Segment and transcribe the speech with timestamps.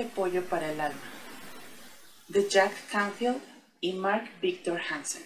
[0.00, 1.12] De pollo para el alma
[2.28, 3.38] de Jack Canfield
[3.82, 5.22] y Mark Victor Hansen.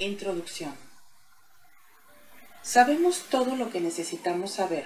[0.00, 0.74] Introducción.
[2.60, 4.84] Sabemos todo lo que necesitamos saber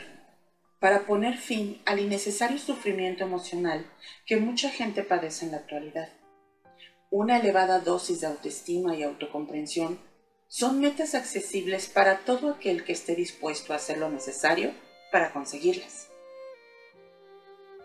[0.78, 3.90] para poner fin al innecesario sufrimiento emocional
[4.26, 6.10] que mucha gente padece en la actualidad.
[7.10, 9.98] Una elevada dosis de autoestima y autocomprensión
[10.48, 14.74] son metas accesibles para todo aquel que esté dispuesto a hacer lo necesario
[15.10, 16.10] para conseguirlas.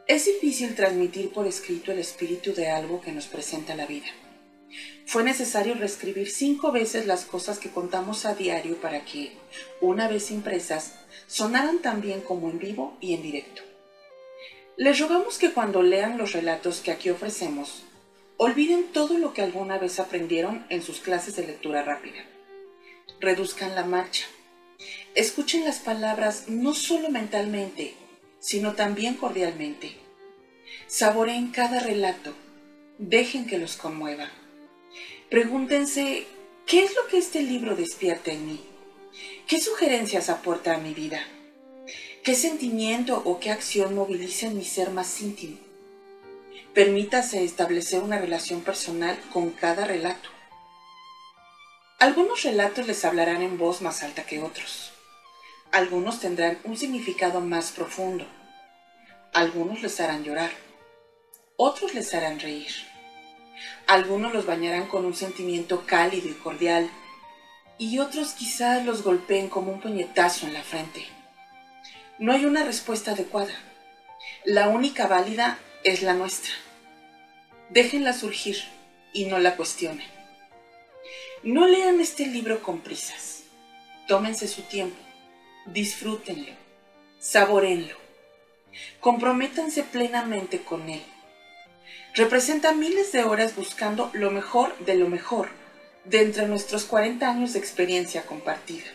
[0.09, 4.07] Es difícil transmitir por escrito el espíritu de algo que nos presenta la vida.
[5.05, 9.33] Fue necesario reescribir cinco veces las cosas que contamos a diario para que,
[9.81, 10.95] una vez impresas,
[11.27, 13.61] sonaran tan bien como en vivo y en directo.
[14.77, 17.83] Les rogamos que cuando lean los relatos que aquí ofrecemos,
[18.37, 22.25] olviden todo lo que alguna vez aprendieron en sus clases de lectura rápida.
[23.19, 24.25] Reduzcan la marcha.
[25.13, 27.93] Escuchen las palabras no solo mentalmente,
[28.39, 29.95] sino también cordialmente.
[30.87, 32.33] Saboreen cada relato,
[32.97, 34.29] dejen que los conmueva.
[35.29, 36.25] Pregúntense,
[36.65, 38.59] ¿qué es lo que este libro despierta en mí?
[39.47, 41.21] ¿Qué sugerencias aporta a mi vida?
[42.23, 45.57] ¿Qué sentimiento o qué acción moviliza en mi ser más íntimo?
[46.73, 50.29] Permítase establecer una relación personal con cada relato.
[51.97, 54.93] Algunos relatos les hablarán en voz más alta que otros.
[55.71, 58.25] Algunos tendrán un significado más profundo.
[59.33, 60.49] Algunos les harán llorar.
[61.57, 62.71] Otros les harán reír.
[63.85, 66.89] Algunos los bañarán con un sentimiento cálido y cordial.
[67.77, 71.05] Y otros quizás los golpeen como un puñetazo en la frente.
[72.17, 73.53] No hay una respuesta adecuada.
[74.45, 76.51] La única válida es la nuestra.
[77.69, 78.57] Déjenla surgir
[79.13, 80.07] y no la cuestionen.
[81.43, 83.43] No lean este libro con prisas.
[84.07, 85.08] Tómense su tiempo
[85.73, 86.53] disfrútenlo,
[87.19, 87.95] saborenlo,
[88.99, 91.03] comprométanse plenamente con él.
[92.15, 95.49] Representa miles de horas buscando lo mejor de lo mejor
[96.05, 98.87] de entre nuestros 40 años de experiencia compartida.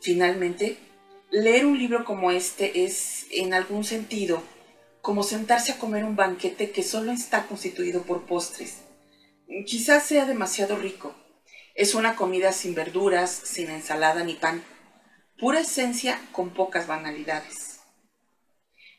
[0.00, 0.78] Finalmente,
[1.30, 4.42] leer un libro como este es, en algún sentido,
[5.02, 8.78] como sentarse a comer un banquete que solo está constituido por postres.
[9.66, 11.14] Quizás sea demasiado rico.
[11.74, 14.62] Es una comida sin verduras, sin ensalada ni pan
[15.40, 17.80] pura esencia con pocas banalidades.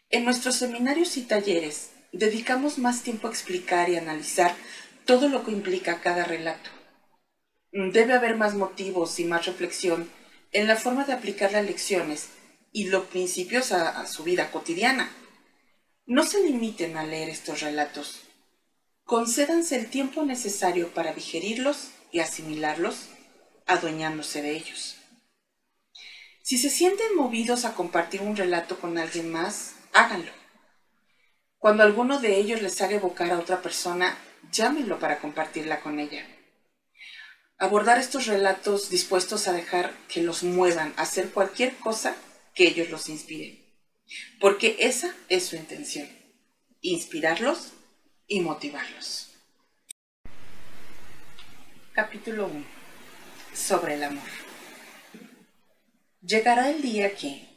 [0.10, 4.56] En nuestros seminarios y talleres dedicamos más tiempo a explicar y analizar
[5.06, 6.72] todo lo que implica cada relato.
[7.72, 10.10] Debe haber más motivos y más reflexión
[10.52, 12.30] en la forma de aplicar las lecciones
[12.72, 15.12] y los principios a, a su vida cotidiana.
[16.08, 18.24] No se limiten a leer estos relatos.
[19.04, 23.10] Concédanse el tiempo necesario para digerirlos y asimilarlos,
[23.68, 25.01] adueñándose de ellos.
[26.52, 30.34] Si se sienten movidos a compartir un relato con alguien más, háganlo.
[31.58, 34.18] Cuando alguno de ellos les haga evocar a otra persona,
[34.52, 36.28] llámenlo para compartirla con ella.
[37.58, 42.18] Abordar estos relatos dispuestos a dejar que los muevan a hacer cualquier cosa
[42.54, 43.64] que ellos los inspire.
[44.42, 46.10] Porque esa es su intención,
[46.82, 47.72] inspirarlos
[48.28, 49.30] y motivarlos.
[51.94, 52.66] Capítulo 1.
[53.54, 54.51] Sobre el amor.
[56.24, 57.50] Llegará el día que,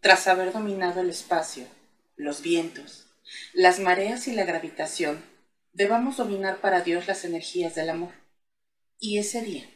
[0.00, 1.66] tras haber dominado el espacio,
[2.16, 3.08] los vientos,
[3.52, 5.22] las mareas y la gravitación,
[5.74, 8.14] debamos dominar para Dios las energías del amor.
[8.98, 9.68] Y ese día,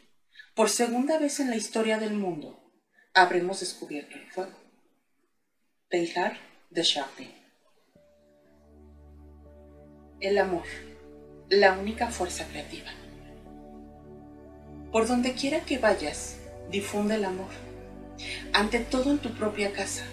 [0.54, 2.58] por segunda vez en la historia del mundo,
[3.12, 4.58] habremos descubierto el fuego.
[5.90, 6.38] Teilhard
[6.70, 7.34] de Chardin.
[10.18, 10.64] El amor,
[11.50, 12.90] la única fuerza creativa.
[14.90, 16.38] Por donde quiera que vayas,
[16.70, 17.69] difunde el amor
[18.52, 20.04] ante todo en tu propia casa.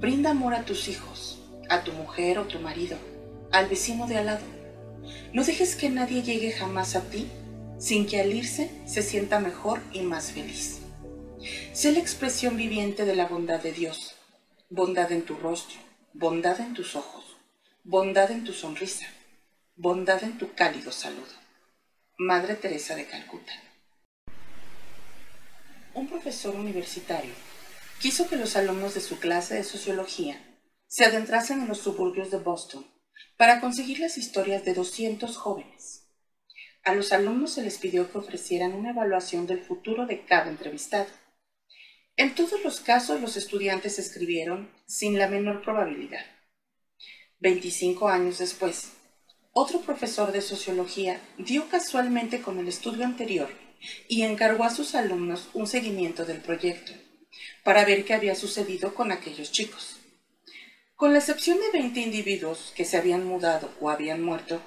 [0.00, 2.96] Brinda amor a tus hijos, a tu mujer o tu marido,
[3.52, 4.44] al vecino de al lado.
[5.32, 7.28] No dejes que nadie llegue jamás a ti
[7.78, 10.80] sin que al irse se sienta mejor y más feliz.
[11.72, 14.16] Sé la expresión viviente de la bondad de Dios,
[14.68, 15.78] bondad en tu rostro,
[16.12, 17.36] bondad en tus ojos,
[17.84, 19.06] bondad en tu sonrisa,
[19.76, 21.38] bondad en tu cálido saludo.
[22.18, 23.52] Madre Teresa de Calcuta
[25.98, 27.32] un profesor universitario
[28.00, 30.40] quiso que los alumnos de su clase de sociología
[30.86, 32.86] se adentrasen en los suburbios de Boston
[33.36, 36.08] para conseguir las historias de 200 jóvenes.
[36.84, 41.08] A los alumnos se les pidió que ofrecieran una evaluación del futuro de cada entrevistado.
[42.16, 46.24] En todos los casos los estudiantes escribieron sin la menor probabilidad.
[47.40, 48.92] 25 años después,
[49.52, 53.50] otro profesor de sociología dio casualmente con el estudio anterior
[54.08, 56.92] y encargó a sus alumnos un seguimiento del proyecto
[57.64, 59.96] para ver qué había sucedido con aquellos chicos.
[60.94, 64.60] Con la excepción de 20 individuos que se habían mudado o habían muerto,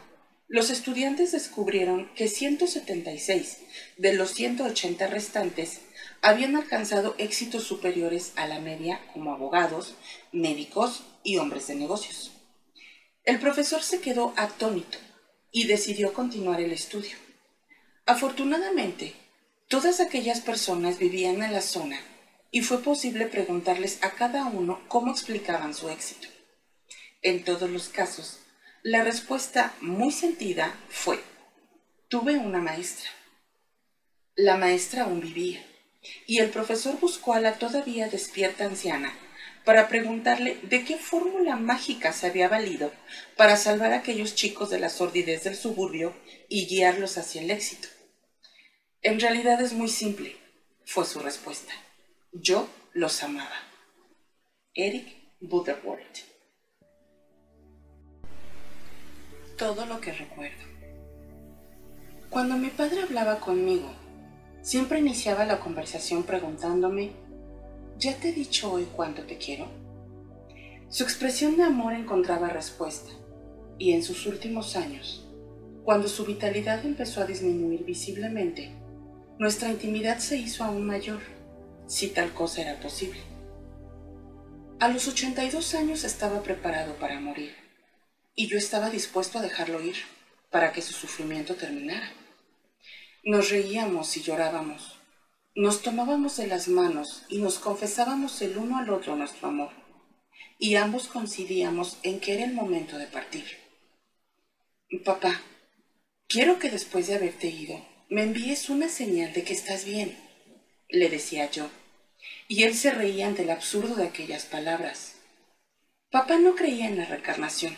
[0.48, 3.60] los estudiantes descubrieron que 176
[3.98, 5.82] de los 180 restantes
[6.22, 9.96] habían alcanzado éxitos superiores a la media como abogados,
[10.32, 12.32] médicos y hombres de negocios.
[13.24, 14.98] El profesor se quedó atónito
[15.52, 17.18] y decidió continuar el estudio.
[18.12, 19.14] Afortunadamente,
[19.70, 21.98] todas aquellas personas vivían en la zona
[22.52, 26.28] y fue posible preguntarles a cada uno cómo explicaban su éxito.
[27.22, 28.40] En todos los casos,
[28.84, 31.22] la respuesta muy sentida fue,
[32.10, 33.10] tuve una maestra.
[34.36, 35.66] La maestra aún vivía
[36.28, 39.18] y el profesor buscó a la todavía despierta anciana
[39.64, 42.92] para preguntarle de qué fórmula mágica se había valido
[43.38, 46.14] para salvar a aquellos chicos de la sordidez del suburbio
[46.50, 47.88] y guiarlos hacia el éxito.
[49.02, 50.36] En realidad es muy simple,
[50.86, 51.74] fue su respuesta.
[52.32, 53.56] Yo los amaba.
[54.74, 55.08] Eric
[55.40, 56.20] Butterworth.
[59.58, 60.64] Todo lo que recuerdo.
[62.30, 63.92] Cuando mi padre hablaba conmigo,
[64.62, 67.14] Siempre iniciaba la conversación preguntándome,
[67.98, 69.66] ¿ya te he dicho hoy cuánto te quiero?
[70.88, 73.10] Su expresión de amor encontraba respuesta,
[73.80, 75.28] y en sus últimos años,
[75.84, 78.70] cuando su vitalidad empezó a disminuir visiblemente,
[79.42, 81.20] nuestra intimidad se hizo aún mayor,
[81.88, 83.20] si tal cosa era posible.
[84.80, 87.56] A los 82 años estaba preparado para morir,
[88.36, 89.96] y yo estaba dispuesto a dejarlo ir
[90.52, 92.12] para que su sufrimiento terminara.
[93.24, 95.00] Nos reíamos y llorábamos.
[95.56, 99.72] Nos tomábamos de las manos y nos confesábamos el uno al otro nuestro amor.
[100.60, 103.46] Y ambos coincidíamos en que era el momento de partir.
[105.04, 105.42] Papá,
[106.28, 110.16] quiero que después de haberte ido, me envíes una señal de que estás bien,
[110.90, 111.72] le decía yo.
[112.48, 115.16] Y él se reía ante el absurdo de aquellas palabras.
[116.12, 117.76] Papá no creía en la reencarnación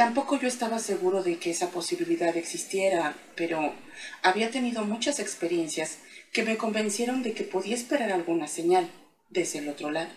[0.00, 3.74] Tampoco yo estaba seguro de que esa posibilidad existiera, pero
[4.22, 5.98] había tenido muchas experiencias
[6.32, 8.88] que me convencieron de que podía esperar alguna señal
[9.28, 10.10] desde el otro lado.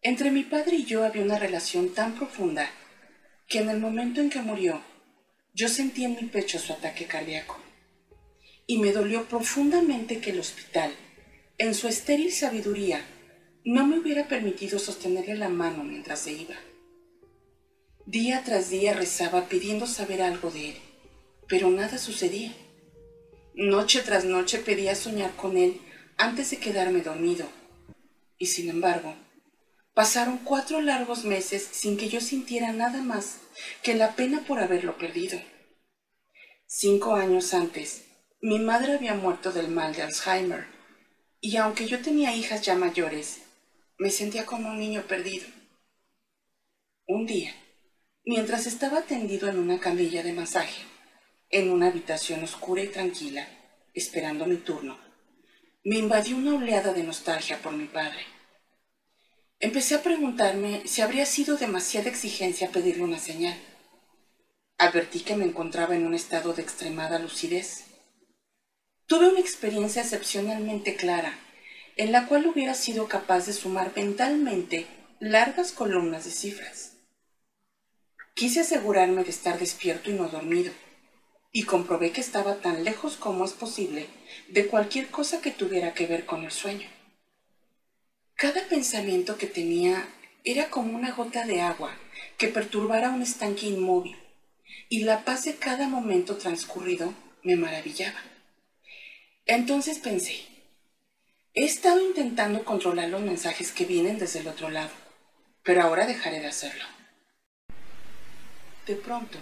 [0.00, 2.70] Entre mi padre y yo había una relación tan profunda
[3.46, 4.82] que en el momento en que murió,
[5.54, 7.58] yo sentí en mi pecho su ataque cardíaco.
[8.66, 10.92] Y me dolió profundamente que el hospital,
[11.58, 13.04] en su estéril sabiduría,
[13.64, 16.56] no me hubiera permitido sostenerle la mano mientras se iba.
[18.04, 20.76] Día tras día rezaba pidiendo saber algo de él,
[21.48, 22.52] pero nada sucedía.
[23.54, 25.80] Noche tras noche pedía soñar con él
[26.16, 27.46] antes de quedarme dormido.
[28.38, 29.14] Y sin embargo,
[29.94, 33.38] pasaron cuatro largos meses sin que yo sintiera nada más
[33.82, 35.40] que la pena por haberlo perdido.
[36.66, 38.04] Cinco años antes,
[38.40, 40.66] mi madre había muerto del mal de Alzheimer,
[41.40, 43.42] y aunque yo tenía hijas ya mayores,
[43.98, 45.46] me sentía como un niño perdido.
[47.06, 47.54] Un día,
[48.26, 50.82] Mientras estaba tendido en una camilla de masaje,
[51.50, 53.46] en una habitación oscura y tranquila,
[53.92, 54.98] esperando mi turno,
[55.84, 58.33] me invadió una oleada de nostalgia por mi padre.
[59.64, 63.58] Empecé a preguntarme si habría sido demasiada exigencia pedirle una señal.
[64.76, 67.86] Advertí que me encontraba en un estado de extremada lucidez.
[69.06, 71.38] Tuve una experiencia excepcionalmente clara,
[71.96, 74.86] en la cual hubiera sido capaz de sumar mentalmente
[75.18, 76.98] largas columnas de cifras.
[78.34, 80.74] Quise asegurarme de estar despierto y no dormido,
[81.52, 84.08] y comprobé que estaba tan lejos como es posible
[84.48, 86.93] de cualquier cosa que tuviera que ver con el sueño.
[88.36, 90.08] Cada pensamiento que tenía
[90.42, 91.96] era como una gota de agua
[92.36, 94.16] que perturbara un estanque inmóvil,
[94.88, 97.14] y la paz de cada momento transcurrido
[97.44, 98.20] me maravillaba.
[99.46, 100.46] Entonces pensé,
[101.54, 104.92] he estado intentando controlar los mensajes que vienen desde el otro lado,
[105.62, 106.84] pero ahora dejaré de hacerlo.
[108.84, 109.38] De pronto,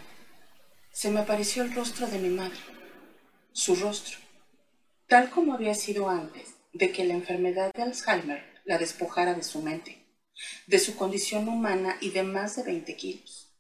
[0.92, 2.60] se me apareció el rostro de mi madre,
[3.52, 4.18] su rostro,
[5.06, 9.60] tal como había sido antes de que la enfermedad de Alzheimer la despojara de su
[9.62, 9.98] mente,
[10.66, 13.52] de su condición humana y de más de 20 kilos.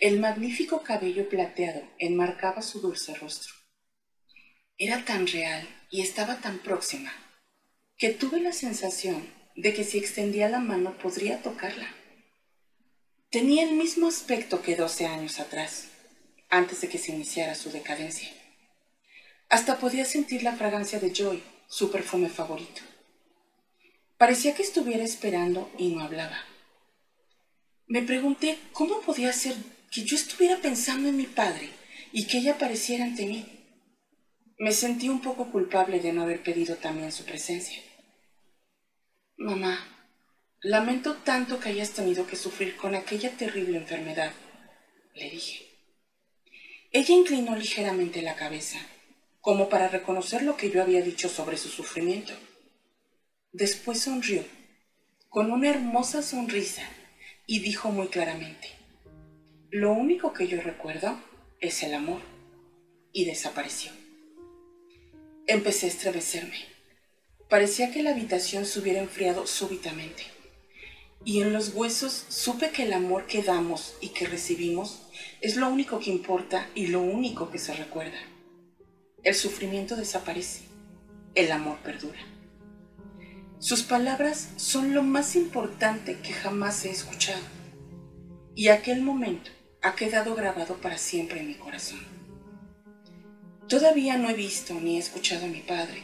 [0.00, 3.54] El magnífico cabello plateado enmarcaba su dulce rostro.
[4.78, 7.12] Era tan real y estaba tan próxima
[7.96, 11.94] que tuve la sensación de que si extendía la mano podría tocarla.
[13.30, 15.88] Tenía el mismo aspecto que 12 años atrás,
[16.48, 18.28] antes de que se iniciara su decadencia.
[19.48, 22.82] Hasta podía sentir la fragancia de Joy, su perfume favorito.
[24.24, 26.38] Parecía que estuviera esperando y no hablaba.
[27.86, 29.54] Me pregunté cómo podía ser
[29.92, 31.68] que yo estuviera pensando en mi padre
[32.10, 33.44] y que ella apareciera ante mí.
[34.58, 37.82] Me sentí un poco culpable de no haber pedido también su presencia.
[39.36, 39.78] Mamá,
[40.62, 44.32] Lamento tanto que hayas tenido que sufrir con aquella terrible enfermedad,
[45.14, 45.66] le dije.
[46.92, 48.78] Ella inclinó ligeramente la cabeza,
[49.42, 52.32] como para reconocer lo que yo había dicho sobre su sufrimiento.
[53.56, 54.42] Después sonrió,
[55.28, 56.82] con una hermosa sonrisa,
[57.46, 58.68] y dijo muy claramente,
[59.70, 61.16] lo único que yo recuerdo
[61.60, 62.20] es el amor,
[63.12, 63.92] y desapareció.
[65.46, 66.58] Empecé a estremecerme.
[67.48, 70.24] Parecía que la habitación se hubiera enfriado súbitamente
[71.24, 75.02] y en los huesos supe que el amor que damos y que recibimos
[75.40, 78.18] es lo único que importa y lo único que se recuerda.
[79.22, 80.62] El sufrimiento desaparece,
[81.36, 82.33] el amor perdura.
[83.64, 87.40] Sus palabras son lo más importante que jamás he escuchado
[88.54, 92.00] y aquel momento ha quedado grabado para siempre en mi corazón.
[93.66, 96.02] Todavía no he visto ni he escuchado a mi padre,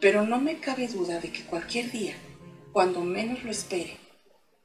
[0.00, 2.16] pero no me cabe duda de que cualquier día,
[2.72, 3.96] cuando menos lo espere,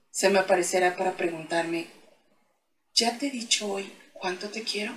[0.10, 1.90] se me aparecerá para preguntarme,
[2.96, 4.94] ¿ya te he dicho hoy cuánto te quiero?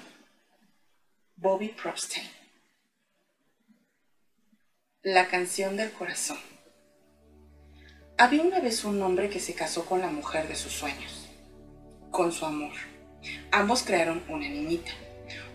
[1.36, 2.26] Bobby Propstein.
[5.02, 6.51] La canción del corazón.
[8.22, 11.28] Había una vez un hombre que se casó con la mujer de sus sueños,
[12.12, 12.70] con su amor.
[13.50, 14.92] Ambos crearon una niñita,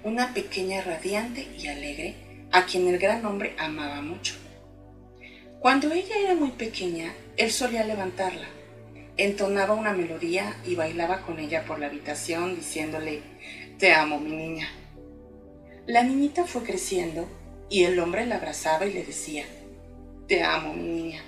[0.03, 2.15] una pequeña radiante y alegre,
[2.51, 4.33] a quien el gran hombre amaba mucho.
[5.61, 8.49] Cuando ella era muy pequeña, él solía levantarla,
[9.15, 13.21] entonaba una melodía y bailaba con ella por la habitación diciéndole,
[13.79, 14.67] Te amo, mi niña.
[15.85, 17.29] La niñita fue creciendo
[17.69, 19.45] y el hombre la abrazaba y le decía,
[20.27, 21.23] Te amo, mi niña.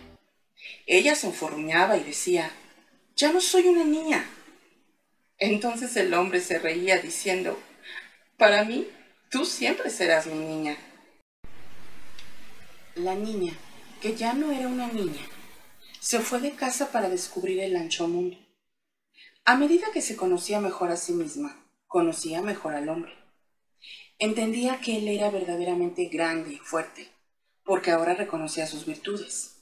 [0.85, 2.51] Ella se enfurruñaba y decía,
[3.15, 4.25] Ya no soy una niña.
[5.37, 7.59] Entonces el hombre se reía diciendo,
[8.37, 8.87] Para mí,
[9.29, 10.77] tú siempre serás mi niña.
[12.95, 13.53] La niña,
[14.01, 15.21] que ya no era una niña,
[15.99, 18.37] se fue de casa para descubrir el ancho mundo.
[19.45, 23.13] A medida que se conocía mejor a sí misma, conocía mejor al hombre.
[24.17, 27.09] Entendía que él era verdaderamente grande y fuerte,
[27.63, 29.58] porque ahora reconocía sus virtudes.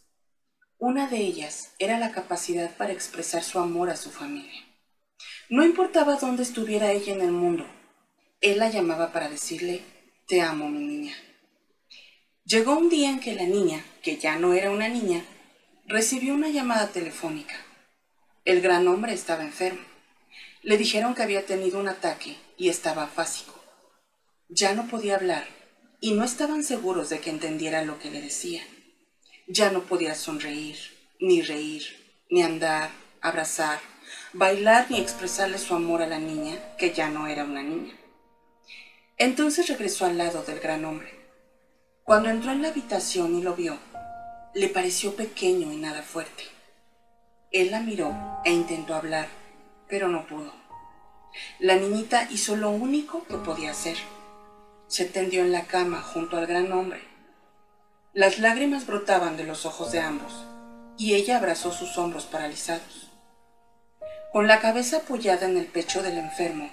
[0.80, 4.64] Una de ellas era la capacidad para expresar su amor a su familia.
[5.50, 7.66] No importaba dónde estuviera ella en el mundo,
[8.42, 9.82] él la llamaba para decirle,
[10.28, 11.16] te amo, mi niña.
[12.46, 15.26] Llegó un día en que la niña, que ya no era una niña,
[15.88, 17.56] recibió una llamada telefónica.
[18.46, 19.82] El gran hombre estaba enfermo.
[20.62, 23.60] Le dijeron que había tenido un ataque y estaba afásico.
[24.50, 25.48] Ya no podía hablar
[26.00, 28.77] y no estaban seguros de que entendiera lo que le decían.
[29.48, 30.78] Ya no podía sonreír,
[31.22, 31.84] ni reír,
[32.30, 32.90] ni andar,
[33.22, 33.80] abrazar,
[34.34, 37.94] bailar ni expresarle su amor a la niña, que ya no era una niña.
[39.18, 41.18] Entonces regresó al lado del gran hombre.
[42.04, 43.78] Cuando entró en la habitación y lo vio,
[44.54, 46.44] le pareció pequeño y nada fuerte.
[47.52, 48.14] Él la miró
[48.44, 49.30] e intentó hablar,
[49.88, 50.54] pero no pudo.
[51.60, 53.96] La niñita hizo lo único que podía hacer.
[54.88, 57.07] Se tendió en la cama junto al gran hombre.
[58.18, 60.34] Las lágrimas brotaban de los ojos de ambos
[60.98, 63.12] y ella abrazó sus hombros paralizados.
[64.32, 66.68] Con la cabeza apoyada en el pecho del enfermo,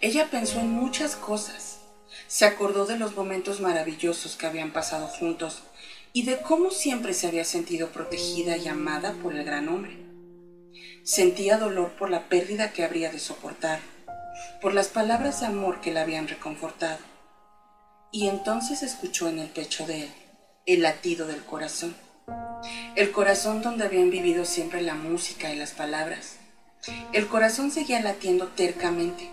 [0.00, 1.80] ella pensó en muchas cosas.
[2.28, 5.64] Se acordó de los momentos maravillosos que habían pasado juntos
[6.14, 9.98] y de cómo siempre se había sentido protegida y amada por el gran hombre.
[11.04, 13.80] Sentía dolor por la pérdida que habría de soportar,
[14.62, 17.00] por las palabras de amor que la habían reconfortado.
[18.10, 20.19] Y entonces escuchó en el pecho de él
[20.74, 21.96] el latido del corazón,
[22.94, 26.36] el corazón donde habían vivido siempre la música y las palabras.
[27.12, 29.28] El corazón seguía latiendo tercamente,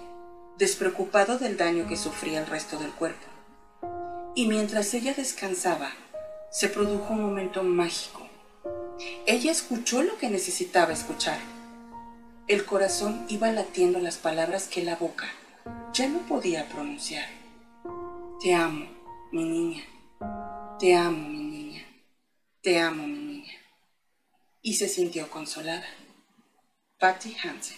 [0.57, 3.27] despreocupado del daño que sufría el resto del cuerpo.
[4.35, 5.91] Y mientras ella descansaba,
[6.49, 8.27] se produjo un momento mágico.
[9.27, 11.37] Ella escuchó lo que necesitaba escuchar.
[12.47, 15.27] El corazón iba latiendo las palabras que la boca
[15.93, 17.25] ya no podía pronunciar.
[18.41, 18.87] Te amo,
[19.31, 19.83] mi niña.
[20.79, 21.87] Te amo, mi niña.
[22.61, 23.53] Te amo, mi niña.
[24.61, 25.85] Y se sintió consolada.
[26.99, 27.77] Patty Hansen.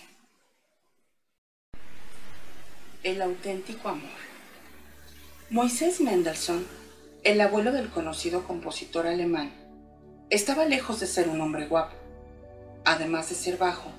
[3.04, 4.10] El auténtico amor.
[5.50, 6.68] Moisés Mendelssohn
[7.24, 9.52] el abuelo del conocido compositor alemán
[10.30, 11.96] estaba lejos de ser un hombre guapo.
[12.86, 13.92] Además de ser bajo,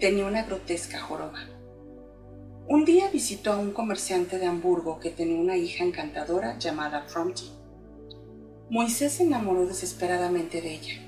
[0.00, 1.40] tenía una grotesca joroba.
[2.66, 7.63] Un día visitó a un comerciante de Hamburgo que tenía una hija encantadora llamada Fromgy.
[8.70, 11.02] Moisés se enamoró desesperadamente de ella,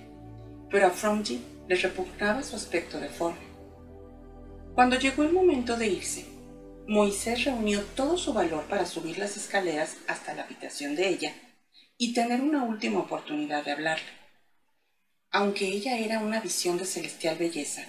[0.70, 3.46] pero a Fromgy le repugnaba su aspecto deforme.
[4.74, 6.26] Cuando llegó el momento de irse,
[6.86, 11.32] Moisés reunió todo su valor para subir las escaleras hasta la habitación de ella
[11.98, 14.06] y tener una última oportunidad de hablarle.
[15.30, 17.82] aunque ella era una visión de celestial belleza,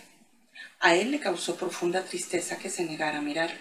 [0.80, 3.60] a él le causó profunda tristeza que se negara a mirarlo.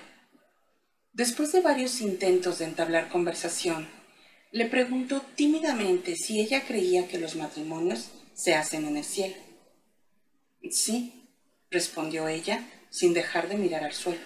[1.12, 3.88] Después de varios intentos de entablar conversación,
[4.56, 9.36] le preguntó tímidamente si ella creía que los matrimonios se hacen en el cielo.
[10.70, 11.28] Sí,
[11.70, 14.24] respondió ella, sin dejar de mirar al suelo.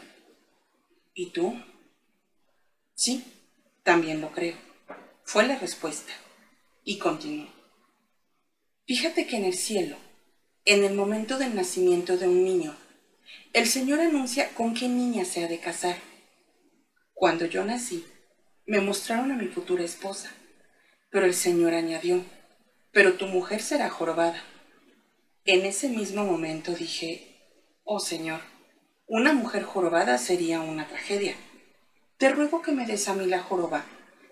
[1.15, 1.61] ¿Y tú?
[2.95, 3.25] Sí,
[3.83, 4.55] también lo creo,
[5.25, 6.13] fue la respuesta.
[6.85, 7.49] Y continuó.
[8.87, 9.97] Fíjate que en el cielo,
[10.65, 12.77] en el momento del nacimiento de un niño,
[13.53, 15.97] el Señor anuncia con qué niña se ha de casar.
[17.15, 18.07] Cuando yo nací,
[18.71, 20.31] me mostraron a mi futura esposa,
[21.11, 22.25] pero el Señor añadió,
[22.93, 24.41] pero tu mujer será jorobada.
[25.45, 27.37] En ese mismo momento dije,
[27.83, 28.43] oh Señor,
[29.09, 31.35] una mujer jorobada sería una tragedia.
[32.17, 33.85] Te ruego que me des a mí la joroba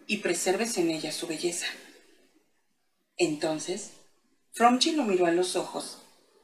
[0.06, 1.66] y preserves en ella su belleza.
[3.16, 3.94] Entonces,
[4.52, 6.00] Fromchi lo miró a los ojos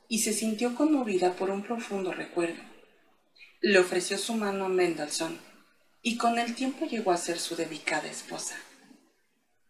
[0.08, 2.60] y se sintió conmovida por un profundo recuerdo.
[3.60, 5.53] Le ofreció su mano a Mendelssohn
[6.06, 8.54] y con el tiempo llegó a ser su dedicada esposa.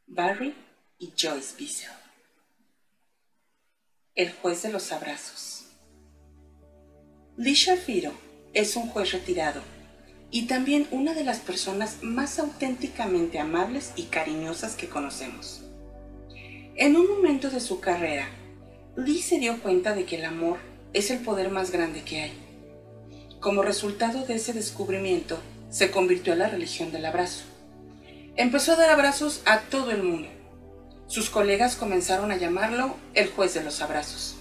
[0.08, 0.52] Barry
[0.98, 1.92] y Joyce Bissell.
[4.16, 5.66] El juez de los abrazos.
[7.36, 8.12] Lee Shafiro
[8.52, 9.62] es un juez retirado
[10.32, 15.62] y también una de las personas más auténticamente amables y cariñosas que conocemos.
[16.74, 18.28] En un momento de su carrera,
[18.96, 20.58] Lee se dio cuenta de que el amor
[20.94, 22.32] es el poder más grande que hay.
[23.38, 25.38] Como resultado de ese descubrimiento,
[25.74, 27.42] se convirtió en la religión del abrazo.
[28.36, 30.28] Empezó a dar abrazos a todo el mundo.
[31.08, 34.36] Sus colegas comenzaron a llamarlo el juez de los abrazos.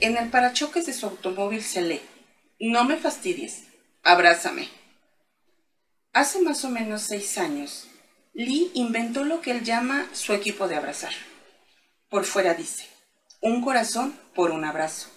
[0.00, 2.02] En el parachoques de su automóvil se lee,
[2.58, 3.68] no me fastidies,
[4.02, 4.68] abrázame.
[6.12, 7.86] Hace más o menos seis años,
[8.34, 11.12] Lee inventó lo que él llama su equipo de abrazar.
[12.10, 12.86] Por fuera dice,
[13.40, 15.08] un corazón por un abrazo.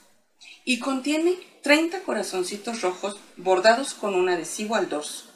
[0.63, 5.32] Y contiene 30 corazoncitos rojos bordados con un adhesivo al dorso.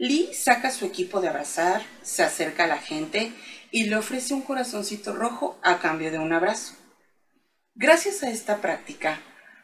[0.00, 3.32] Lee saca su equipo de abrazar, se acerca a la gente
[3.72, 6.74] y le ofrece un corazoncito rojo a cambio de un abrazo.
[7.74, 9.20] Gracias a esta práctica,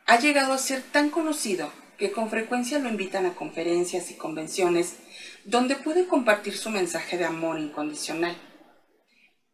[0.07, 4.97] ha llegado a ser tan conocido que con frecuencia lo invitan a conferencias y convenciones
[5.45, 8.37] donde puede compartir su mensaje de amor incondicional.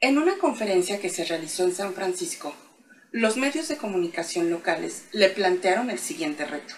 [0.00, 2.54] En una conferencia que se realizó en San Francisco,
[3.12, 6.74] los medios de comunicación locales le plantearon el siguiente reto.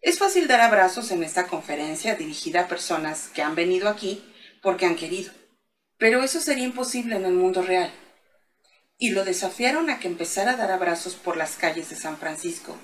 [0.00, 4.24] Es fácil dar abrazos en esta conferencia dirigida a personas que han venido aquí
[4.62, 5.32] porque han querido,
[5.98, 7.92] pero eso sería imposible en el mundo real.
[8.96, 12.76] Y lo desafiaron a que empezara a dar abrazos por las calles de San Francisco,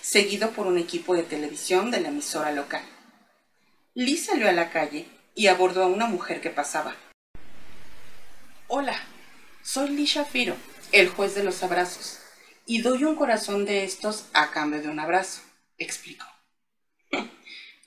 [0.00, 2.84] seguido por un equipo de televisión de la emisora local.
[3.94, 6.96] Lee salió a la calle y abordó a una mujer que pasaba.
[8.68, 8.96] Hola,
[9.62, 10.54] soy Lee Shafiro,
[10.92, 12.20] el juez de los abrazos,
[12.64, 15.42] y doy un corazón de estos a cambio de un abrazo,
[15.76, 16.26] explicó.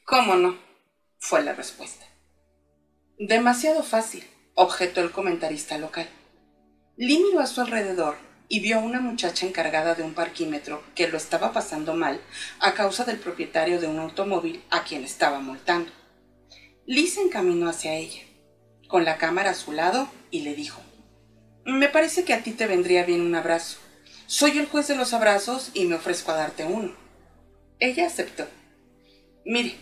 [0.05, 0.57] ¿Cómo no?
[1.17, 2.05] fue la respuesta.
[3.17, 6.09] Demasiado fácil, objetó el comentarista local.
[6.97, 8.17] Lee miró a su alrededor
[8.49, 12.19] y vio a una muchacha encargada de un parquímetro que lo estaba pasando mal
[12.59, 15.89] a causa del propietario de un automóvil a quien estaba multando.
[16.85, 18.23] Lee se encaminó hacia ella,
[18.89, 20.81] con la cámara a su lado, y le dijo,
[21.63, 23.79] Me parece que a ti te vendría bien un abrazo.
[24.27, 26.93] Soy el juez de los abrazos y me ofrezco a darte uno.
[27.79, 28.45] Ella aceptó.
[29.45, 29.77] Mire,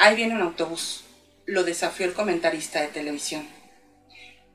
[0.00, 1.04] ahí viene un autobús,
[1.44, 3.46] lo desafió el comentarista de televisión.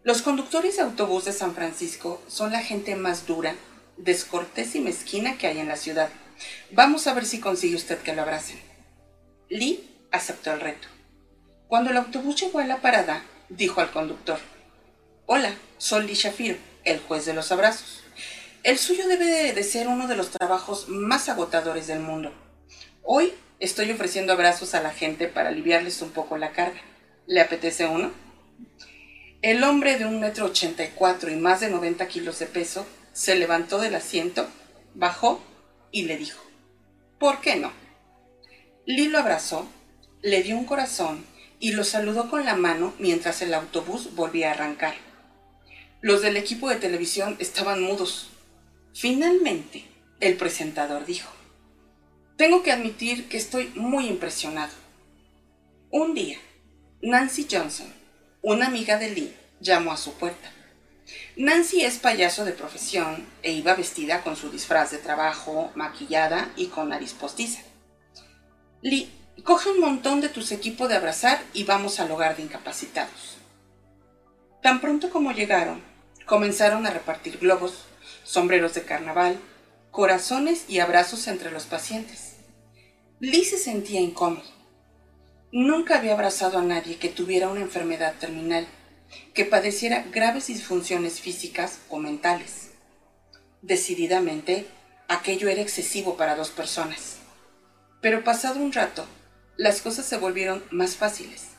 [0.03, 3.55] Los conductores de autobús de San Francisco son la gente más dura,
[3.95, 6.09] descortés y mezquina que hay en la ciudad.
[6.71, 8.59] Vamos a ver si consigue usted que lo abracen.
[9.47, 10.87] Lee aceptó el reto.
[11.67, 14.39] Cuando el autobús llegó a la parada, dijo al conductor,
[15.27, 18.03] Hola, soy Lee Shafir, el juez de los abrazos.
[18.63, 22.33] El suyo debe de ser uno de los trabajos más agotadores del mundo.
[23.03, 26.81] Hoy estoy ofreciendo abrazos a la gente para aliviarles un poco la carga.
[27.27, 28.11] ¿Le apetece uno?
[29.41, 32.85] El hombre de un metro ochenta y cuatro y más de 90 kilos de peso
[33.13, 34.47] se levantó del asiento,
[34.93, 35.41] bajó
[35.91, 36.43] y le dijo,
[37.19, 37.71] ¿por qué no?
[38.85, 39.67] Lee lo abrazó,
[40.21, 41.25] le dio un corazón
[41.59, 44.95] y lo saludó con la mano mientras el autobús volvía a arrancar.
[46.01, 48.29] Los del equipo de televisión estaban mudos.
[48.93, 49.85] Finalmente,
[50.19, 51.29] el presentador dijo,
[52.37, 54.73] Tengo que admitir que estoy muy impresionado.
[55.89, 56.37] Un día,
[57.01, 57.87] Nancy Johnson,
[58.41, 60.51] una amiga de Lee, llamó a su puerta.
[61.37, 66.65] Nancy es payaso de profesión e iba vestida con su disfraz de trabajo, maquillada y
[66.65, 67.61] con nariz postiza.
[68.81, 69.09] Lee,
[69.45, 73.37] coge un montón de tus equipos de abrazar y vamos al hogar de incapacitados.
[74.61, 75.81] Tan pronto como llegaron,
[76.25, 77.85] comenzaron a repartir globos,
[78.25, 79.39] sombreros de carnaval,
[79.95, 82.33] corazones y abrazos entre los pacientes.
[83.21, 84.43] Lee se sentía incómodo.
[85.53, 88.67] Nunca había abrazado a nadie que tuviera una enfermedad terminal,
[89.33, 92.71] que padeciera graves disfunciones físicas o mentales.
[93.61, 94.67] Decididamente,
[95.07, 97.19] aquello era excesivo para dos personas.
[98.01, 99.05] Pero pasado un rato,
[99.55, 101.51] las cosas se volvieron más fáciles,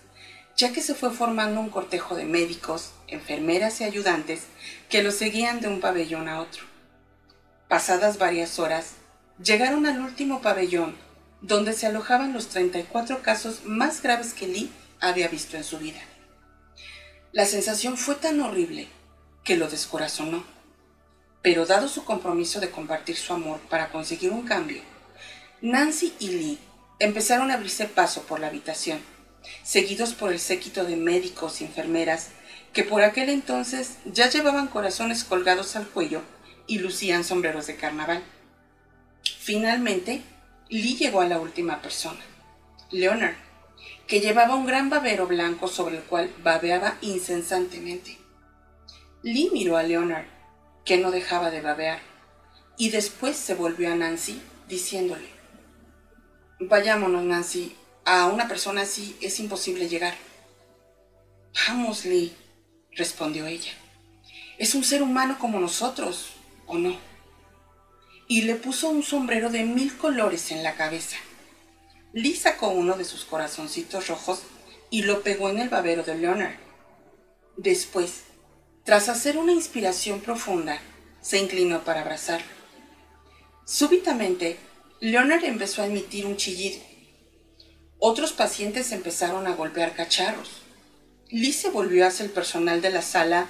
[0.58, 4.42] ya que se fue formando un cortejo de médicos, enfermeras y ayudantes
[4.90, 6.75] que lo seguían de un pabellón a otro.
[7.68, 8.92] Pasadas varias horas,
[9.42, 10.96] llegaron al último pabellón,
[11.40, 16.00] donde se alojaban los 34 casos más graves que Lee había visto en su vida.
[17.32, 18.86] La sensación fue tan horrible
[19.42, 20.44] que lo descorazonó.
[21.42, 24.82] Pero dado su compromiso de compartir su amor para conseguir un cambio,
[25.60, 26.58] Nancy y Lee
[27.00, 29.00] empezaron a abrirse paso por la habitación,
[29.64, 32.28] seguidos por el séquito de médicos y enfermeras
[32.72, 36.22] que por aquel entonces ya llevaban corazones colgados al cuello
[36.66, 38.22] y lucían sombreros de carnaval.
[39.38, 40.22] Finalmente,
[40.68, 42.20] Lee llegó a la última persona,
[42.90, 43.36] Leonard,
[44.06, 48.18] que llevaba un gran babero blanco sobre el cual babeaba incesantemente.
[49.22, 50.26] Lee miró a Leonard,
[50.84, 52.00] que no dejaba de babear,
[52.78, 55.28] y después se volvió a Nancy diciéndole,
[56.58, 60.14] Vayámonos, Nancy, a una persona así es imposible llegar.
[61.68, 62.34] Vamos, Lee,
[62.92, 63.72] respondió ella.
[64.58, 66.35] Es un ser humano como nosotros,
[66.66, 66.96] ¿o no?
[68.28, 71.16] Y le puso un sombrero de mil colores en la cabeza.
[72.12, 74.42] Lee sacó uno de sus corazoncitos rojos
[74.90, 76.56] y lo pegó en el babero de Leonard.
[77.56, 78.22] Después,
[78.84, 80.80] tras hacer una inspiración profunda,
[81.20, 82.46] se inclinó para abrazarlo.
[83.64, 84.58] Súbitamente,
[85.00, 86.80] Leonard empezó a emitir un chillido.
[87.98, 90.62] Otros pacientes empezaron a golpear cacharros.
[91.28, 93.48] Lee se volvió hacia el personal de la sala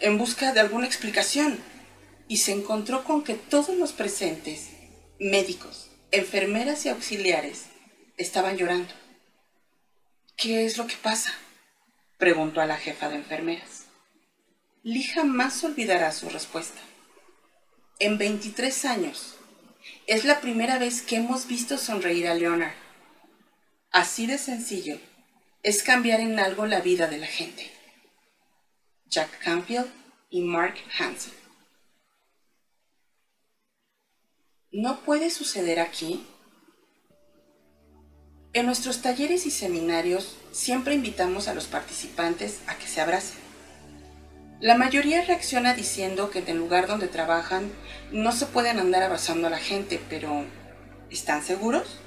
[0.00, 1.58] en busca de alguna explicación
[2.28, 4.70] y se encontró con que todos los presentes,
[5.18, 7.66] médicos, enfermeras y auxiliares,
[8.16, 8.92] estaban llorando.
[10.36, 11.32] ¿Qué es lo que pasa?
[12.18, 13.86] preguntó a la jefa de enfermeras.
[14.82, 16.80] Lee jamás olvidará su respuesta.
[17.98, 19.36] En 23 años,
[20.06, 22.74] es la primera vez que hemos visto sonreír a Leonard.
[23.90, 24.98] Así de sencillo
[25.62, 27.70] es cambiar en algo la vida de la gente.
[29.06, 29.90] Jack Canfield
[30.30, 31.43] y Mark Hansen.
[34.76, 36.26] ¿No puede suceder aquí?
[38.54, 43.38] En nuestros talleres y seminarios siempre invitamos a los participantes a que se abracen.
[44.58, 47.70] La mayoría reacciona diciendo que en el lugar donde trabajan
[48.10, 50.44] no se pueden andar abrazando a la gente, pero
[51.08, 52.00] ¿están seguros?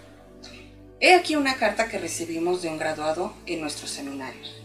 [1.00, 4.62] He aquí una carta que recibimos de un graduado en nuestros seminarios.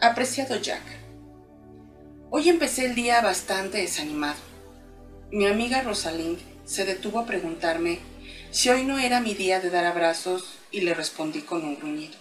[0.00, 0.82] Apreciado Jack,
[2.30, 4.40] hoy empecé el día bastante desanimado.
[5.30, 8.00] Mi amiga Rosalind se detuvo a preguntarme
[8.50, 12.16] si hoy no era mi día de dar abrazos y le respondí con un gruñido.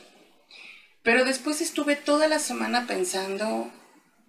[1.04, 3.72] Pero después estuve toda la semana pensando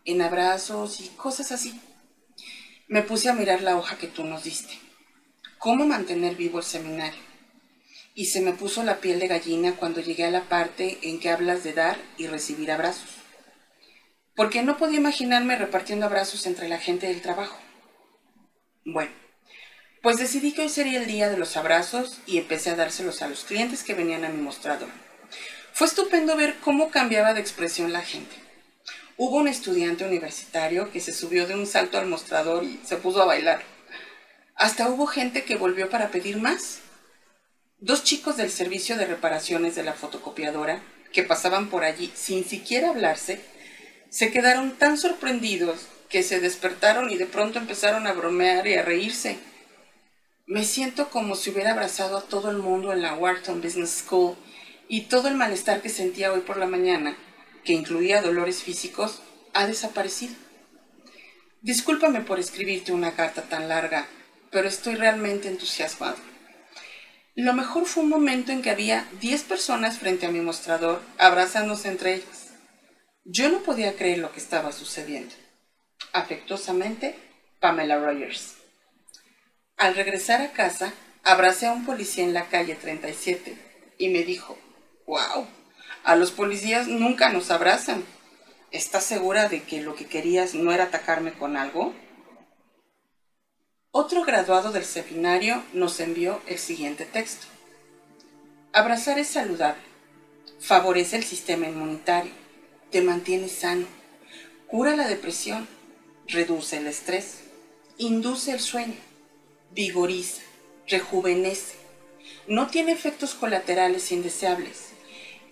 [0.05, 1.81] en abrazos y cosas así.
[2.89, 4.79] Me puse a mirar la hoja que tú nos diste.
[5.59, 7.21] ¿Cómo mantener vivo el seminario?
[8.15, 11.31] Y se me puso la piel de gallina cuando llegué a la parte en que
[11.31, 13.11] hablas de dar y recibir abrazos.
[14.35, 17.59] Porque no podía imaginarme repartiendo abrazos entre la gente del trabajo.
[18.85, 19.13] Bueno,
[20.07, 23.29] pues decidí que hoy sería el día de los abrazos y empecé a dárselos a
[23.29, 24.89] los clientes que venían a mi mostrador.
[25.73, 28.37] Fue estupendo ver cómo cambiaba de expresión la gente.
[29.17, 33.21] Hubo un estudiante universitario que se subió de un salto al mostrador y se puso
[33.21, 33.65] a bailar.
[34.55, 36.83] Hasta hubo gente que volvió para pedir más.
[37.81, 42.91] Dos chicos del servicio de reparaciones de la fotocopiadora, que pasaban por allí sin siquiera
[42.91, 43.41] hablarse,
[44.09, 48.83] se quedaron tan sorprendidos que se despertaron y de pronto empezaron a bromear y a
[48.83, 49.41] reírse.
[50.49, 54.37] Me siento como si hubiera abrazado a todo el mundo en la Wharton Business School
[54.89, 57.17] y todo el malestar que sentía hoy por la mañana
[57.65, 59.23] que incluía dolores físicos,
[59.55, 60.37] ha desaparecido.
[61.63, 64.07] Discúlpame por escribirte una carta tan larga,
[64.53, 66.17] pero estoy realmente entusiasmado.
[67.35, 71.89] Lo mejor fue un momento en que había 10 personas frente a mi mostrador, abrazándose
[71.89, 72.53] entre ellas.
[73.25, 75.35] Yo no podía creer lo que estaba sucediendo.
[76.13, 77.17] Afectuosamente,
[77.59, 78.56] Pamela Rogers.
[79.77, 83.59] Al regresar a casa, abracé a un policía en la calle 37
[83.99, 84.57] y me dijo,
[85.07, 85.47] ¡Wow!
[86.03, 88.03] A los policías nunca nos abrazan.
[88.71, 91.93] ¿Estás segura de que lo que querías no era atacarme con algo?
[93.91, 97.47] Otro graduado del seminario nos envió el siguiente texto.
[98.73, 99.83] Abrazar es saludable,
[100.59, 102.33] favorece el sistema inmunitario,
[102.91, 103.87] te mantiene sano,
[104.69, 105.69] cura la depresión,
[106.29, 107.45] reduce el estrés,
[107.99, 109.06] induce el sueño,
[109.77, 110.41] vigoriza,
[110.89, 111.75] rejuvenece,
[112.49, 114.93] no tiene efectos colaterales indeseables.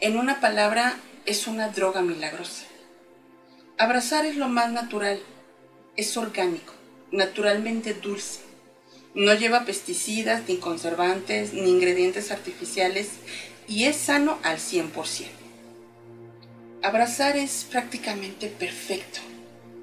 [0.01, 2.65] En una palabra, es una droga milagrosa.
[3.77, 5.21] Abrazar es lo más natural,
[5.97, 6.73] es orgánico,
[7.13, 8.41] naturalmente dulce.
[9.15, 13.11] No lleva pesticidas, ni conservantes, ni ingredientes artificiales
[13.69, 15.27] y es sano al 100%.
[16.83, 19.21] Abrazar es prácticamente perfecto.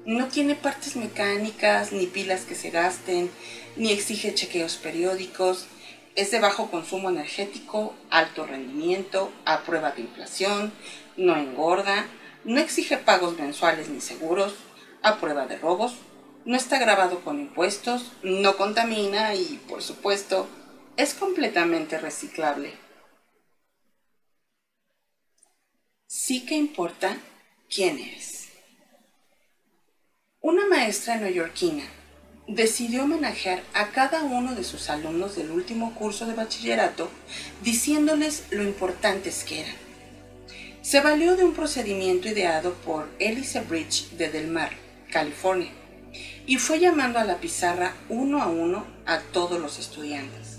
[0.04, 3.30] No tiene partes mecánicas, ni pilas que se gasten,
[3.76, 5.66] ni exige chequeos periódicos.
[6.14, 10.72] Es de bajo consumo energético, alto rendimiento, a prueba de inflación,
[11.16, 12.06] no engorda,
[12.44, 14.54] no exige pagos mensuales ni seguros,
[15.02, 15.94] a prueba de robos,
[16.44, 20.48] no está grabado con impuestos, no contamina y, por supuesto,
[20.96, 22.74] es completamente reciclable.
[26.06, 27.16] Sí que importa
[27.70, 28.50] quién eres.
[30.40, 31.84] Una maestra neoyorquina
[32.46, 37.08] decidió homenajear a cada uno de sus alumnos del último curso de bachillerato
[37.62, 39.74] diciéndoles lo importantes que eran.
[40.82, 44.70] Se valió de un procedimiento ideado por Elise Bridge de Del Mar,
[45.10, 45.70] California,
[46.44, 50.58] y fue llamando a la pizarra uno a uno a todos los estudiantes.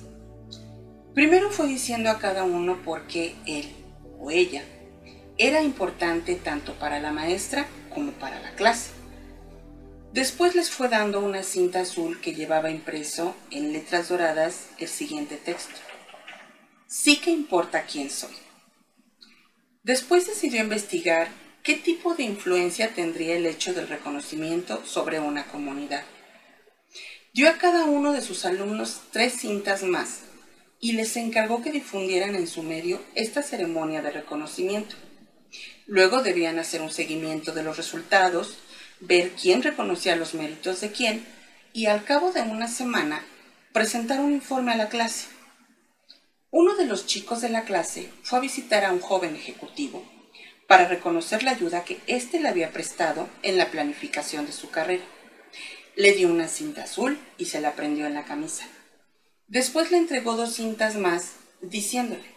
[1.13, 3.69] Primero fue diciendo a cada uno por qué él
[4.19, 4.63] o ella
[5.37, 9.02] era importante tanto para la maestra como para la clase.
[10.13, 15.37] Después les fue dando una cinta azul que llevaba impreso en letras doradas el siguiente
[15.37, 15.73] texto.
[16.85, 18.35] Sí que importa quién soy.
[19.81, 21.29] Después decidió investigar
[21.63, 26.03] qué tipo de influencia tendría el hecho del reconocimiento sobre una comunidad.
[27.33, 30.19] Dio a cada uno de sus alumnos tres cintas más
[30.79, 34.95] y les encargó que difundieran en su medio esta ceremonia de reconocimiento.
[35.87, 38.59] Luego debían hacer un seguimiento de los resultados,
[39.05, 41.25] ver quién reconocía los méritos de quién
[41.73, 43.23] y al cabo de una semana
[43.73, 45.27] presentar un informe a la clase.
[46.51, 50.05] Uno de los chicos de la clase fue a visitar a un joven ejecutivo
[50.67, 55.03] para reconocer la ayuda que éste le había prestado en la planificación de su carrera.
[55.95, 58.65] Le dio una cinta azul y se la prendió en la camisa.
[59.47, 62.33] Después le entregó dos cintas más, diciéndole,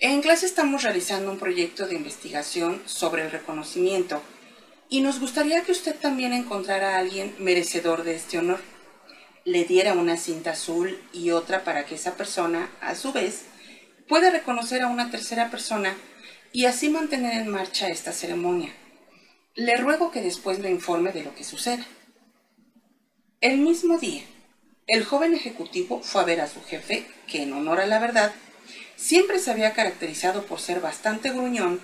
[0.00, 4.20] en clase estamos realizando un proyecto de investigación sobre el reconocimiento
[4.94, 8.60] y nos gustaría que usted también encontrara a alguien merecedor de este honor.
[9.44, 13.46] Le diera una cinta azul y otra para que esa persona, a su vez,
[14.06, 15.96] pueda reconocer a una tercera persona
[16.52, 18.72] y así mantener en marcha esta ceremonia.
[19.56, 21.84] Le ruego que después me informe de lo que suceda.
[23.40, 24.22] El mismo día,
[24.86, 28.32] el joven ejecutivo fue a ver a su jefe, que en honor a la verdad,
[28.94, 31.80] siempre se había caracterizado por ser bastante gruñón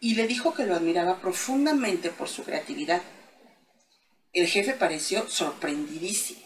[0.00, 3.02] y le dijo que lo admiraba profundamente por su creatividad.
[4.32, 6.40] El jefe pareció sorprendidísimo,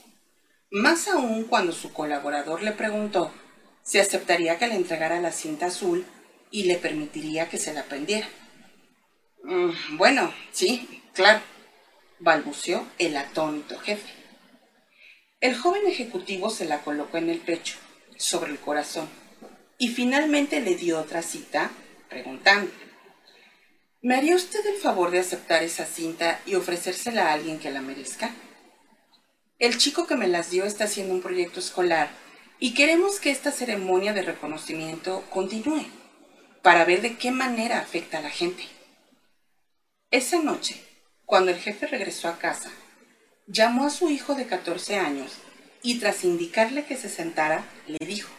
[0.70, 3.32] más aún cuando su colaborador le preguntó
[3.82, 6.06] si aceptaría que le entregara la cinta azul
[6.50, 8.28] y le permitiría que se la prendiera.
[9.42, 11.40] Mm, bueno, sí, claro,
[12.20, 14.08] balbuceó el atónito jefe.
[15.40, 17.76] El joven ejecutivo se la colocó en el pecho,
[18.16, 19.08] sobre el corazón,
[19.76, 21.72] y finalmente le dio otra cita,
[22.08, 22.70] preguntando,
[24.02, 27.80] ¿me haría usted el favor de aceptar esa cinta y ofrecérsela a alguien que la
[27.80, 28.34] merezca?
[29.60, 32.10] El chico que me las dio está haciendo un proyecto escolar
[32.58, 35.86] y queremos que esta ceremonia de reconocimiento continúe
[36.62, 38.64] para ver de qué manera afecta a la gente.
[40.10, 40.84] Esa noche,
[41.24, 42.70] cuando el jefe regresó a casa,
[43.46, 45.32] llamó a su hijo de 14 años
[45.82, 48.30] y tras indicarle que se sentara, le dijo,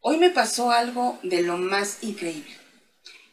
[0.00, 2.59] Hoy me pasó algo de lo más increíble.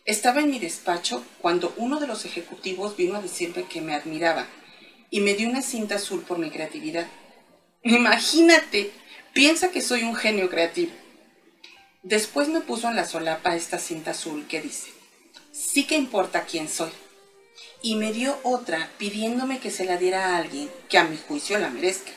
[0.08, 4.48] Estaba en mi despacho cuando uno de los ejecutivos vino a decirme que me admiraba
[5.10, 7.08] y me dio una cinta azul por mi creatividad.
[7.84, 8.92] Imagínate,
[9.34, 10.94] piensa que soy un genio creativo.
[12.04, 14.92] Después me puso en la solapa esta cinta azul que dice,
[15.52, 16.92] sí que importa quién soy.
[17.82, 21.60] Y me dio otra pidiéndome que se la diera a alguien que a mi juicio
[21.60, 22.12] la merezca.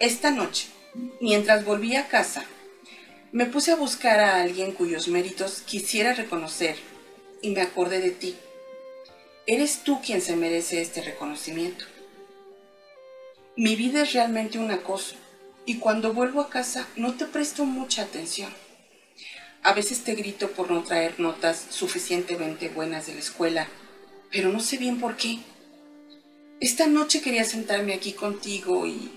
[0.00, 0.66] Esta noche,
[1.20, 2.44] mientras volví a casa,
[3.32, 6.76] me puse a buscar a alguien cuyos méritos quisiera reconocer
[7.40, 8.36] y me acordé de ti.
[9.46, 11.86] Eres tú quien se merece este reconocimiento.
[13.56, 15.16] Mi vida es realmente un acoso
[15.64, 18.52] y cuando vuelvo a casa no te presto mucha atención.
[19.62, 23.66] A veces te grito por no traer notas suficientemente buenas de la escuela,
[24.30, 25.38] pero no sé bien por qué.
[26.60, 29.10] Esta noche quería sentarme aquí contigo y,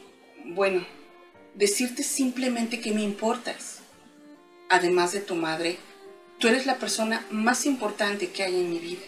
[0.45, 0.85] bueno,
[1.53, 3.81] decirte simplemente que me importas
[4.69, 5.77] además de tu madre,
[6.39, 9.05] tú eres la persona más importante que hay en mi vida.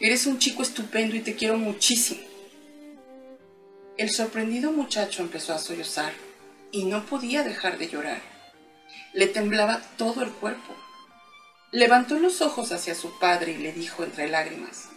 [0.00, 2.20] Eres un chico estupendo y te quiero muchísimo.
[3.96, 6.12] El sorprendido muchacho empezó a sollozar
[6.72, 8.22] y no podía dejar de llorar.
[9.12, 10.74] Le temblaba todo el cuerpo.
[11.72, 14.88] Levantó los ojos hacia su padre y le dijo entre lágrimas,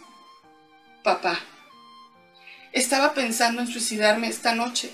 [1.02, 1.38] Papá,
[2.72, 4.90] estaba pensando en suicidarme esta noche,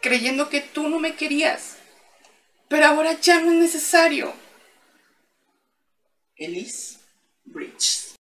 [0.00, 1.76] creyendo que tú no me querías,
[2.72, 4.32] pero ahora ya no es necesario.
[6.34, 7.00] Elise
[7.44, 8.14] Bridges.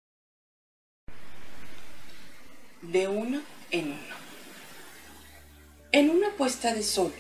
[2.83, 4.17] De uno en uno.
[5.93, 7.13] En una puesta de sol,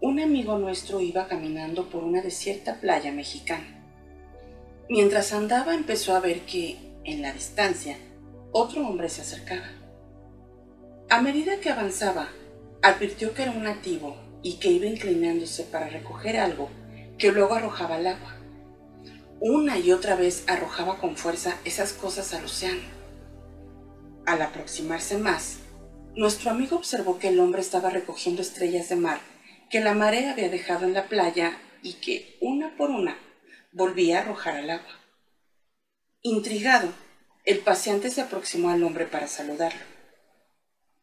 [0.00, 3.84] un amigo nuestro iba caminando por una desierta playa mexicana.
[4.88, 7.98] Mientras andaba empezó a ver que, en la distancia,
[8.52, 9.72] otro hombre se acercaba.
[11.10, 12.28] A medida que avanzaba,
[12.80, 16.70] advirtió que era un nativo y que iba inclinándose para recoger algo
[17.18, 18.36] que luego arrojaba al agua.
[19.40, 22.82] Una y otra vez arrojaba con fuerza esas cosas al océano.
[24.26, 25.58] Al aproximarse más,
[26.14, 29.18] nuestro amigo observó que el hombre estaba recogiendo estrellas de mar
[29.70, 33.18] que la marea había dejado en la playa y que, una por una,
[33.72, 35.00] volvía a arrojar al agua.
[36.22, 36.92] Intrigado,
[37.44, 39.80] el paciente se aproximó al hombre para saludarlo.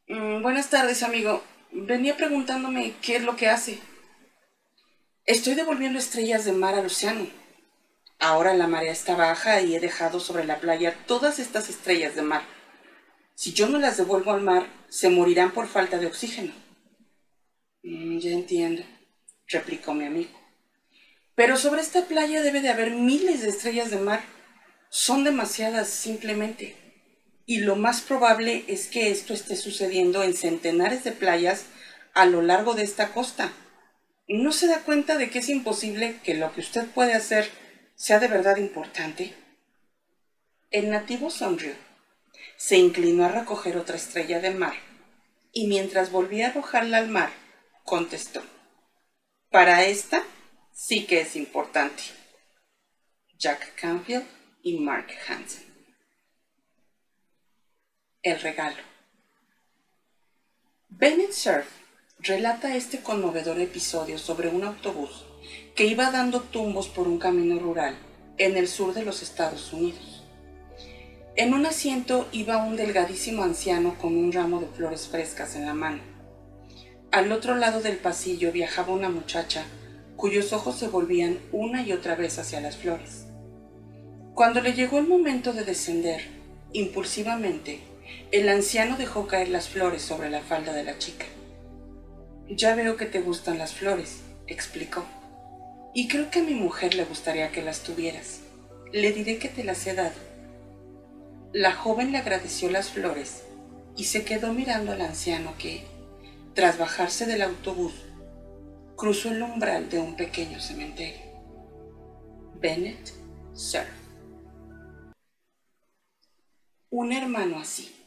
[0.08, 1.43] Mm, buenas tardes, amigo.
[1.71, 3.79] Venía preguntándome qué es lo que hace.
[5.25, 7.27] Estoy devolviendo estrellas de mar al océano.
[8.19, 12.23] Ahora la marea está baja y he dejado sobre la playa todas estas estrellas de
[12.23, 12.43] mar.
[13.36, 16.53] Si yo no las devuelvo al mar, se morirán por falta de oxígeno.
[17.84, 18.84] Mm, ya entiendo,
[19.47, 20.38] replicó mi amigo.
[21.36, 24.21] Pero sobre esta playa debe de haber miles de estrellas de mar.
[24.89, 26.75] Son demasiadas simplemente.
[27.45, 31.65] Y lo más probable es que esto esté sucediendo en centenares de playas
[32.13, 33.51] a lo largo de esta costa.
[34.27, 37.49] ¿No se da cuenta de que es imposible que lo que usted puede hacer
[37.95, 39.34] sea de verdad importante?
[40.69, 41.73] El nativo sonrió.
[42.58, 44.73] Se inclinó a recoger otra estrella de mar
[45.51, 47.32] y mientras volvía a arrojarla al mar,
[47.84, 48.41] contestó.
[49.49, 50.23] Para esta
[50.73, 52.04] sí que es importante.
[53.38, 54.25] Jack Canfield
[54.63, 55.70] y Mark Hansen.
[58.23, 58.77] El regalo.
[60.89, 61.65] Bennett Surf
[62.19, 65.25] relata este conmovedor episodio sobre un autobús
[65.73, 67.97] que iba dando tumbos por un camino rural
[68.38, 70.23] en el sur de los Estados Unidos.
[71.36, 75.73] En un asiento iba un delgadísimo anciano con un ramo de flores frescas en la
[75.73, 76.03] mano.
[77.12, 79.65] Al otro lado del pasillo viajaba una muchacha
[80.15, 83.25] cuyos ojos se volvían una y otra vez hacia las flores.
[84.36, 86.21] Cuando le llegó el momento de descender,
[86.71, 87.89] impulsivamente,
[88.32, 91.26] el anciano dejó caer las flores sobre la falda de la chica.
[92.47, 95.06] Ya veo que te gustan las flores, explicó.
[95.93, 98.41] Y creo que a mi mujer le gustaría que las tuvieras.
[98.93, 100.15] Le diré que te las he dado.
[101.54, 103.43] La joven le agradeció las flores
[103.97, 105.86] y se quedó mirando al anciano que,
[106.54, 107.93] tras bajarse del autobús,
[108.95, 111.21] cruzó el umbral de un pequeño cementerio.
[112.60, 113.12] Bennett
[113.54, 113.88] Sir.
[116.89, 118.01] Un hermano así.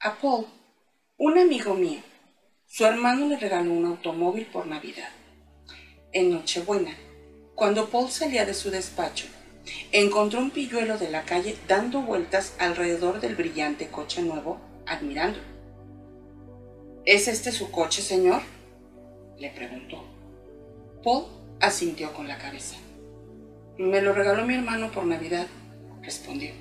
[0.00, 0.46] A Paul,
[1.16, 1.98] un amigo mío,
[2.66, 5.08] su hermano le regaló un automóvil por Navidad.
[6.12, 6.96] En Nochebuena,
[7.56, 9.26] cuando Paul salía de su despacho,
[9.90, 15.42] encontró un pilluelo de la calle dando vueltas alrededor del brillante coche nuevo, admirándolo.
[17.04, 18.42] ¿Es este su coche, señor?
[19.36, 20.04] le preguntó.
[21.02, 21.24] Paul
[21.58, 22.76] asintió con la cabeza.
[23.78, 25.48] Me lo regaló mi hermano por Navidad,
[26.02, 26.52] respondió.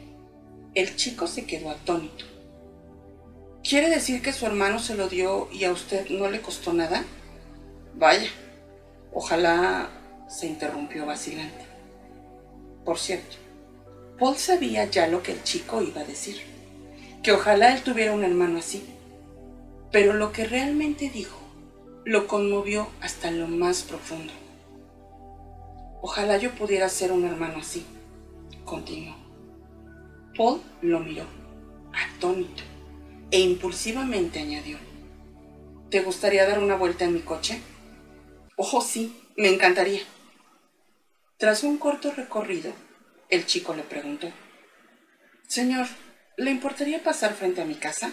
[0.74, 2.37] El chico se quedó atónito.
[3.68, 7.04] ¿Quiere decir que su hermano se lo dio y a usted no le costó nada?
[7.96, 8.30] Vaya,
[9.14, 9.90] ojalá
[10.30, 11.66] se interrumpió vacilante.
[12.86, 13.36] Por cierto,
[14.20, 16.38] Paul sabía ya lo que el chico iba a decir,
[17.22, 18.98] que ojalá él tuviera un hermano así
[19.92, 21.40] pero lo que realmente dijo
[22.06, 24.32] lo conmovió hasta lo más profundo.
[26.02, 27.86] Ojalá yo pudiera ser un hermano así,
[28.64, 29.16] continuó.
[30.38, 31.24] Paul lo miró,
[31.94, 32.64] atónito,
[33.30, 34.78] e impulsivamente añadió,
[35.90, 37.60] ¿te gustaría dar una vuelta en mi coche?
[38.56, 40.02] Oh, sí, me encantaría.
[41.38, 42.74] Tras un corto recorrido,
[43.30, 44.32] el chico le preguntó,
[45.48, 45.88] Señor,
[46.38, 48.12] ¿le importaría pasar frente a mi casa?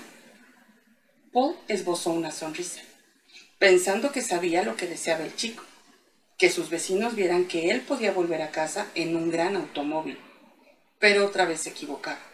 [1.33, 2.81] Paul esbozó una sonrisa,
[3.59, 5.63] pensando que sabía lo que deseaba el chico,
[6.39, 10.19] que sus vecinos vieran que él podía volver a casa en un gran automóvil,
[10.99, 12.34] pero otra vez se equivocaba.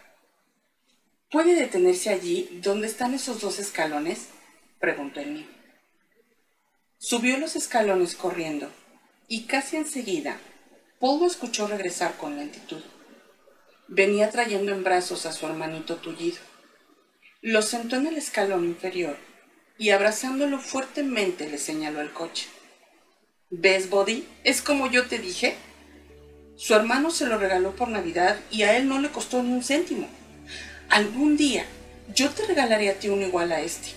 [1.31, 4.29] ¿Puede detenerse allí donde están esos dos escalones?
[4.81, 5.49] preguntó el niño.
[6.99, 8.69] Subió los escalones corriendo
[9.29, 10.39] y casi enseguida
[10.99, 12.83] Paul escuchó regresar con lentitud.
[13.87, 16.39] Venía trayendo en brazos a su hermanito tullido.
[17.43, 19.17] Lo sentó en el escalón inferior
[19.79, 22.49] y abrazándolo fuertemente le señaló el coche.
[23.51, 24.27] ¿Ves, Body?
[24.43, 25.57] Es como yo te dije.
[26.57, 29.63] Su hermano se lo regaló por Navidad y a él no le costó ni un
[29.63, 30.09] céntimo.
[30.91, 31.67] Algún día
[32.17, 33.91] yo te regalaré a ti uno igual a este,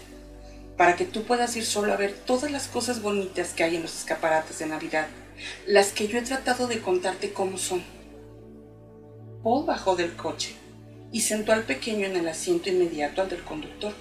[0.77, 3.81] para que tú puedas ir solo a ver todas las cosas bonitas que hay en
[3.81, 5.07] los escaparates de Navidad,
[5.65, 7.83] las que yo he tratado de contarte cómo son.
[9.41, 10.53] Paul bajó del coche
[11.11, 13.93] y sentó al pequeño en el asiento inmediato al del conductor.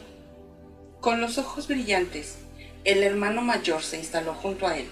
[1.00, 2.36] Con los ojos brillantes,
[2.84, 4.86] el hermano mayor se instaló junto a él,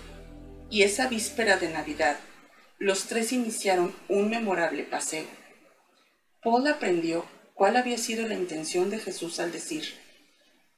[0.71, 2.17] y esa víspera de Navidad,
[2.79, 5.27] los tres iniciaron un memorable paseo.
[6.43, 7.27] Paul aprendió
[7.61, 9.85] cuál había sido la intención de Jesús al decir,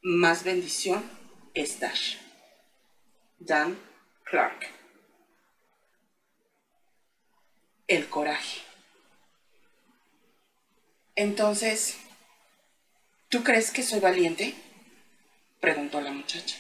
[0.03, 1.09] más bendición
[1.55, 1.95] es dar.
[3.39, 3.78] Dan
[4.24, 4.66] Clark.
[7.87, 8.62] El coraje.
[11.14, 11.99] Entonces,
[13.28, 14.53] ¿tú crees que soy valiente?
[15.61, 16.57] preguntó la muchacha.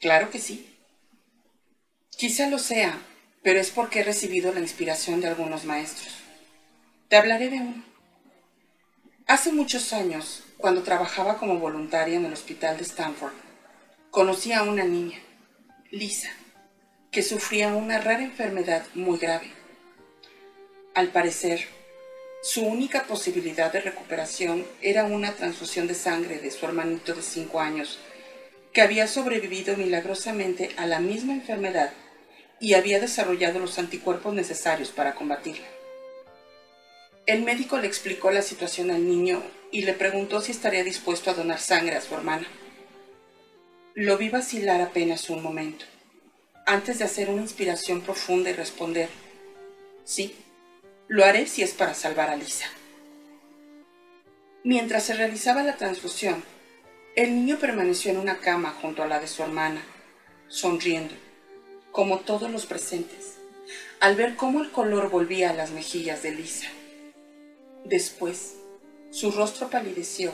[0.00, 0.78] Claro que sí.
[2.16, 2.98] Quizá lo sea,
[3.42, 6.14] pero es porque he recibido la inspiración de algunos maestros.
[7.10, 7.90] Te hablaré de uno.
[9.30, 13.32] Hace muchos años, cuando trabajaba como voluntaria en el hospital de Stanford,
[14.10, 15.20] conocí a una niña,
[15.92, 16.30] Lisa,
[17.12, 19.52] que sufría una rara enfermedad muy grave.
[20.96, 21.64] Al parecer,
[22.42, 27.60] su única posibilidad de recuperación era una transfusión de sangre de su hermanito de cinco
[27.60, 28.00] años,
[28.72, 31.92] que había sobrevivido milagrosamente a la misma enfermedad
[32.58, 35.79] y había desarrollado los anticuerpos necesarios para combatirla.
[37.30, 41.34] El médico le explicó la situación al niño y le preguntó si estaría dispuesto a
[41.34, 42.48] donar sangre a su hermana.
[43.94, 45.84] Lo vi vacilar apenas un momento,
[46.66, 49.08] antes de hacer una inspiración profunda y responder,
[50.02, 50.34] sí,
[51.06, 52.66] lo haré si es para salvar a Lisa.
[54.64, 56.42] Mientras se realizaba la transfusión,
[57.14, 59.84] el niño permaneció en una cama junto a la de su hermana,
[60.48, 61.14] sonriendo,
[61.92, 63.36] como todos los presentes,
[64.00, 66.66] al ver cómo el color volvía a las mejillas de Lisa.
[67.84, 68.56] Después,
[69.10, 70.32] su rostro palideció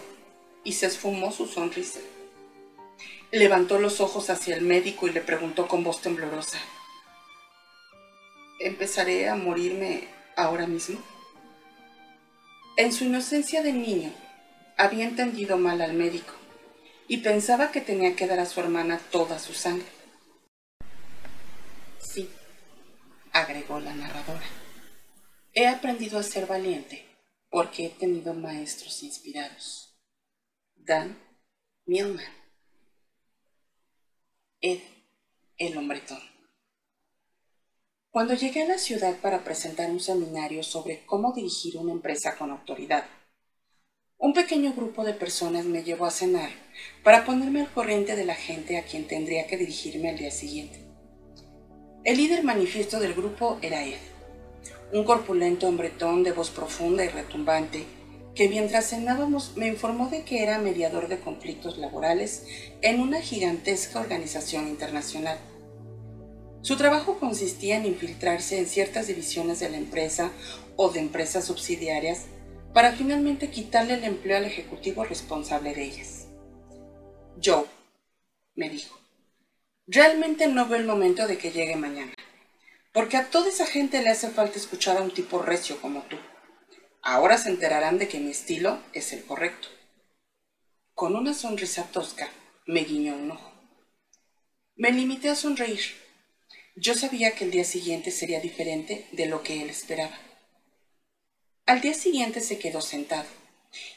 [0.64, 2.00] y se esfumó su sonrisa.
[3.30, 6.58] Levantó los ojos hacia el médico y le preguntó con voz temblorosa,
[8.60, 10.98] ¿empezaré a morirme ahora mismo?
[12.76, 14.12] En su inocencia de niño,
[14.76, 16.32] había entendido mal al médico
[17.08, 19.86] y pensaba que tenía que dar a su hermana toda su sangre.
[21.98, 22.28] Sí,
[23.32, 24.46] agregó la narradora.
[25.54, 27.05] He aprendido a ser valiente
[27.50, 29.98] porque he tenido maestros inspirados.
[30.74, 31.18] Dan
[31.84, 32.24] Milman.
[34.60, 34.80] Ed,
[35.58, 36.20] el hombretón.
[38.10, 42.50] Cuando llegué a la ciudad para presentar un seminario sobre cómo dirigir una empresa con
[42.50, 43.04] autoridad,
[44.18, 46.50] un pequeño grupo de personas me llevó a cenar
[47.04, 50.86] para ponerme al corriente de la gente a quien tendría que dirigirme al día siguiente.
[52.04, 54.00] El líder manifiesto del grupo era Ed,
[54.92, 57.84] un corpulento hombretón de voz profunda y retumbante
[58.36, 62.44] que mientras cenábamos me informó de que era mediador de conflictos laborales
[62.82, 65.38] en una gigantesca organización internacional.
[66.60, 70.30] Su trabajo consistía en infiltrarse en ciertas divisiones de la empresa
[70.76, 72.26] o de empresas subsidiarias
[72.74, 76.26] para finalmente quitarle el empleo al ejecutivo responsable de ellas.
[77.42, 77.64] Joe,
[78.54, 78.98] me dijo,
[79.86, 82.12] realmente no veo el momento de que llegue mañana,
[82.96, 86.16] porque a toda esa gente le hace falta escuchar a un tipo recio como tú.
[87.02, 89.68] Ahora se enterarán de que mi estilo es el correcto.
[90.94, 92.30] Con una sonrisa tosca,
[92.66, 93.52] me guiñó un ojo.
[94.76, 95.82] Me limité a sonreír
[96.78, 100.14] yo sabía que el día siguiente sería diferente de lo que él esperaba.
[101.64, 103.26] Al día siguiente se quedó sentado,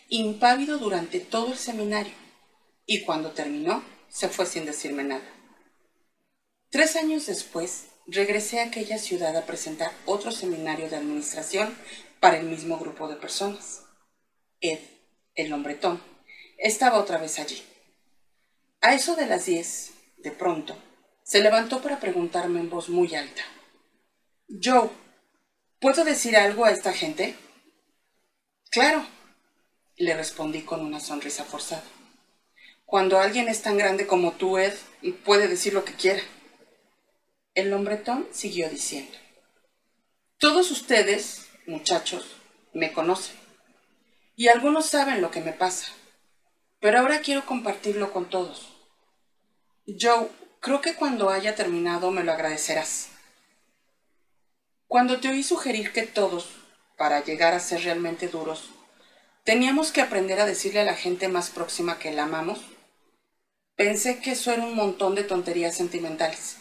[0.08, 2.14] impávido durante todo el seminario,
[2.86, 5.30] y cuando terminó, se fue sin decirme nada.
[6.70, 11.76] Tres años después, regresé a aquella ciudad a presentar otro seminario de administración
[12.20, 13.84] para el mismo grupo de personas.
[14.62, 14.80] Ed,
[15.36, 16.02] el hombretón,
[16.58, 17.64] estaba otra vez allí.
[18.82, 20.78] A eso de las diez, de pronto,
[21.24, 23.44] se levantó para preguntarme en voz muy alta.
[24.62, 24.90] Joe,
[25.80, 27.36] ¿puedo decir algo a esta gente?
[28.72, 29.06] Claro,
[29.98, 31.84] le respondí con una sonrisa forzada.
[32.86, 34.74] Cuando alguien es tan grande como tú, Ed,
[35.24, 36.24] puede decir lo que quiera.
[37.60, 39.18] El hombretón siguió diciendo.
[40.38, 42.26] Todos ustedes, muchachos,
[42.74, 43.36] me conocen.
[44.36, 45.88] Y algunos saben lo que me pasa.
[46.80, 48.68] Pero ahora quiero compartirlo con todos.
[49.86, 50.30] Joe,
[50.62, 53.10] Creo que cuando haya terminado me lo agradecerás.
[54.88, 56.50] Cuando te oí sugerir que todos,
[56.98, 58.70] para llegar a ser realmente duros,
[59.50, 62.60] Teníamos que aprender a decirle a la gente más próxima que la amamos.
[63.76, 66.59] Pensé que eso era un montón de tonterías sentimentales.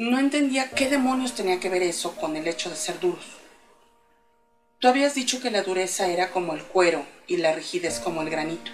[0.00, 3.26] No entendía qué demonios tenía que ver eso con el hecho de ser duros.
[4.78, 8.30] Tú habías dicho que la dureza era como el cuero y la rigidez como el
[8.30, 8.70] granito,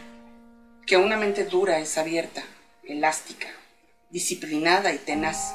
[0.87, 2.45] que una mente dura es abierta,
[2.83, 3.49] elástica,
[4.11, 5.55] disciplinada y tenaz.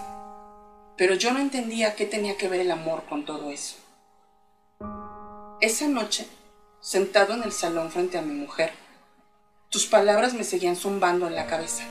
[0.98, 3.76] Pero yo no entendía qué tenía que ver el amor con todo eso.
[5.62, 6.26] Esa noche
[6.82, 8.72] sentado en el salón frente a mi mujer.
[9.70, 11.84] Tus palabras me seguían zumbando en la cabeza.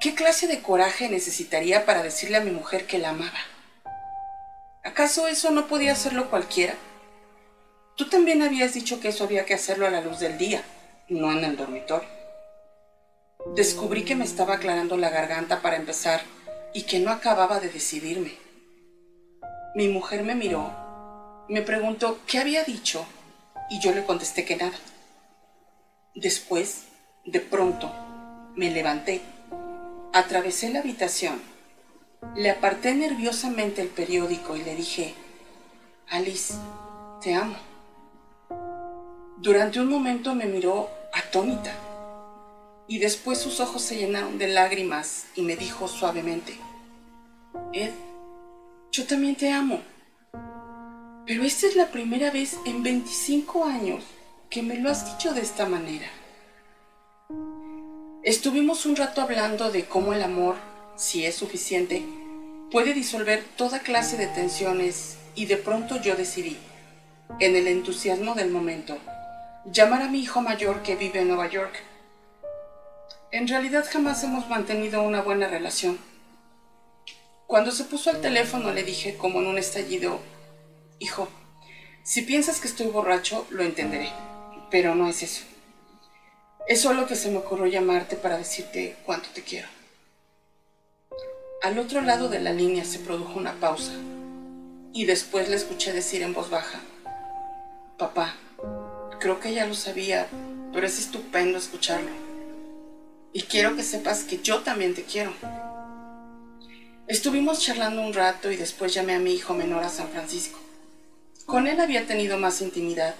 [0.00, 3.38] ¿Qué clase de coraje necesitaría para decirle a mi mujer que la amaba?
[4.84, 6.74] ¿Acaso eso no podía hacerlo cualquiera?
[7.96, 10.62] Tú también habías dicho que eso había que hacerlo a la luz del día,
[11.08, 12.08] no en el dormitorio.
[13.54, 16.20] Descubrí que me estaba aclarando la garganta para empezar
[16.74, 18.34] y que no acababa de decidirme.
[19.74, 20.72] Mi mujer me miró,
[21.48, 23.06] me preguntó qué había dicho
[23.70, 24.76] y yo le contesté que nada.
[26.14, 26.84] Después,
[27.24, 27.90] de pronto,
[28.56, 29.22] me levanté,
[30.18, 31.40] atravesé la habitación,
[32.34, 35.14] le aparté nerviosamente el periódico y le dije,
[36.08, 36.54] Alice,
[37.20, 37.56] te amo.
[39.38, 41.72] Durante un momento me miró atónita
[42.88, 46.56] y después sus ojos se llenaron de lágrimas y me dijo suavemente,
[47.72, 47.92] Ed,
[48.92, 49.80] yo también te amo.
[51.26, 54.04] Pero esta es la primera vez en 25 años
[54.48, 56.06] que me lo has dicho de esta manera.
[58.26, 60.56] Estuvimos un rato hablando de cómo el amor,
[60.96, 62.04] si es suficiente,
[62.72, 66.56] puede disolver toda clase de tensiones y de pronto yo decidí,
[67.38, 68.98] en el entusiasmo del momento,
[69.64, 71.80] llamar a mi hijo mayor que vive en Nueva York.
[73.30, 75.96] En realidad jamás hemos mantenido una buena relación.
[77.46, 80.18] Cuando se puso al teléfono le dije como en un estallido,
[80.98, 81.28] Hijo,
[82.02, 84.10] si piensas que estoy borracho, lo entenderé,
[84.68, 85.44] pero no es eso.
[86.68, 89.68] Es solo que se me ocurrió llamarte para decirte cuánto te quiero.
[91.62, 93.92] Al otro lado de la línea se produjo una pausa
[94.92, 96.80] y después le escuché decir en voz baja,
[97.98, 98.34] Papá,
[99.20, 100.26] creo que ya lo sabía,
[100.72, 102.10] pero es estupendo escucharlo.
[103.32, 105.32] Y quiero que sepas que yo también te quiero.
[107.06, 110.58] Estuvimos charlando un rato y después llamé a mi hijo menor a San Francisco.
[111.46, 113.14] Con él había tenido más intimidad.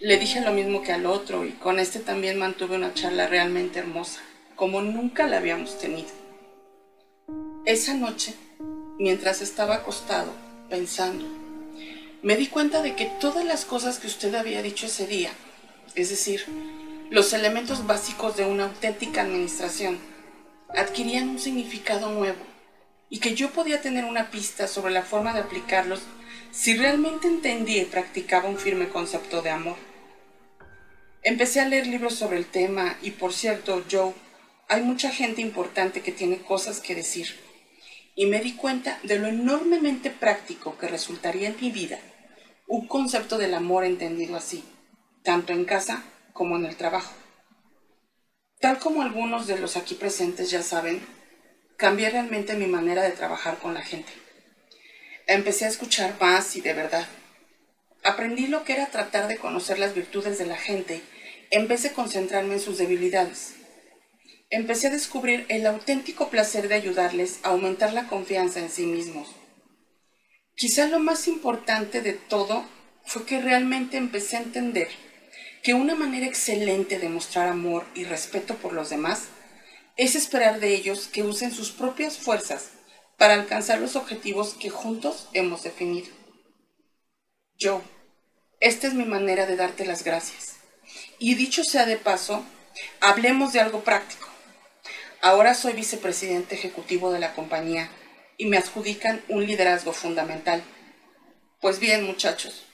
[0.00, 3.78] Le dije lo mismo que al otro y con este también mantuve una charla realmente
[3.78, 4.20] hermosa,
[4.54, 6.10] como nunca la habíamos tenido.
[7.64, 8.34] Esa noche,
[8.98, 10.32] mientras estaba acostado,
[10.68, 11.24] pensando,
[12.22, 15.30] me di cuenta de que todas las cosas que usted había dicho ese día,
[15.94, 16.44] es decir,
[17.08, 19.98] los elementos básicos de una auténtica administración,
[20.76, 22.44] adquirían un significado nuevo
[23.08, 26.00] y que yo podía tener una pista sobre la forma de aplicarlos
[26.56, 29.76] si realmente entendía y practicaba un firme concepto de amor.
[31.22, 34.14] Empecé a leer libros sobre el tema y por cierto, Joe,
[34.66, 37.38] hay mucha gente importante que tiene cosas que decir
[38.14, 41.98] y me di cuenta de lo enormemente práctico que resultaría en mi vida
[42.66, 44.64] un concepto del amor entendido así,
[45.22, 47.12] tanto en casa como en el trabajo.
[48.60, 51.02] Tal como algunos de los aquí presentes ya saben,
[51.76, 54.25] cambié realmente mi manera de trabajar con la gente.
[55.28, 57.04] Empecé a escuchar más y de verdad.
[58.04, 61.02] Aprendí lo que era tratar de conocer las virtudes de la gente
[61.50, 63.54] en vez de concentrarme en sus debilidades.
[64.50, 69.28] Empecé a descubrir el auténtico placer de ayudarles a aumentar la confianza en sí mismos.
[70.54, 72.64] Quizá lo más importante de todo
[73.04, 74.88] fue que realmente empecé a entender
[75.64, 79.24] que una manera excelente de mostrar amor y respeto por los demás
[79.96, 82.75] es esperar de ellos que usen sus propias fuerzas
[83.16, 86.08] para alcanzar los objetivos que juntos hemos definido.
[87.56, 87.82] Yo,
[88.60, 90.56] esta es mi manera de darte las gracias.
[91.18, 92.44] Y dicho sea de paso,
[93.00, 94.28] hablemos de algo práctico.
[95.22, 97.90] Ahora soy vicepresidente ejecutivo de la compañía
[98.36, 100.62] y me adjudican un liderazgo fundamental.
[101.60, 102.66] Pues bien, muchachos,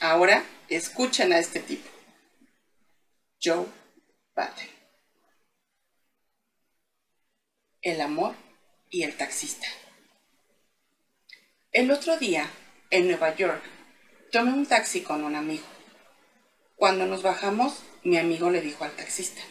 [0.00, 1.88] ahora escuchen a este tipo.
[3.42, 3.66] Joe
[4.34, 4.70] Bate.
[7.80, 8.34] El amor
[8.90, 9.66] y el taxista.
[11.76, 12.48] El otro día,
[12.88, 13.62] en Nueva York,
[14.32, 15.66] tomé un taxi con un amigo.
[16.74, 19.42] Cuando nos bajamos, mi amigo le dijo al taxista,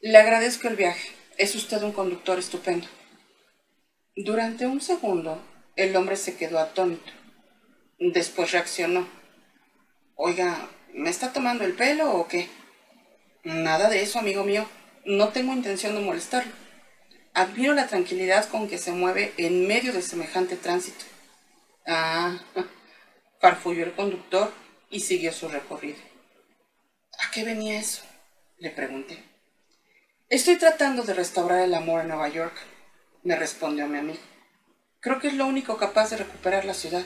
[0.00, 2.88] le agradezco el viaje, es usted un conductor estupendo.
[4.16, 5.40] Durante un segundo,
[5.76, 7.12] el hombre se quedó atónito.
[8.00, 9.06] Después reaccionó.
[10.16, 12.48] Oiga, ¿me está tomando el pelo o qué?
[13.44, 14.68] Nada de eso, amigo mío.
[15.04, 16.50] No tengo intención de molestarlo.
[17.32, 21.04] Admiro la tranquilidad con que se mueve en medio de semejante tránsito.
[21.90, 22.38] Ah,
[23.40, 24.52] farfulló el conductor
[24.90, 25.96] y siguió su recorrido.
[27.18, 28.02] ¿A qué venía eso?
[28.58, 29.24] Le pregunté.
[30.28, 32.54] Estoy tratando de restaurar el amor en Nueva York,
[33.22, 34.18] me respondió mi amigo.
[35.00, 37.04] Creo que es lo único capaz de recuperar la ciudad.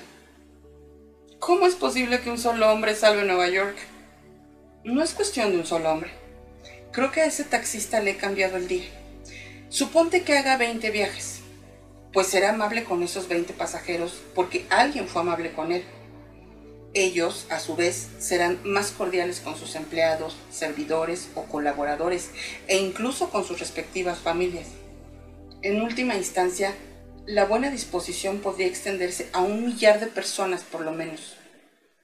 [1.39, 3.77] ¿Cómo es posible que un solo hombre salve Nueva York?
[4.83, 6.11] No es cuestión de un solo hombre.
[6.91, 8.91] Creo que a ese taxista le he cambiado el día.
[9.69, 11.42] Suponte que haga 20 viajes.
[12.13, 15.85] Pues será amable con esos 20 pasajeros porque alguien fue amable con él.
[16.95, 22.31] Ellos, a su vez, serán más cordiales con sus empleados, servidores o colaboradores
[22.69, 24.69] e incluso con sus respectivas familias.
[25.63, 26.75] En última instancia,
[27.25, 31.37] la buena disposición podría extenderse a un millar de personas por lo menos.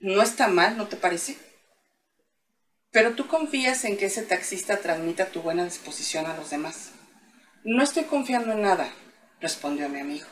[0.00, 1.36] No está mal, ¿no te parece?
[2.90, 6.92] Pero tú confías en que ese taxista transmita tu buena disposición a los demás.
[7.64, 8.90] No estoy confiando en nada,
[9.41, 10.26] respondió mi amigo.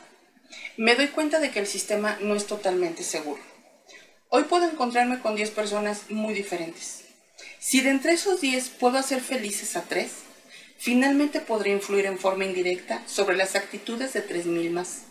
[0.77, 3.41] Me doy cuenta de que el sistema no es totalmente seguro.
[4.29, 7.05] Hoy puedo encontrarme con 10 personas muy diferentes.
[7.59, 10.11] Si de entre esos 10 puedo hacer felices a 3,
[10.77, 15.03] finalmente podré influir en forma indirecta sobre las actitudes de 3.000 más.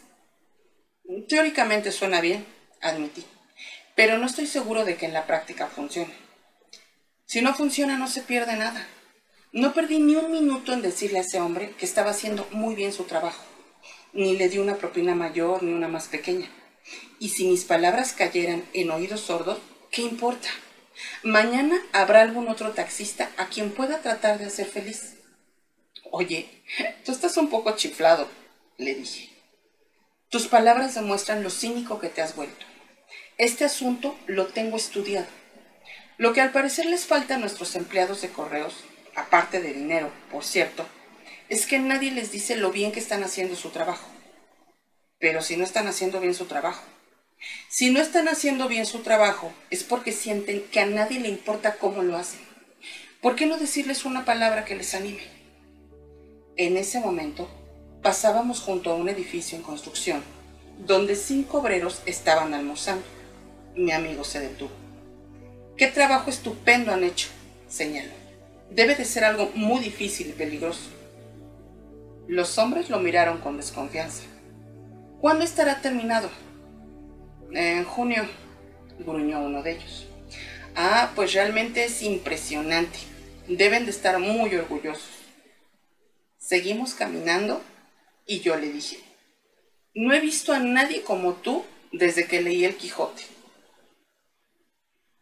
[1.29, 2.45] Teóricamente suena bien,
[2.81, 3.25] admití,
[3.95, 6.15] pero no estoy seguro de que en la práctica funcione.
[7.25, 8.87] Si no funciona no se pierde nada.
[9.53, 12.93] No perdí ni un minuto en decirle a ese hombre que estaba haciendo muy bien
[12.93, 13.43] su trabajo,
[14.17, 16.49] ni le di una propina mayor ni una más pequeña.
[17.21, 19.59] Y si mis palabras cayeran en oídos sordos,
[19.91, 20.49] ¿qué importa?
[21.23, 25.17] Mañana habrá algún otro taxista a quien pueda tratar de hacer feliz.
[26.11, 26.49] Oye,
[27.05, 28.29] tú estás un poco chiflado,
[28.79, 29.31] le dije.
[30.31, 32.65] Tus palabras demuestran lo cínico que te has vuelto.
[33.37, 35.27] Este asunto lo tengo estudiado.
[36.17, 38.75] Lo que al parecer les falta a nuestros empleados de correos,
[39.15, 40.87] aparte de dinero, por cierto,
[41.49, 44.07] es que nadie les dice lo bien que están haciendo su trabajo.
[45.19, 46.83] Pero si no están haciendo bien su trabajo.
[47.69, 51.77] Si no están haciendo bien su trabajo es porque sienten que a nadie le importa
[51.77, 52.41] cómo lo hacen.
[53.21, 55.23] ¿Por qué no decirles una palabra que les anime?
[56.57, 57.49] En ese momento,
[58.03, 60.23] pasábamos junto a un edificio en construcción,
[60.79, 63.05] donde cinco obreros estaban almorzando.
[63.75, 64.71] Mi amigo se detuvo.
[65.77, 67.29] ¿Qué trabajo estupendo han hecho?
[67.69, 68.13] señaló.
[68.71, 70.96] Debe de ser algo muy difícil y peligroso.
[72.29, 74.25] Los hombres lo miraron con desconfianza.
[75.21, 76.29] ¿Cuándo estará terminado?
[77.53, 78.29] En junio,
[78.99, 80.07] gruñó uno de ellos.
[80.75, 82.99] Ah, pues realmente es impresionante.
[83.47, 85.11] Deben de estar muy orgullosos.
[86.37, 87.63] Seguimos caminando
[88.27, 88.99] y yo le dije,
[89.95, 93.23] no he visto a nadie como tú desde que leí el Quijote.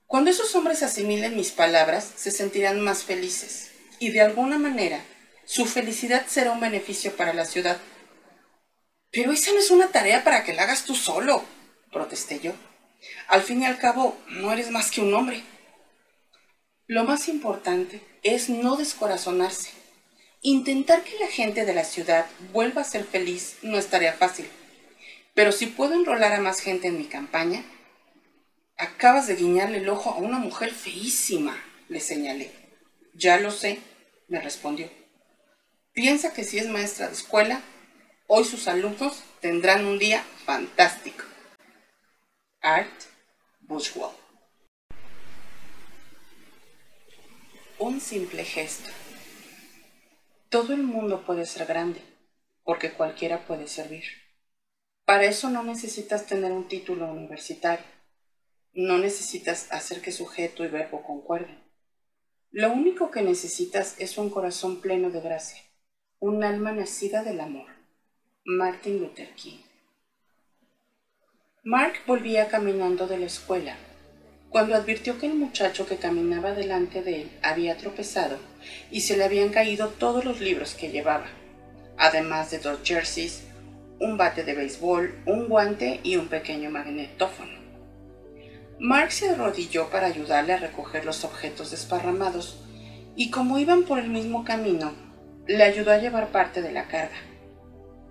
[0.06, 5.04] Cuando esos hombres asimilen mis palabras, se sentirán más felices y de alguna manera
[5.44, 7.78] su felicidad será un beneficio para la ciudad.
[9.10, 11.44] Pero esa no es una tarea para que la hagas tú solo,
[11.92, 12.52] protesté yo.
[13.28, 15.42] Al fin y al cabo, no eres más que un hombre.
[16.86, 19.70] Lo más importante es no descorazonarse
[20.46, 24.46] Intentar que la gente de la ciudad vuelva a ser feliz no es tarea fácil.
[25.32, 27.64] Pero si puedo enrolar a más gente en mi campaña,
[28.76, 31.56] acabas de guiñarle el ojo a una mujer feísima,
[31.88, 32.50] le señalé.
[33.14, 33.78] Ya lo sé,
[34.28, 34.90] me respondió.
[35.94, 37.62] Piensa que si es maestra de escuela,
[38.26, 41.24] hoy sus alumnos tendrán un día fantástico.
[42.60, 42.92] Art
[43.60, 44.12] Bushwell.
[47.78, 48.90] Un simple gesto
[50.54, 52.00] todo el mundo puede ser grande,
[52.62, 54.04] porque cualquiera puede servir.
[55.04, 57.84] Para eso no necesitas tener un título universitario.
[58.72, 61.60] No necesitas hacer que sujeto y verbo concuerden.
[62.52, 65.60] Lo único que necesitas es un corazón pleno de gracia,
[66.26, 67.66] un alma nacida del amor.
[68.46, 69.58] Martin Luther King.
[71.62, 73.76] Mark volvía caminando de la escuela
[74.48, 78.38] cuando advirtió que el muchacho que caminaba delante de él había tropezado
[78.90, 81.26] y se le habían caído todos los libros que llevaba,
[81.98, 83.42] además de dos jerseys,
[84.00, 87.58] un bate de béisbol, un guante y un pequeño magnetófono.
[88.80, 92.64] Mark se arrodilló para ayudarle a recoger los objetos desparramados
[93.14, 95.03] y como iban por el mismo camino,
[95.46, 97.16] le ayudó a llevar parte de la carga.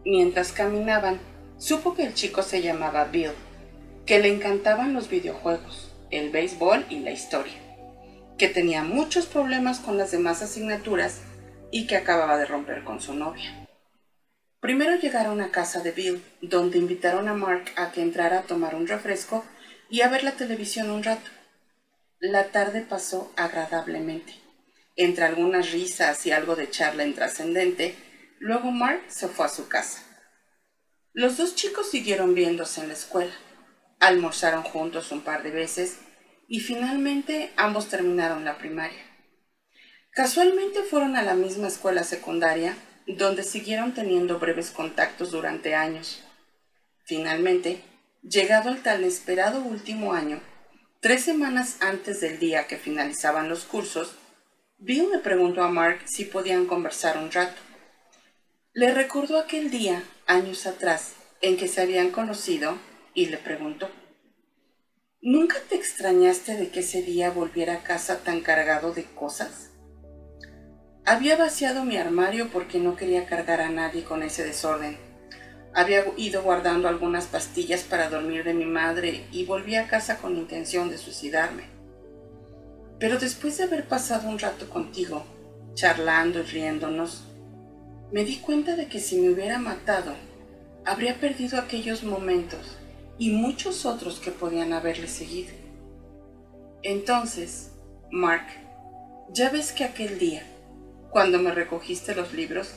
[0.06, 1.20] Mientras caminaban,
[1.58, 3.32] supo que el chico se llamaba Bill,
[4.06, 7.54] que le encantaban los videojuegos el béisbol y la historia,
[8.38, 11.22] que tenía muchos problemas con las demás asignaturas
[11.72, 13.68] y que acababa de romper con su novia.
[14.60, 18.76] Primero llegaron a casa de Bill, donde invitaron a Mark a que entrara a tomar
[18.76, 19.44] un refresco
[19.90, 21.30] y a ver la televisión un rato.
[22.20, 24.43] La tarde pasó agradablemente.
[24.96, 27.96] Entre algunas risas y algo de charla intrascendente,
[28.40, 30.04] luego Mark se fue a su casa.
[31.14, 33.34] Los dos chicos siguieron viéndose en la escuela.
[34.00, 36.00] Almorzaron juntos un par de veces
[36.48, 39.02] y finalmente ambos terminaron la primaria.
[40.12, 42.78] Casualmente fueron a la misma escuela secundaria,
[43.08, 46.24] donde siguieron teniendo breves contactos durante años.
[47.06, 47.82] Finalmente,
[48.22, 50.40] llegado el tan esperado último año,
[51.02, 54.16] tres semanas antes del día que finalizaban los cursos,
[54.86, 57.56] Bill le preguntó a Mark si podían conversar un rato.
[58.74, 62.78] Le recordó aquel día, años atrás, en que se habían conocido
[63.14, 63.90] y le preguntó,
[65.22, 69.70] ¿Nunca te extrañaste de que ese día volviera a casa tan cargado de cosas?
[71.06, 74.98] Había vaciado mi armario porque no quería cargar a nadie con ese desorden.
[75.74, 80.36] Había ido guardando algunas pastillas para dormir de mi madre y volví a casa con
[80.36, 81.73] intención de suicidarme.
[83.04, 85.26] Pero después de haber pasado un rato contigo,
[85.74, 87.26] charlando y riéndonos,
[88.14, 90.16] me di cuenta de que si me hubiera matado,
[90.86, 92.78] habría perdido aquellos momentos
[93.18, 95.52] y muchos otros que podían haberle seguido.
[96.82, 97.74] Entonces,
[98.10, 98.48] Mark,
[99.34, 100.44] ya ves que aquel día,
[101.10, 102.72] cuando me recogiste los libros,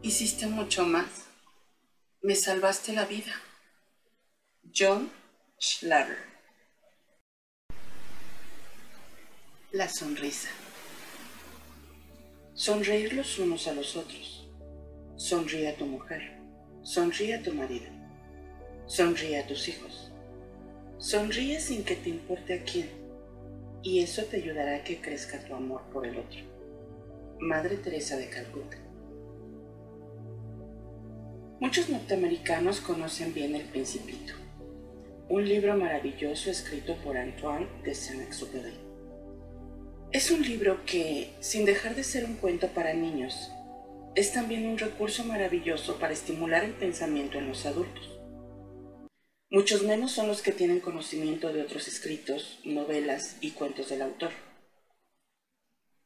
[0.00, 1.26] hiciste mucho más.
[2.22, 3.34] Me salvaste la vida.
[4.74, 5.10] John
[5.58, 6.29] Schlatter.
[9.72, 10.48] La sonrisa.
[12.54, 14.48] Sonreír los unos a los otros.
[15.14, 16.40] Sonríe a tu mujer.
[16.82, 17.86] Sonríe a tu marido
[18.86, 20.10] Sonríe a tus hijos.
[20.98, 22.88] Sonríe sin que te importe a quién.
[23.84, 26.40] Y eso te ayudará a que crezca tu amor por el otro.
[27.38, 28.76] Madre Teresa de Calcuta.
[31.60, 34.32] Muchos norteamericanos conocen bien El Principito,
[35.28, 38.89] un libro maravilloso escrito por Antoine de Saint-Exupéry.
[40.12, 43.52] Es un libro que, sin dejar de ser un cuento para niños,
[44.16, 48.18] es también un recurso maravilloso para estimular el pensamiento en los adultos.
[49.50, 54.32] Muchos menos son los que tienen conocimiento de otros escritos, novelas y cuentos del autor.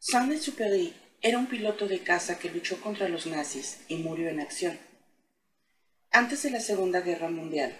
[0.01, 0.93] Saint-Exupéry
[1.23, 4.79] era un piloto de caza que luchó contra los nazis y murió en acción.
[6.11, 7.75] Antes de la Segunda Guerra Mundial,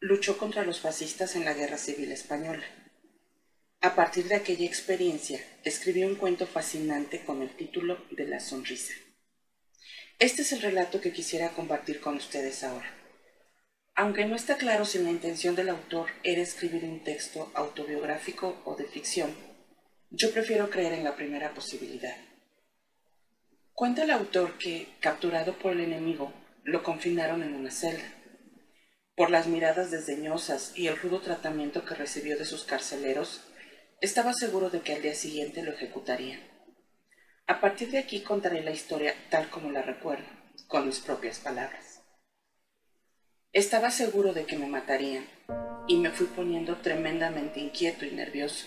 [0.00, 2.62] luchó contra los fascistas en la Guerra Civil Española.
[3.84, 8.94] A partir de aquella experiencia, escribió un cuento fascinante con el título de La Sonrisa.
[10.20, 12.94] Este es el relato que quisiera compartir con ustedes ahora.
[13.96, 18.76] Aunque no está claro si la intención del autor era escribir un texto autobiográfico o
[18.76, 19.34] de ficción,
[20.10, 22.16] yo prefiero creer en la primera posibilidad.
[23.72, 28.14] Cuenta el autor que, capturado por el enemigo, lo confinaron en una celda.
[29.16, 33.42] Por las miradas desdeñosas y el rudo tratamiento que recibió de sus carceleros,
[34.02, 36.40] estaba seguro de que al día siguiente lo ejecutarían.
[37.46, 40.26] A partir de aquí contaré la historia tal como la recuerdo,
[40.66, 42.02] con mis propias palabras.
[43.52, 45.24] Estaba seguro de que me matarían
[45.86, 48.66] y me fui poniendo tremendamente inquieto y nervioso.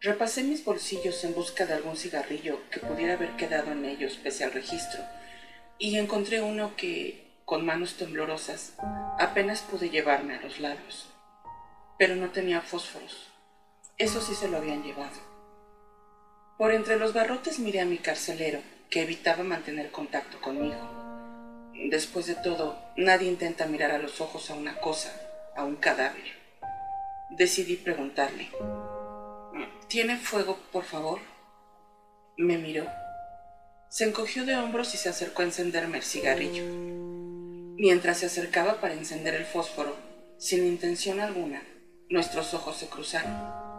[0.00, 4.44] Repasé mis bolsillos en busca de algún cigarrillo que pudiera haber quedado en ellos pese
[4.44, 5.00] al registro
[5.78, 8.74] y encontré uno que, con manos temblorosas,
[9.18, 11.08] apenas pude llevarme a los labios.
[11.98, 13.29] Pero no tenía fósforos.
[14.00, 15.12] Eso sí se lo habían llevado.
[16.56, 21.70] Por entre los barrotes miré a mi carcelero, que evitaba mantener contacto conmigo.
[21.90, 25.12] Después de todo, nadie intenta mirar a los ojos a una cosa,
[25.54, 26.24] a un cadáver.
[27.28, 28.48] Decidí preguntarle,
[29.86, 31.20] ¿tiene fuego, por favor?
[32.38, 32.86] Me miró.
[33.90, 36.64] Se encogió de hombros y se acercó a encenderme el cigarrillo.
[37.76, 39.94] Mientras se acercaba para encender el fósforo,
[40.38, 41.62] sin intención alguna,
[42.08, 43.69] nuestros ojos se cruzaron.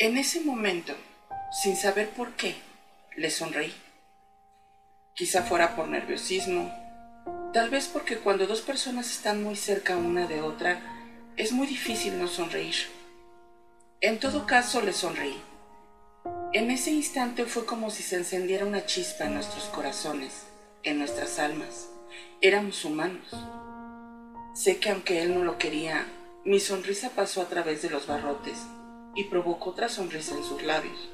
[0.00, 0.94] En ese momento,
[1.50, 2.54] sin saber por qué,
[3.16, 3.74] le sonreí.
[5.12, 6.72] Quizá fuera por nerviosismo,
[7.52, 10.80] tal vez porque cuando dos personas están muy cerca una de otra,
[11.36, 12.76] es muy difícil no sonreír.
[14.00, 15.42] En todo caso, le sonreí.
[16.52, 20.44] En ese instante fue como si se encendiera una chispa en nuestros corazones,
[20.84, 21.88] en nuestras almas.
[22.40, 23.34] Éramos humanos.
[24.54, 26.06] Sé que aunque él no lo quería,
[26.44, 28.58] mi sonrisa pasó a través de los barrotes
[29.18, 31.10] y provocó otra sonrisa en sus labios.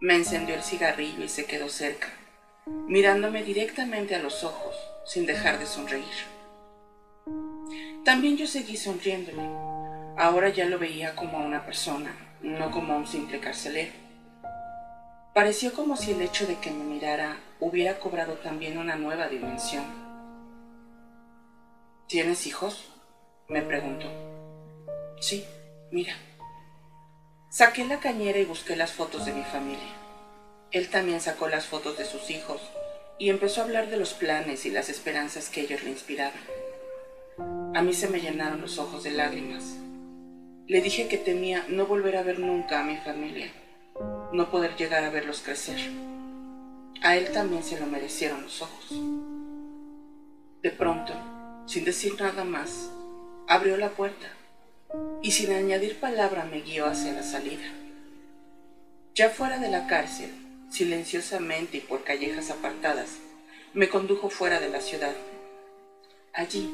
[0.00, 2.08] Me encendió el cigarrillo y se quedó cerca
[2.86, 4.74] mirándome directamente a los ojos,
[5.04, 6.04] sin dejar de sonreír.
[8.04, 9.42] También yo seguí sonriéndole.
[10.16, 13.92] Ahora ya lo veía como a una persona, no como a un simple carcelero.
[15.34, 19.84] Pareció como si el hecho de que me mirara hubiera cobrado también una nueva dimensión.
[22.08, 22.86] ¿Tienes hijos?
[23.48, 24.06] me preguntó.
[25.20, 25.44] Sí,
[25.90, 26.14] mira.
[27.50, 29.92] Saqué la cañera y busqué las fotos de mi familia.
[30.70, 32.60] Él también sacó las fotos de sus hijos
[33.18, 36.40] y empezó a hablar de los planes y las esperanzas que ellos le inspiraban.
[37.74, 39.64] A mí se me llenaron los ojos de lágrimas.
[40.68, 43.50] Le dije que temía no volver a ver nunca a mi familia.
[44.32, 45.90] no poder llegar a verlos crecer.
[47.02, 48.92] A él también se lo merecieron los ojos.
[50.62, 51.12] De pronto,
[51.66, 52.92] sin decir nada más,
[53.48, 54.28] abrió la puerta
[55.22, 57.64] y sin añadir palabra me guió hacia la salida.
[59.14, 60.30] Ya fuera de la cárcel,
[60.70, 63.18] silenciosamente y por callejas apartadas,
[63.74, 65.14] me condujo fuera de la ciudad.
[66.32, 66.70] Allí,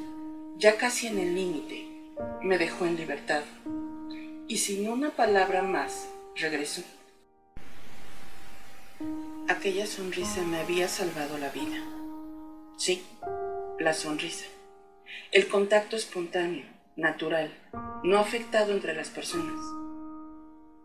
[0.58, 1.86] ya casi en el límite,
[2.42, 3.42] me dejó en libertad
[4.48, 6.82] y sin una palabra más regresó.
[9.48, 11.78] Aquella sonrisa me había salvado la vida.
[12.76, 13.04] Sí,
[13.78, 14.46] la sonrisa.
[15.32, 16.64] El contacto espontáneo,
[16.96, 17.52] natural,
[18.02, 19.60] no afectado entre las personas.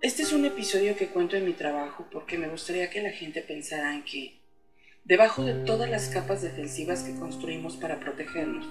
[0.02, 3.42] Este es un episodio que cuento en mi trabajo porque me gustaría que la gente
[3.42, 4.42] pensara en que,
[5.06, 8.68] debajo de todas las capas defensivas que construimos para protegernos,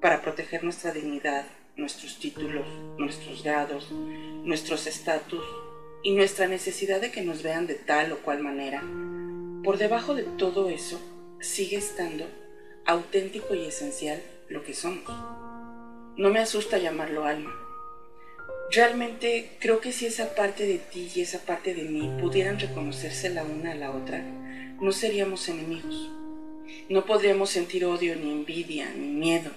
[0.00, 1.44] para proteger nuestra dignidad,
[1.76, 2.66] nuestros títulos,
[2.98, 5.44] nuestros grados, nuestros estatus
[6.02, 8.82] y nuestra necesidad de que nos vean de tal o cual manera,
[9.62, 11.00] por debajo de todo eso
[11.40, 12.24] sigue estando
[12.84, 15.04] auténtico y esencial lo que somos.
[16.18, 17.54] No me asusta llamarlo alma.
[18.72, 23.30] Realmente creo que si esa parte de ti y esa parte de mí pudieran reconocerse
[23.30, 24.20] la una a la otra,
[24.80, 26.10] no seríamos enemigos.
[26.88, 29.52] No podríamos sentir odio, ni envidia, ni miedo.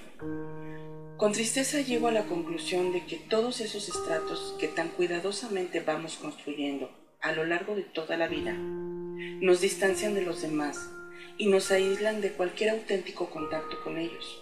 [1.18, 6.18] Con tristeza llego a la conclusión de que todos esos estratos que tan cuidadosamente vamos
[6.18, 6.91] construyendo
[7.22, 10.91] a lo largo de toda la vida nos distancian de los demás
[11.39, 14.41] y nos aíslan de cualquier auténtico contacto con ellos.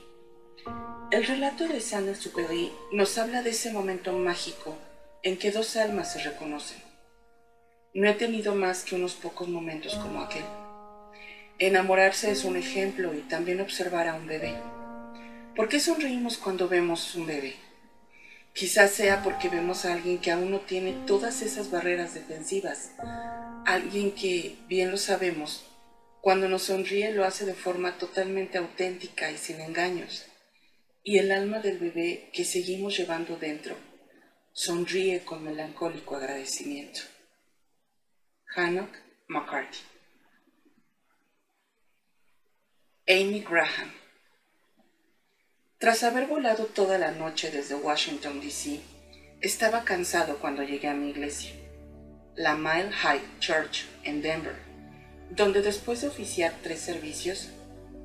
[1.12, 4.78] El relato de Saint-Exupéry nos habla de ese momento mágico
[5.24, 6.78] en que dos almas se reconocen.
[7.94, 10.46] No he tenido más que unos pocos momentos como aquel.
[11.58, 14.56] Enamorarse es un ejemplo y también observar a un bebé.
[15.56, 17.56] ¿Por qué sonreímos cuando vemos un bebé?
[18.54, 22.92] Quizás sea porque vemos a alguien que aún no tiene todas esas barreras defensivas,
[23.66, 25.66] alguien que, bien lo sabemos,
[26.22, 30.29] cuando nos sonríe lo hace de forma totalmente auténtica y sin engaños.
[31.10, 33.76] Y el alma del bebé que seguimos llevando dentro
[34.54, 37.00] sonríe con melancólico agradecimiento.
[38.56, 38.96] Hannock
[39.28, 39.80] McCarthy
[43.08, 43.92] Amy Graham
[45.80, 48.80] tras haber volado toda la noche desde Washington, D.C.,
[49.42, 51.56] estaba cansado cuando llegué a mi iglesia,
[52.36, 54.58] la Mile High Church en Denver,
[55.32, 57.50] donde después de oficiar tres servicios,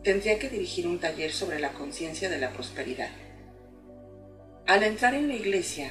[0.04, 3.10] tendría que dirigir un taller sobre la conciencia de la prosperidad.
[4.66, 5.90] Al entrar en la iglesia,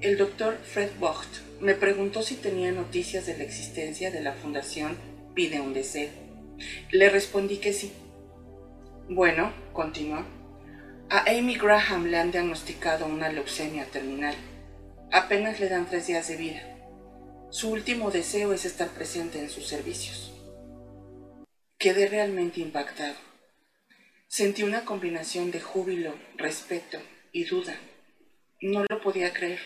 [0.00, 4.96] el doctor Fred Vogt me preguntó si tenía noticias de la existencia de la fundación
[5.34, 6.10] Pide un deseo.
[6.90, 7.90] Le respondí que sí.
[9.08, 10.26] Bueno, continuó
[11.12, 14.34] a Amy Graham le han diagnosticado una leucemia terminal.
[15.10, 16.62] Apenas le dan tres días de vida.
[17.50, 20.32] Su último deseo es estar presente en sus servicios.
[21.76, 23.31] Quedé realmente impactado.
[24.32, 26.98] Sentí una combinación de júbilo, respeto
[27.32, 27.78] y duda.
[28.62, 29.60] No lo podía creer.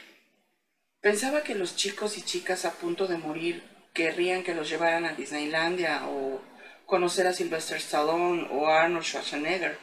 [1.00, 3.62] Pensaba que los chicos y chicas a punto de morir
[3.94, 6.42] querrían que los llevaran a Disneylandia o
[6.84, 9.78] conocer a Sylvester Stallone o Arnold Schwarzenegger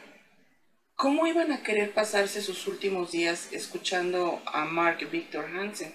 [0.96, 5.94] ¿Cómo iban a querer pasarse sus últimos días escuchando a Mark Victor Hansen?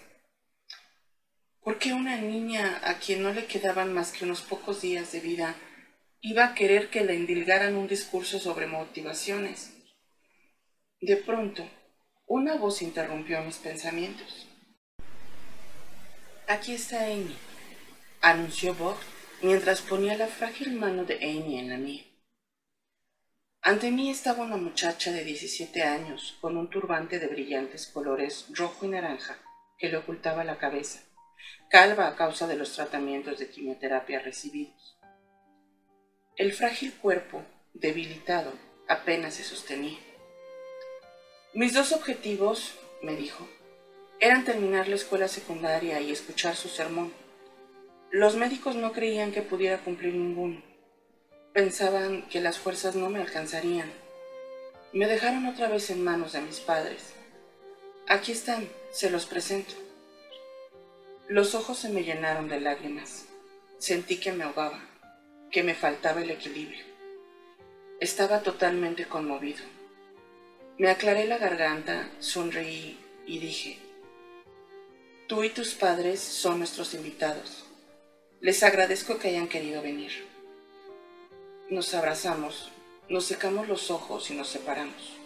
[1.62, 5.20] ¿Por qué una niña a quien no le quedaban más que unos pocos días de
[5.20, 5.56] vida
[6.22, 9.74] iba a querer que le endilgaran un discurso sobre motivaciones?
[11.00, 11.68] De pronto,
[12.28, 14.48] una voz interrumpió mis pensamientos.
[16.48, 17.36] Aquí está Amy,
[18.22, 18.98] anunció Bob
[19.42, 22.04] mientras ponía la frágil mano de Amy en la mía.
[23.62, 28.86] Ante mí estaba una muchacha de 17 años, con un turbante de brillantes colores rojo
[28.86, 29.38] y naranja
[29.78, 31.02] que le ocultaba la cabeza,
[31.70, 34.99] calva a causa de los tratamientos de quimioterapia recibidos.
[36.40, 38.54] El frágil cuerpo, debilitado,
[38.88, 40.00] apenas se sostenía.
[41.54, 43.46] Mis dos objetivos, me dijo,
[44.22, 47.12] eran terminar la escuela secundaria y escuchar su sermón.
[48.10, 50.64] Los médicos no creían que pudiera cumplir ninguno.
[51.52, 53.92] Pensaban que las fuerzas no me alcanzarían.
[54.94, 57.16] Me dejaron otra vez en manos de mis padres.
[58.08, 59.74] Aquí están, se los presento.
[61.28, 63.26] Los ojos se me llenaron de lágrimas.
[63.78, 64.89] Sentí que me ahogaba,
[65.52, 66.86] que me faltaba el equilibrio.
[68.00, 69.64] Estaba totalmente conmovido.
[70.78, 73.80] Me aclaré la garganta, sonreí y dije,
[75.28, 77.66] tú y tus padres son nuestros invitados.
[78.40, 80.12] Les agradezco que hayan querido venir.
[81.70, 82.72] Nos abrazamos,
[83.10, 85.18] nos secamos los ojos y nos separamos.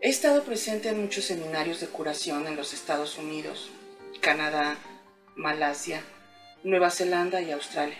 [0.00, 3.70] He estado presente en muchos seminarios de curación en los Estados Unidos,
[4.20, 4.76] Canadá,
[5.34, 6.02] Malasia,
[6.62, 7.96] Nueva Zelanda y Australia.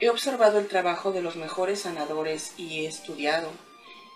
[0.00, 3.50] He observado el trabajo de los mejores sanadores y he estudiado,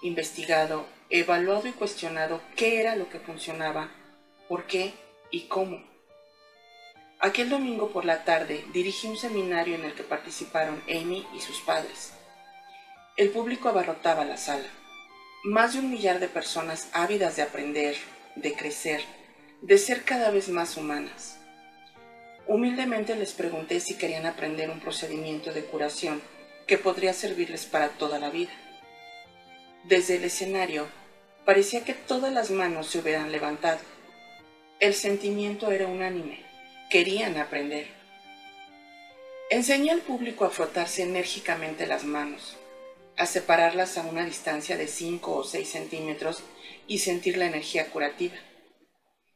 [0.01, 3.91] investigado, evaluado y cuestionado qué era lo que funcionaba,
[4.49, 4.95] por qué
[5.33, 5.83] y cómo.
[7.19, 11.59] Aquel domingo por la tarde dirigí un seminario en el que participaron Amy y sus
[11.61, 12.13] padres.
[13.17, 14.69] El público abarrotaba la sala.
[15.43, 17.97] Más de un millar de personas ávidas de aprender,
[18.37, 19.03] de crecer,
[19.61, 21.42] de ser cada vez más humanas.
[22.47, 26.21] Humildemente les pregunté si querían aprender un procedimiento de curación
[26.67, 28.53] que podría servirles para toda la vida.
[29.85, 30.89] Desde el escenario,
[31.45, 33.81] parecía que todas las manos se hubieran levantado.
[34.81, 36.45] El sentimiento era unánime.
[36.91, 37.87] Querían aprender.
[39.49, 42.57] Enseñé al público a frotarse enérgicamente las manos,
[43.17, 46.43] a separarlas a una distancia de 5 o 6 centímetros
[46.87, 48.35] y sentir la energía curativa.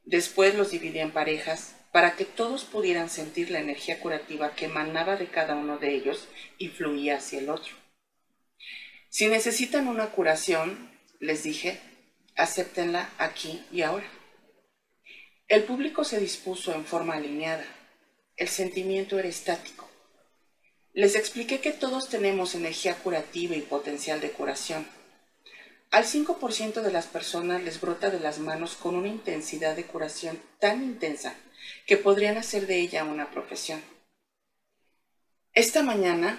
[0.04, 5.16] Después los dividí en parejas para que todos pudieran sentir la energía curativa que emanaba
[5.16, 6.28] de cada uno de ellos
[6.58, 7.72] y fluía hacia el otro.
[9.08, 10.90] Si necesitan una curación,
[11.20, 11.80] les dije,
[12.36, 14.06] acéptenla aquí y ahora.
[15.48, 17.64] El público se dispuso en forma alineada.
[18.36, 19.88] El sentimiento era estático.
[20.92, 24.86] Les expliqué que todos tenemos energía curativa y potencial de curación.
[25.90, 30.38] Al 5% de las personas les brota de las manos con una intensidad de curación
[30.60, 31.34] tan intensa
[31.86, 33.80] que podrían hacer de ella una profesión.
[35.52, 36.36] Esta mañana,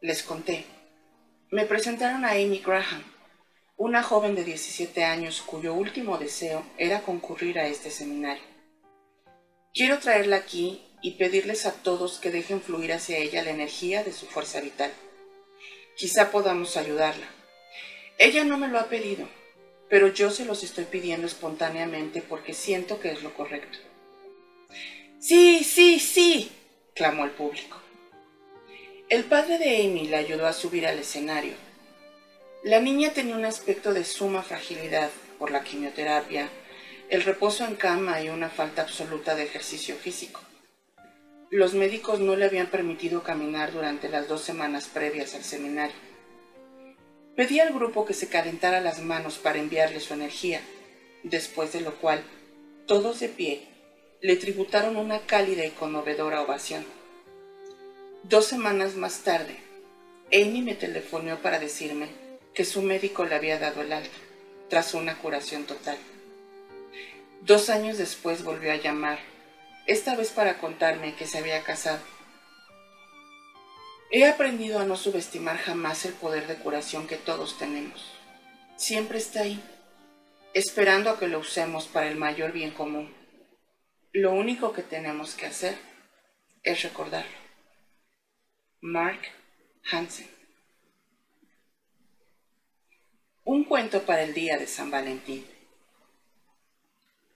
[0.00, 0.64] les conté,
[1.50, 3.02] me presentaron a Amy Graham,
[3.76, 8.44] una joven de 17 años cuyo último deseo era concurrir a este seminario.
[9.74, 14.12] Quiero traerla aquí y pedirles a todos que dejen fluir hacia ella la energía de
[14.12, 14.92] su fuerza vital.
[15.96, 17.26] Quizá podamos ayudarla.
[18.16, 19.28] Ella no me lo ha pedido,
[19.90, 23.78] pero yo se los estoy pidiendo espontáneamente porque siento que es lo correcto.
[25.26, 26.52] Sí, sí, sí,
[26.94, 27.78] clamó el público.
[29.08, 31.54] El padre de Amy la ayudó a subir al escenario.
[32.62, 35.08] La niña tenía un aspecto de suma fragilidad
[35.38, 36.50] por la quimioterapia,
[37.08, 40.42] el reposo en cama y una falta absoluta de ejercicio físico.
[41.48, 45.96] Los médicos no le habían permitido caminar durante las dos semanas previas al seminario.
[47.34, 50.60] Pedí al grupo que se calentara las manos para enviarle su energía,
[51.22, 52.22] después de lo cual,
[52.86, 53.73] todos de pie,
[54.20, 56.84] le tributaron una cálida y conmovedora ovación.
[58.22, 59.56] Dos semanas más tarde,
[60.32, 62.08] Amy me telefonó para decirme
[62.54, 64.16] que su médico le había dado el alta,
[64.68, 65.98] tras una curación total.
[67.42, 69.18] Dos años después volvió a llamar,
[69.86, 72.00] esta vez para contarme que se había casado.
[74.10, 78.12] He aprendido a no subestimar jamás el poder de curación que todos tenemos.
[78.76, 79.62] Siempre está ahí,
[80.54, 83.12] esperando a que lo usemos para el mayor bien común.
[84.16, 85.76] Lo único que tenemos que hacer
[86.62, 87.36] es recordarlo.
[88.80, 89.18] Mark
[89.90, 90.28] Hansen.
[93.42, 95.44] Un cuento para el día de San Valentín.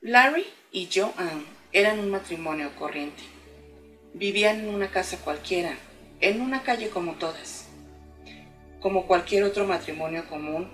[0.02, 3.24] Larry y Joanne eran un matrimonio corriente.
[4.14, 5.76] Vivían en una casa cualquiera,
[6.20, 7.66] en una calle como todas.
[8.78, 10.70] Como cualquier otro matrimonio común,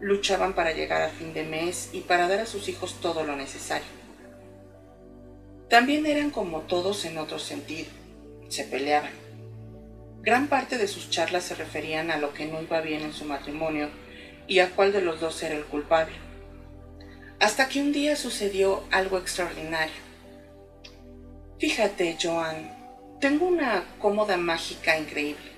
[0.00, 3.36] luchaban para llegar a fin de mes y para dar a sus hijos todo lo
[3.36, 3.95] necesario.
[5.68, 7.88] También eran como todos en otro sentido,
[8.48, 9.10] se peleaban.
[10.22, 13.24] Gran parte de sus charlas se referían a lo que no iba bien en su
[13.24, 13.88] matrimonio
[14.46, 16.14] y a cuál de los dos era el culpable.
[17.40, 19.94] Hasta que un día sucedió algo extraordinario.
[21.58, 22.70] Fíjate, Joan,
[23.20, 25.50] tengo una cómoda mágica increíble.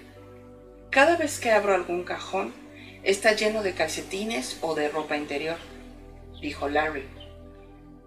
[0.91, 2.55] Cada vez que abro algún cajón,
[3.03, 5.57] está lleno de calcetines o de ropa interior,
[6.41, 7.18] dijo Larry.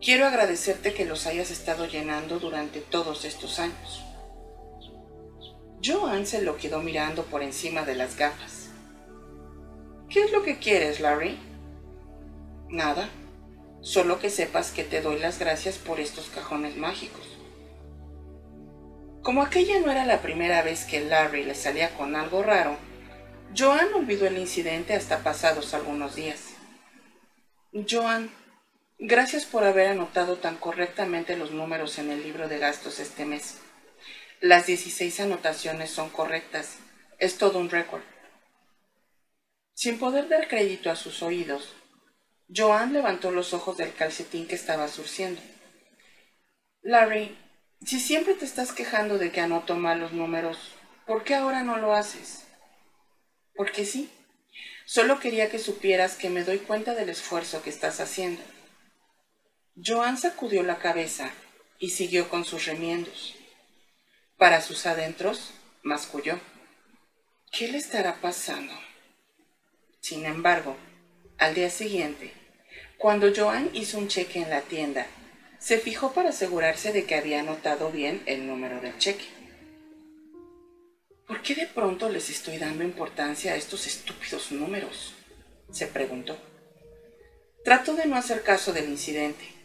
[0.02, 4.04] Quiero agradecerte que los hayas estado llenando durante todos estos años.
[5.84, 8.70] Joan se lo quedó mirando por encima de las gafas.
[10.10, 11.38] ¿Qué es lo que quieres, Larry?
[12.70, 13.10] Nada,
[13.82, 17.38] solo que sepas que te doy las gracias por estos cajones mágicos.
[19.22, 22.76] Como aquella no era la primera vez que Larry le salía con algo raro,
[23.56, 26.56] Joan olvidó el incidente hasta pasados algunos días.
[27.88, 28.32] Joan,
[29.04, 33.58] Gracias por haber anotado tan correctamente los números en el libro de gastos este mes.
[34.42, 36.78] Las 16 anotaciones son correctas.
[37.18, 38.04] Es todo un récord.
[39.74, 41.74] Sin poder dar crédito a sus oídos,
[42.56, 45.42] Joan levantó los ojos del calcetín que estaba surciendo.
[46.84, 47.36] Larry,
[47.84, 50.76] si siempre te estás quejando de que anoto mal los números,
[51.08, 52.46] ¿por qué ahora no lo haces?
[53.56, 54.12] Porque sí.
[54.86, 58.44] Solo quería que supieras que me doy cuenta del esfuerzo que estás haciendo.
[59.84, 61.32] Joan sacudió la cabeza
[61.80, 63.36] y siguió con sus remiendos.
[64.38, 66.40] Para sus adentros, masculló.
[67.52, 68.74] ¿Qué le estará pasando?
[70.00, 70.78] Sin embargo,
[71.40, 72.32] al día siguiente,
[73.00, 75.08] cuando Joan hizo un cheque en la tienda,
[75.58, 79.26] se fijó para asegurarse de que había anotado bien el número del cheque.
[81.26, 85.16] ¿Por qué de pronto les estoy dando importancia a estos estúpidos números?
[85.72, 86.38] se preguntó.
[87.64, 89.61] Trató de no hacer caso del incidente,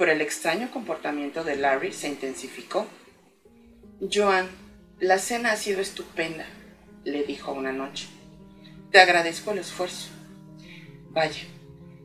[0.00, 2.86] pero el extraño comportamiento de Larry se intensificó.
[4.10, 4.48] Joan,
[4.98, 6.46] la cena ha sido estupenda,
[7.04, 8.08] le dijo una noche.
[8.90, 10.08] Te agradezco el esfuerzo.
[11.10, 11.42] Vaya,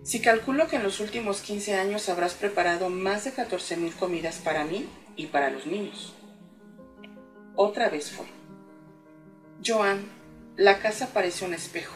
[0.04, 4.66] si calculo que en los últimos 15 años habrás preparado más de 14.000 comidas para
[4.66, 6.14] mí y para los niños.
[7.56, 8.26] Otra vez fue.
[9.66, 10.04] Joan,
[10.58, 11.96] la casa parece un espejo.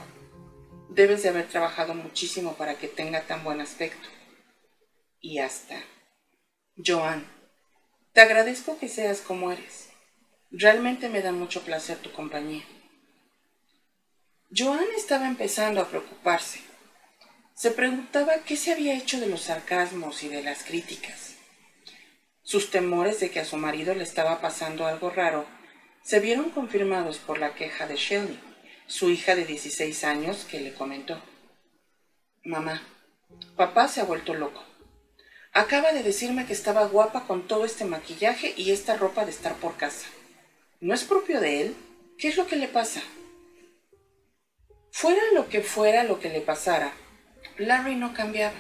[0.88, 4.08] Debes de haber trabajado muchísimo para que tenga tan buen aspecto.
[5.20, 5.82] Y hasta.
[6.78, 7.26] Joan,
[8.14, 9.90] te agradezco que seas como eres.
[10.52, 12.64] Realmente me da mucho placer tu compañía.
[14.56, 16.70] Joan estaba empezando a preocuparse
[17.60, 21.36] se preguntaba qué se había hecho de los sarcasmos y de las críticas.
[22.42, 25.46] Sus temores de que a su marido le estaba pasando algo raro
[26.02, 28.40] se vieron confirmados por la queja de Shelley,
[28.88, 31.22] su hija de 16 años, que le comentó.
[32.46, 32.82] Mamá,
[33.58, 34.64] papá se ha vuelto loco.
[35.52, 39.56] Acaba de decirme que estaba guapa con todo este maquillaje y esta ropa de estar
[39.56, 40.08] por casa.
[40.80, 41.76] ¿No es propio de él?
[42.18, 43.02] ¿Qué es lo que le pasa?
[44.92, 46.94] Fuera lo que fuera lo que le pasara,
[47.58, 48.56] Larry no cambiaba.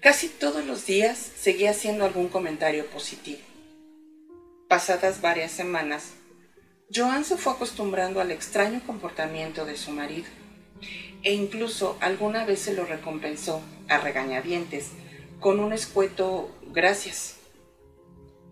[0.00, 3.40] Casi todos los días seguía haciendo algún comentario positivo.
[4.68, 6.12] Pasadas varias semanas,
[6.94, 10.26] Joan se fue acostumbrando al extraño comportamiento de su marido
[11.22, 14.90] e incluso alguna vez se lo recompensó a regañadientes
[15.40, 17.36] con un escueto gracias.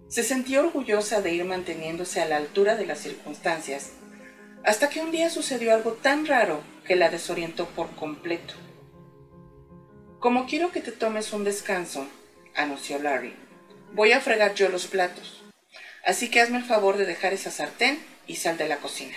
[0.09, 3.93] Se sentía orgullosa de ir manteniéndose a la altura de las circunstancias,
[4.65, 8.55] hasta que un día sucedió algo tan raro que la desorientó por completo.
[10.21, 12.07] Como quiero que te tomes un descanso,
[12.55, 13.35] anunció Larry,
[13.93, 15.43] voy a fregar yo los platos.
[16.07, 19.17] Así que hazme el favor de dejar esa sartén y sal de la cocina.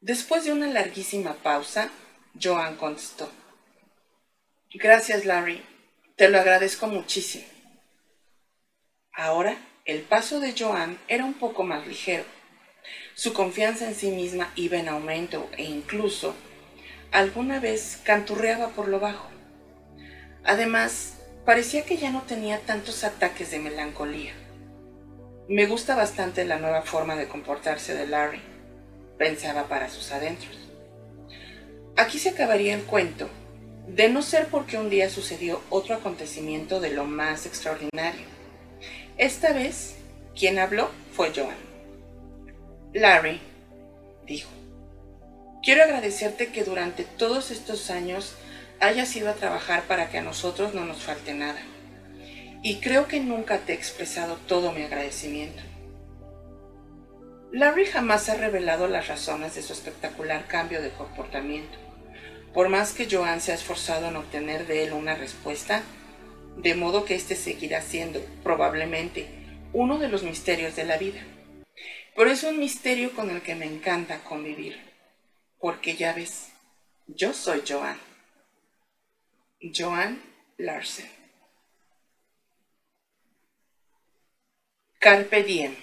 [0.00, 1.90] Después de una larguísima pausa,
[2.40, 3.30] Joan contestó.
[4.74, 5.62] Gracias, Larry.
[6.16, 7.44] Te lo agradezco muchísimo.
[9.14, 9.56] Ahora,
[9.86, 12.24] el paso de Joan era un poco más ligero.
[13.14, 16.34] Su confianza en sí misma iba en aumento e incluso
[17.12, 19.28] alguna vez canturreaba por lo bajo.
[20.44, 24.34] Además, parecía que ya no tenía tantos ataques de melancolía.
[25.48, 28.42] Me gusta bastante la nueva forma de comportarse de Larry,
[29.18, 30.58] pensaba para sus adentros.
[31.96, 33.30] Aquí se acabaría el cuento,
[33.86, 38.26] de no ser porque un día sucedió otro acontecimiento de lo más extraordinario.
[39.18, 39.96] Esta vez,
[40.38, 41.56] quien habló fue Joan.
[42.94, 43.40] Larry,
[44.26, 44.50] dijo,
[45.62, 48.34] quiero agradecerte que durante todos estos años
[48.80, 51.60] hayas ido a trabajar para que a nosotros no nos falte nada.
[52.62, 55.62] Y creo que nunca te he expresado todo mi agradecimiento.
[57.52, 61.81] Larry jamás ha revelado las razones de su espectacular cambio de comportamiento.
[62.54, 65.82] Por más que Joan se ha esforzado en obtener de él una respuesta,
[66.56, 69.26] de modo que éste seguirá siendo, probablemente,
[69.72, 71.22] uno de los misterios de la vida.
[72.14, 74.78] Pero es un misterio con el que me encanta convivir,
[75.58, 76.52] porque ya ves,
[77.06, 77.98] yo soy Joan.
[79.74, 80.22] Joan
[80.58, 81.08] Larsen.
[84.98, 85.81] Carpe diem.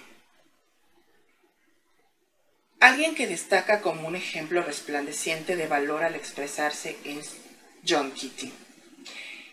[2.80, 7.36] Alguien que destaca como un ejemplo resplandeciente de valor al expresarse es
[7.86, 8.54] John Keating,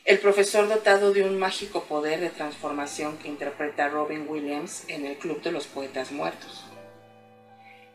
[0.05, 5.17] el profesor dotado de un mágico poder de transformación que interpreta Robin Williams en el
[5.17, 6.63] Club de los Poetas Muertos.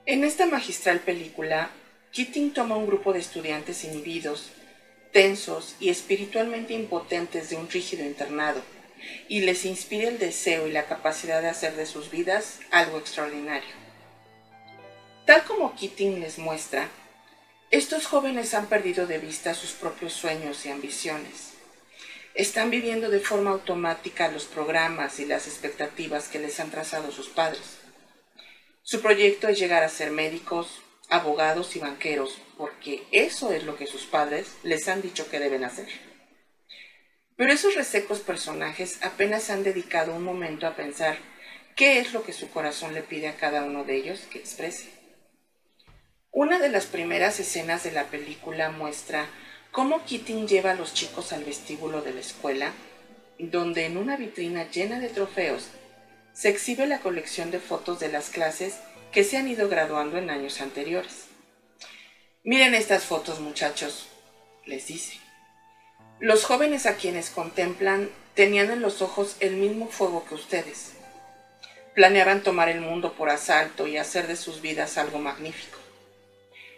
[0.04, 1.70] En esta magistral película,
[2.12, 4.50] Keating toma un grupo de estudiantes inhibidos
[5.12, 8.60] tensos y espiritualmente impotentes de un rígido internado,
[9.28, 13.81] y les inspira el deseo y la capacidad de hacer de sus vidas algo extraordinario.
[15.32, 16.90] Tal como Keating les muestra,
[17.70, 21.54] estos jóvenes han perdido de vista sus propios sueños y ambiciones.
[22.34, 27.30] Están viviendo de forma automática los programas y las expectativas que les han trazado sus
[27.30, 27.78] padres.
[28.82, 33.86] Su proyecto es llegar a ser médicos, abogados y banqueros, porque eso es lo que
[33.86, 35.88] sus padres les han dicho que deben hacer.
[37.36, 41.16] Pero esos resecos personajes apenas han dedicado un momento a pensar
[41.74, 45.01] qué es lo que su corazón le pide a cada uno de ellos que exprese.
[46.34, 49.26] Una de las primeras escenas de la película muestra
[49.70, 52.72] cómo Keating lleva a los chicos al vestíbulo de la escuela,
[53.38, 55.68] donde en una vitrina llena de trofeos
[56.32, 58.78] se exhibe la colección de fotos de las clases
[59.12, 61.26] que se han ido graduando en años anteriores.
[62.44, 64.08] Miren estas fotos, muchachos,
[64.64, 65.18] les dice.
[66.18, 70.94] Los jóvenes a quienes contemplan tenían en los ojos el mismo fuego que ustedes.
[71.94, 75.81] Planeaban tomar el mundo por asalto y hacer de sus vidas algo magnífico.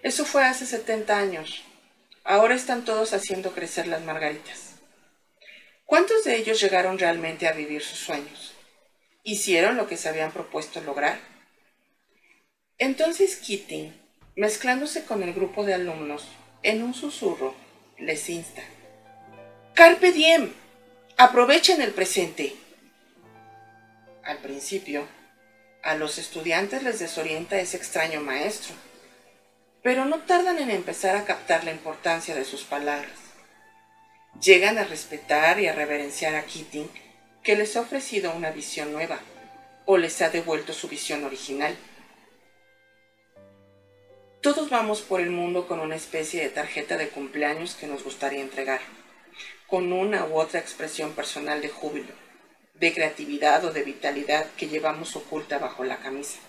[0.05, 1.65] Eso fue hace 70 años.
[2.25, 4.75] Ahora están todos haciendo crecer las margaritas.
[5.87, 8.53] ¿Cuántos de ellos llegaron realmente a vivir sus sueños?
[9.23, 11.19] ¿Hicieron lo que se habían propuesto lograr?
[12.77, 13.95] Entonces Kitty,
[14.37, 16.29] mezclándose con el grupo de alumnos,
[16.63, 17.55] en un susurro,
[17.99, 18.63] les insta.
[19.73, 20.53] Carpe diem,
[21.17, 22.55] aprovechen el presente.
[24.23, 25.09] Al principio,
[25.83, 28.75] a los estudiantes les desorienta ese extraño maestro,
[29.85, 33.13] pero no tardan en empezar a captar la importancia de sus palabras.
[34.41, 36.89] Llegan a respetar y a reverenciar a Keating,
[37.43, 39.21] que les ha ofrecido una visión nueva,
[39.85, 41.77] o les ha devuelto su visión original.
[44.41, 48.41] Todos vamos por el mundo con una especie de tarjeta de cumpleaños que nos gustaría
[48.41, 48.81] entregar,
[49.67, 52.15] con una u otra expresión personal de júbilo,
[52.73, 56.41] de creatividad o de vitalidad que llevamos oculta bajo la camisa.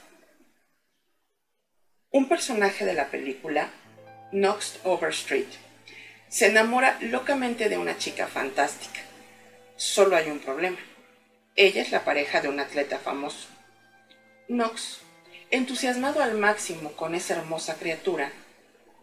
[2.15, 3.71] Un personaje de la película,
[4.31, 5.49] Knox Overstreet,
[6.29, 9.01] se enamora locamente de una chica fantástica.
[9.75, 10.77] Solo hay un problema.
[11.57, 13.49] Ella es la pareja de un atleta famoso.
[14.47, 15.01] Knox,
[15.51, 18.31] entusiasmado al máximo con esa hermosa criatura,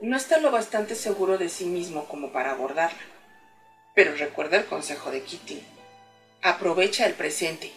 [0.01, 3.03] no está lo bastante seguro de sí mismo como para abordarla.
[3.95, 5.63] Pero recuerda el consejo de Kitty.
[6.41, 7.73] Aprovecha el presente.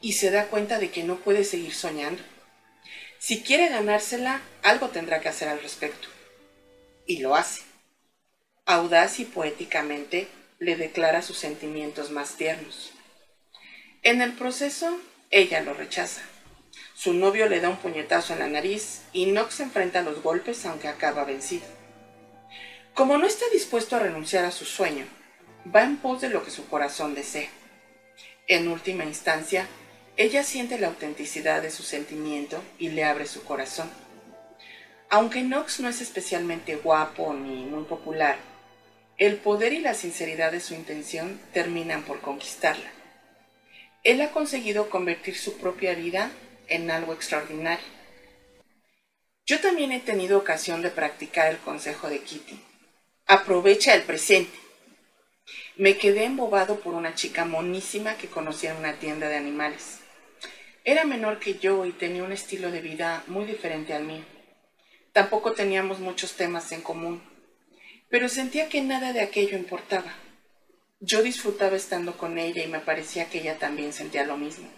[0.00, 2.24] Y se da cuenta de que no puede seguir soñando.
[3.18, 6.08] Si quiere ganársela, algo tendrá que hacer al respecto.
[7.06, 7.62] Y lo hace
[8.66, 10.26] audaz y poéticamente
[10.58, 12.90] le declara sus sentimientos más tiernos.
[14.02, 14.98] En el proceso,
[15.30, 16.22] ella lo rechaza.
[16.94, 20.88] Su novio le da un puñetazo en la nariz y Knox enfrenta los golpes aunque
[20.88, 21.64] acaba vencido.
[22.92, 25.06] Como no está dispuesto a renunciar a su sueño,
[25.74, 27.48] va en pos de lo que su corazón desea.
[28.48, 29.68] En última instancia,
[30.16, 33.90] ella siente la autenticidad de su sentimiento y le abre su corazón.
[35.10, 38.38] Aunque Knox no es especialmente guapo ni muy popular,
[39.18, 42.90] el poder y la sinceridad de su intención terminan por conquistarla.
[44.04, 46.30] Él ha conseguido convertir su propia vida
[46.68, 47.84] en algo extraordinario.
[49.44, 52.58] Yo también he tenido ocasión de practicar el consejo de Kitty.
[53.26, 54.58] Aprovecha el presente.
[55.76, 60.00] Me quedé embobado por una chica monísima que conocí en una tienda de animales.
[60.86, 64.24] Era menor que yo y tenía un estilo de vida muy diferente al mío.
[65.12, 67.20] Tampoco teníamos muchos temas en común
[68.08, 70.14] pero sentía que nada de aquello importaba.
[71.00, 74.68] Yo disfrutaba estando con ella y me parecía que ella también sentía lo mismo.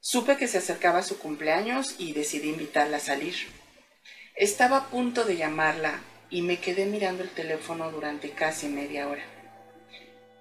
[0.00, 3.34] Supe que se acercaba su cumpleaños y decidí invitarla a salir.
[4.36, 6.00] Estaba a punto de llamarla
[6.30, 9.24] y me quedé mirando el teléfono durante casi media hora.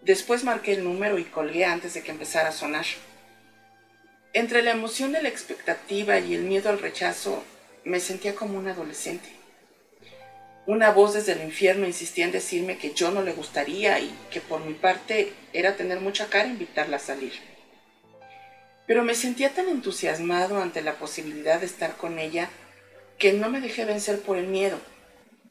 [0.02, 2.86] Después marqué el número y colgué antes de que empezara a sonar.
[4.36, 7.44] Entre la emoción de la expectativa y el miedo al rechazo,
[7.84, 9.30] me sentía como un adolescente.
[10.66, 14.42] Una voz desde el infierno insistía en decirme que yo no le gustaría y que
[14.42, 17.34] por mi parte era tener mucha cara invitarla a salir.
[18.88, 22.50] Pero me sentía tan entusiasmado ante la posibilidad de estar con ella
[23.20, 24.80] que no me dejé vencer por el miedo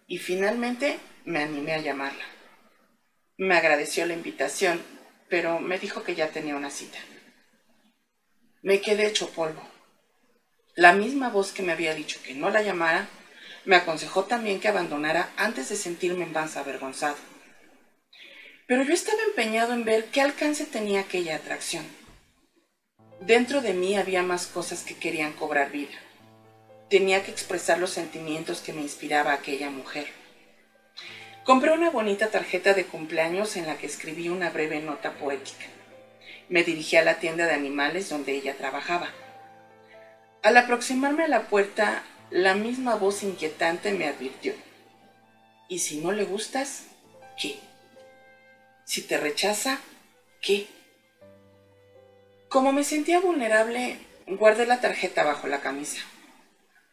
[0.09, 2.25] y finalmente me animé a llamarla.
[3.37, 4.83] Me agradeció la invitación,
[5.29, 6.99] pero me dijo que ya tenía una cita.
[8.63, 9.61] Me quedé hecho polvo.
[10.77, 13.09] La misma voz que me había dicho que no la llamara
[13.65, 17.17] me aconsejó también que abandonara antes de sentirme en vans avergonzado.
[18.69, 21.85] Pero yo estaba empeñado en ver qué alcance tenía aquella atracción.
[23.21, 25.99] Dentro de mí había más cosas que querían cobrar vida.
[26.89, 30.07] Tenía que expresar los sentimientos que me inspiraba aquella mujer.
[31.43, 35.67] Compré una bonita tarjeta de cumpleaños en la que escribí una breve nota poética.
[36.53, 39.09] Me dirigí a la tienda de animales donde ella trabajaba.
[40.43, 44.53] Al aproximarme a la puerta la misma voz inquietante me advirtió.
[45.71, 46.89] ¿Y si no le gustas?
[47.41, 47.59] ¿Qué?
[48.85, 49.79] Si te rechaza,
[50.43, 50.67] ¿qué?
[52.51, 53.97] Como me sentía vulnerable,
[54.27, 56.03] guardé la tarjeta bajo la camisa.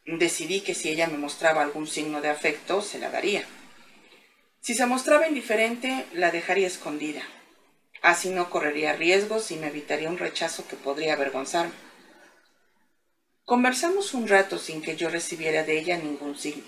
[0.06, 3.44] Decidí que si ella me mostraba algún signo de afecto, se la daría.
[4.62, 7.24] Si se mostraba indiferente, la dejaría escondida.
[8.02, 11.74] Así no correría riesgos y me evitaría un rechazo que podría avergonzarme.
[13.44, 16.66] Conversamos un rato sin que yo recibiera de ella ningún signo,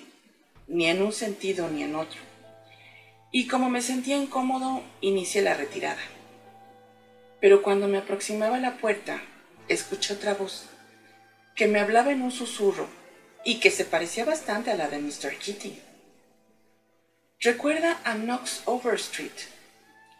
[0.68, 2.20] ni en un sentido ni en otro.
[3.32, 6.02] Y como me sentía incómodo, inicié la retirada.
[7.40, 9.22] Pero cuando me aproximaba a la puerta,
[9.68, 10.68] escuché otra voz
[11.56, 12.88] que me hablaba en un susurro
[13.46, 15.38] y que se parecía bastante a la de Mr.
[15.38, 15.80] Kitty.
[17.40, 19.34] Recuerda a Knox Overstreet,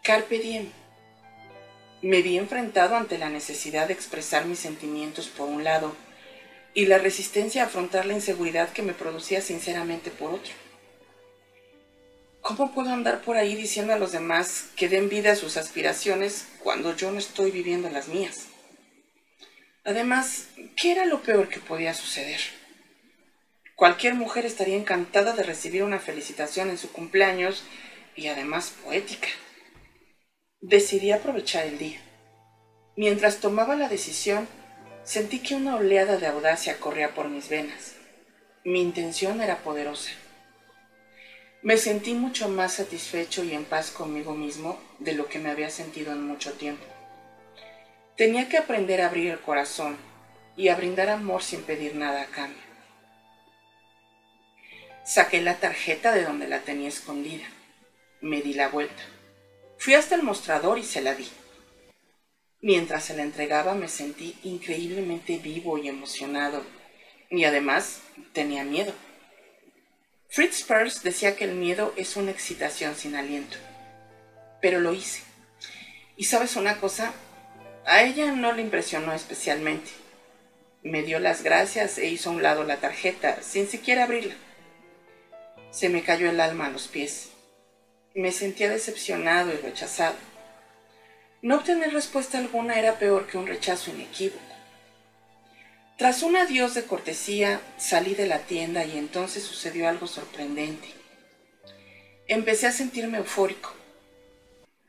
[0.02, 0.81] Carpe Diem.
[2.02, 5.94] Me vi enfrentado ante la necesidad de expresar mis sentimientos por un lado
[6.74, 10.52] y la resistencia a afrontar la inseguridad que me producía sinceramente por otro.
[12.40, 16.48] ¿Cómo puedo andar por ahí diciendo a los demás que den vida a sus aspiraciones
[16.58, 18.48] cuando yo no estoy viviendo las mías?
[19.84, 22.40] Además, ¿qué era lo peor que podía suceder?
[23.76, 27.62] Cualquier mujer estaría encantada de recibir una felicitación en su cumpleaños
[28.16, 29.28] y además poética.
[30.62, 31.98] Decidí aprovechar el día.
[32.94, 34.46] Mientras tomaba la decisión,
[35.02, 37.96] sentí que una oleada de audacia corría por mis venas.
[38.62, 40.12] Mi intención era poderosa.
[41.62, 45.68] Me sentí mucho más satisfecho y en paz conmigo mismo de lo que me había
[45.68, 46.84] sentido en mucho tiempo.
[48.16, 49.96] Tenía que aprender a abrir el corazón
[50.56, 52.62] y a brindar amor sin pedir nada a cambio.
[55.04, 57.46] Saqué la tarjeta de donde la tenía escondida.
[58.20, 59.02] Me di la vuelta.
[59.82, 61.28] Fui hasta el mostrador y se la di.
[62.60, 66.62] Mientras se la entregaba me sentí increíblemente vivo y emocionado
[67.30, 68.00] y además
[68.32, 68.92] tenía miedo.
[70.28, 73.56] Fritz Perls decía que el miedo es una excitación sin aliento.
[74.60, 75.24] Pero lo hice.
[76.16, 77.12] Y sabes una cosa,
[77.84, 79.90] a ella no le impresionó especialmente.
[80.84, 84.36] Me dio las gracias e hizo a un lado la tarjeta, sin siquiera abrirla.
[85.72, 87.31] Se me cayó el alma a los pies.
[88.14, 90.16] Me sentía decepcionado y rechazado.
[91.40, 94.42] No obtener respuesta alguna era peor que un rechazo inequívoco.
[95.96, 100.88] Tras un adiós de cortesía, salí de la tienda y entonces sucedió algo sorprendente.
[102.28, 103.72] Empecé a sentirme eufórico.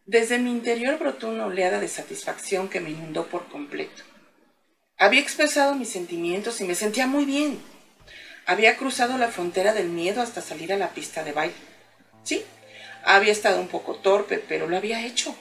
[0.06, 4.04] Desde mi interior brotó una oleada de satisfacción que me inundó por completo.
[4.98, 7.62] Había expresado mis sentimientos y me sentía muy bien.
[8.46, 11.56] Había cruzado la frontera del miedo hasta salir a la pista de baile.
[12.24, 12.44] Sí,
[13.04, 15.36] había estado un poco torpe, pero lo había hecho.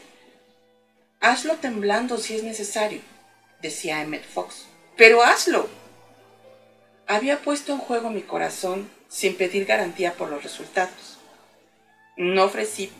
[1.21, 3.01] Hazlo temblando si es necesario,
[3.61, 4.67] decía Emmett Fox
[4.97, 5.69] pero hazlo.
[7.07, 11.19] Había puesto en juego mi corazón sin pedir garantía por los resultados.
[12.17, 12.93] No ofrecí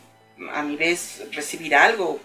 [0.51, 2.19] a mi vez recibir algo,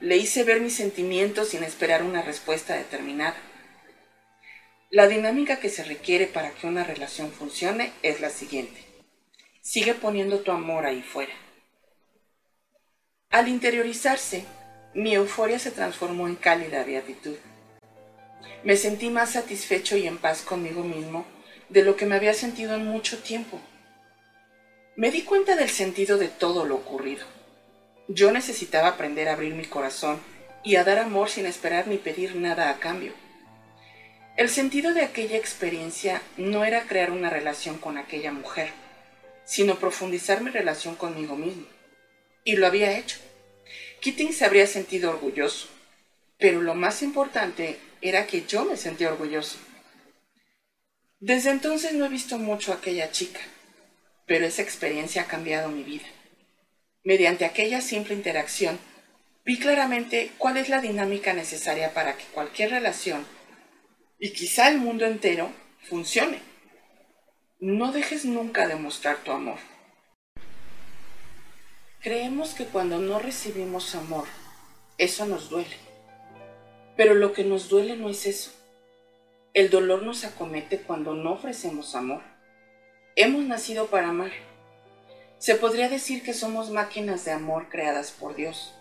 [0.00, 3.36] le hice ver mis sentimientos sin esperar una respuesta determinada.
[4.90, 8.82] La dinámica que se requiere para que una relación funcione es la siguiente.
[9.60, 11.34] Sigue poniendo tu amor ahí fuera.
[13.30, 14.46] Al interiorizarse,
[14.94, 17.36] mi euforia se transformó en cálida beatitud.
[18.64, 21.26] Me sentí más satisfecho y en paz conmigo mismo
[21.68, 23.60] de lo que me había sentido en mucho tiempo.
[24.96, 27.26] Me di cuenta del sentido de todo lo ocurrido.
[28.08, 30.18] Yo necesitaba aprender a abrir mi corazón
[30.64, 33.12] y a dar amor sin esperar ni pedir nada a cambio.
[34.38, 38.70] El sentido de aquella experiencia no era crear una relación con aquella mujer,
[39.44, 41.66] sino profundizar mi relación conmigo mismo.
[42.48, 43.18] Y lo había hecho.
[44.00, 45.68] Keating se habría sentido orgulloso,
[46.38, 49.58] pero lo más importante era que yo me sentía orgulloso.
[51.20, 53.40] Desde entonces no he visto mucho a aquella chica,
[54.24, 56.06] pero esa experiencia ha cambiado mi vida.
[57.04, 58.78] Mediante aquella simple interacción,
[59.44, 63.26] vi claramente cuál es la dinámica necesaria para que cualquier relación,
[64.18, 65.52] y quizá el mundo entero,
[65.82, 66.40] funcione.
[67.60, 69.58] No dejes nunca de mostrar tu amor.
[72.00, 74.26] Creemos que cuando no recibimos amor,
[74.98, 75.76] eso nos duele.
[76.96, 78.52] Pero lo que nos duele no es eso.
[79.52, 82.22] El dolor nos acomete cuando no ofrecemos amor.
[83.16, 84.30] Hemos nacido para amar.
[85.38, 88.72] Se podría decir que somos máquinas de amor creadas por Dios.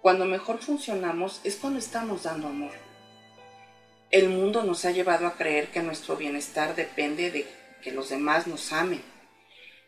[0.00, 2.72] Cuando mejor funcionamos es cuando estamos dando amor.
[4.10, 7.46] El mundo nos ha llevado a creer que nuestro bienestar depende de
[7.82, 9.02] que los demás nos amen.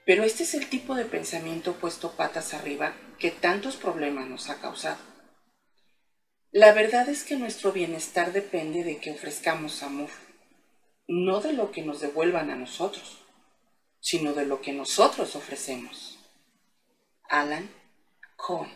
[0.07, 4.61] Pero este es el tipo de pensamiento puesto patas arriba que tantos problemas nos ha
[4.61, 4.99] causado.
[6.53, 10.09] La verdad es que nuestro bienestar depende de que ofrezcamos amor,
[11.09, 13.19] no de lo que nos devuelvan a nosotros,
[13.99, 16.21] sino de lo que nosotros ofrecemos.
[17.29, 17.69] Alan
[18.37, 18.73] Cohen.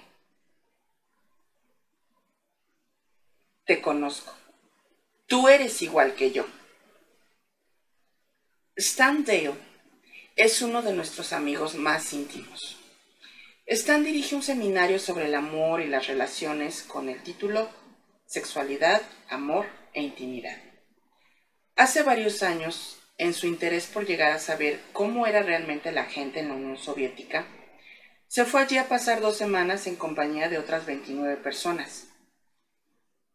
[3.66, 4.34] Te conozco.
[5.28, 6.44] Tú eres igual que yo.
[8.74, 9.69] Stan Dale
[10.40, 12.78] es uno de nuestros amigos más íntimos.
[13.66, 17.68] Stan dirige un seminario sobre el amor y las relaciones con el título
[18.24, 20.56] Sexualidad, Amor e Intimidad.
[21.76, 26.40] Hace varios años, en su interés por llegar a saber cómo era realmente la gente
[26.40, 27.46] en la Unión Soviética,
[28.26, 32.06] se fue allí a pasar dos semanas en compañía de otras 29 personas.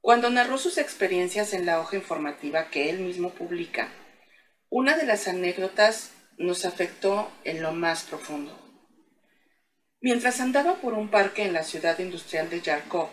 [0.02, 3.90] Cuando narró sus experiencias en la hoja informativa que él mismo publica,
[4.69, 8.57] una de las anécdotas nos afectó en lo más profundo.
[10.02, 13.10] Mientras andaba por un parque en la ciudad industrial de Yarkov,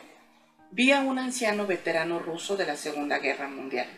[0.71, 3.89] vi a un anciano veterano ruso de la Segunda Guerra Mundial.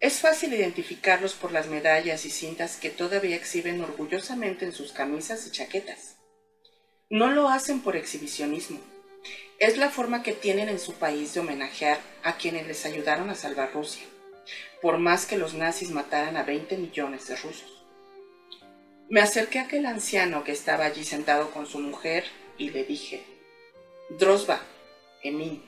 [0.00, 5.46] Es fácil identificarlos por las medallas y cintas que todavía exhiben orgullosamente en sus camisas
[5.46, 6.16] y chaquetas.
[7.10, 8.80] No lo hacen por exhibicionismo.
[9.58, 13.34] Es la forma que tienen en su país de homenajear a quienes les ayudaron a
[13.34, 14.04] salvar Rusia,
[14.80, 17.79] por más que los nazis mataran a 20 millones de rusos.
[19.10, 22.22] Me acerqué a aquel anciano que estaba allí sentado con su mujer
[22.58, 23.24] y le dije,
[24.08, 24.60] Drosba,
[25.24, 25.64] Emin,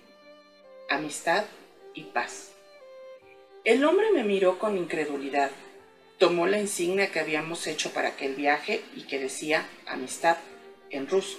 [0.89, 1.44] amistad
[1.93, 2.52] y paz.
[3.64, 5.51] El hombre me miró con incredulidad,
[6.19, 10.36] tomó la insignia que habíamos hecho para aquel viaje y que decía amistad
[10.90, 11.39] en ruso,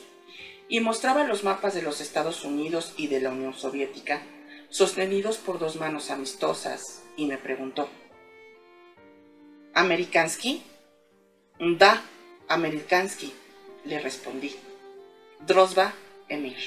[0.68, 4.22] y mostraba los mapas de los Estados Unidos y de la Unión Soviética,
[4.70, 7.88] sostenidos por dos manos amistosas, y me preguntó,
[9.74, 10.64] ¿Amerikansky?
[11.66, 12.04] Da,
[12.50, 13.34] Amerikansky,
[13.86, 14.54] le respondí.
[15.48, 15.94] Drosba
[16.28, 16.58] Emir.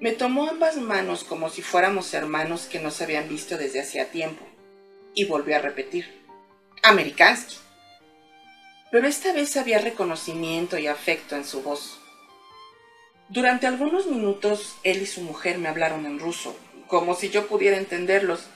[0.00, 4.10] Me tomó ambas manos como si fuéramos hermanos que no se habían visto desde hacía
[4.10, 4.42] tiempo,
[5.14, 6.24] y volvió a repetir,
[6.82, 7.56] Amerikansky.
[8.90, 12.00] Pero esta vez había reconocimiento y afecto en su voz.
[13.28, 16.56] Durante algunos minutos él y su mujer me hablaron en ruso,
[16.86, 18.46] como si yo pudiera entenderlos,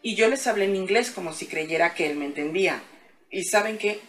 [0.00, 2.82] y yo les hablé en inglés como si creyera que él me entendía.
[3.30, 4.00] Y saben qué,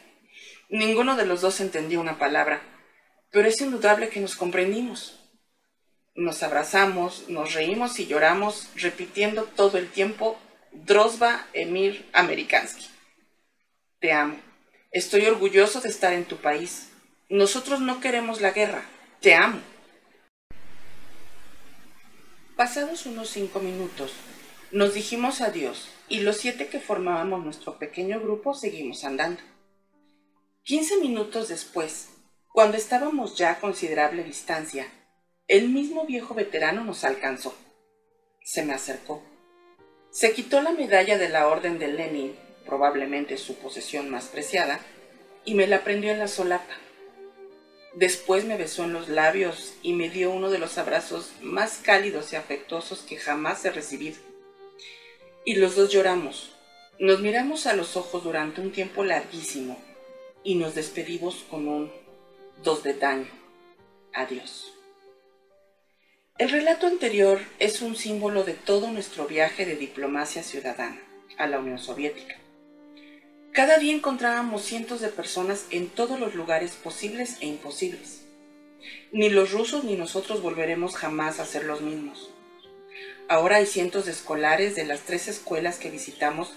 [0.70, 2.62] ninguno de los dos entendía una palabra,
[3.32, 5.20] pero es indudable que nos comprendimos.
[6.16, 10.38] Nos abrazamos, nos reímos y lloramos, repitiendo todo el tiempo
[10.72, 12.86] Drosba Emir Amerikansky.
[14.00, 14.38] Te amo.
[14.92, 16.90] Estoy orgulloso de estar en tu país.
[17.30, 18.84] Nosotros no queremos la guerra.
[19.22, 19.60] Te amo.
[22.56, 24.12] Pasados unos cinco minutos,
[24.72, 29.42] nos dijimos adiós y los siete que formábamos nuestro pequeño grupo seguimos andando.
[30.64, 32.10] Quince minutos después,
[32.52, 34.88] cuando estábamos ya a considerable distancia,
[35.48, 37.56] el mismo viejo veterano nos alcanzó.
[38.44, 39.24] Se me acercó.
[40.12, 42.36] Se quitó la medalla de la Orden de Lenin,
[42.68, 44.80] probablemente su posesión más preciada,
[45.44, 46.76] y me la prendió en la solapa.
[47.96, 52.32] Después me besó en los labios y me dio uno de los abrazos más cálidos
[52.32, 54.18] y afectuosos que jamás he recibido.
[55.46, 56.56] Y los dos lloramos.
[57.00, 59.89] Nos miramos a los ojos durante un tiempo larguísimo
[60.44, 61.92] y nos despedimos con un
[62.64, 63.30] dos de daño.
[64.14, 64.74] Adiós.
[66.38, 71.02] El relato anterior es un símbolo de todo nuestro viaje de diplomacia ciudadana
[71.38, 72.38] a la Unión Soviética.
[73.52, 78.26] Cada día encontrábamos cientos de personas en todos los lugares posibles e imposibles.
[79.12, 82.30] Ni los rusos ni nosotros volveremos jamás a ser los mismos.
[83.28, 86.54] Ahora hay cientos de escolares de las tres escuelas que visitamos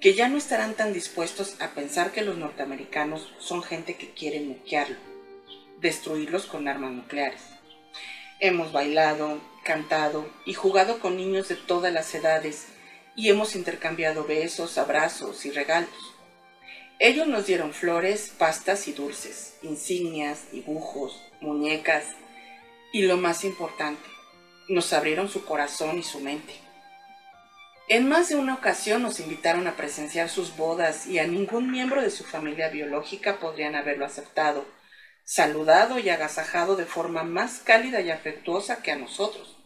[0.00, 4.40] que ya no estarán tan dispuestos a pensar que los norteamericanos son gente que quiere
[4.40, 4.96] nuclearlo,
[5.80, 7.40] destruirlos con armas nucleares.
[8.38, 12.66] Hemos bailado, cantado y jugado con niños de todas las edades
[13.16, 16.14] y hemos intercambiado besos, abrazos y regalos.
[16.98, 22.04] Ellos nos dieron flores, pastas y dulces, insignias, dibujos, muñecas
[22.92, 24.08] y lo más importante,
[24.68, 26.65] nos abrieron su corazón y su mente.
[27.88, 32.02] En más de una ocasión nos invitaron a presenciar sus bodas y a ningún miembro
[32.02, 34.66] de su familia biológica podrían haberlo aceptado
[35.26, 39.58] saludado y agasajado de forma más cálida y afectuosa que a nosotros.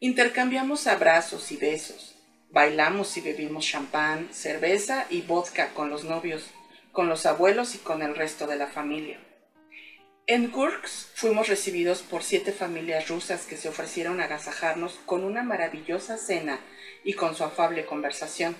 [0.00, 2.16] Intercambiamos abrazos y besos,
[2.50, 6.50] bailamos y bebimos champán, cerveza y vodka con los novios,
[6.90, 9.20] con los abuelos y con el resto de la familia.
[10.26, 15.44] En Kursk fuimos recibidos por siete familias rusas que se ofrecieron a agasajarnos con una
[15.44, 16.58] maravillosa cena
[17.06, 18.56] y con su afable conversación.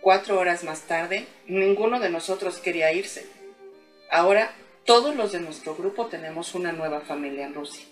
[0.00, 3.26] Cuatro horas más tarde, ninguno de nosotros quería irse.
[4.10, 4.52] Ahora
[4.84, 7.84] todos los de nuestro grupo tenemos una nueva familia en Rusia.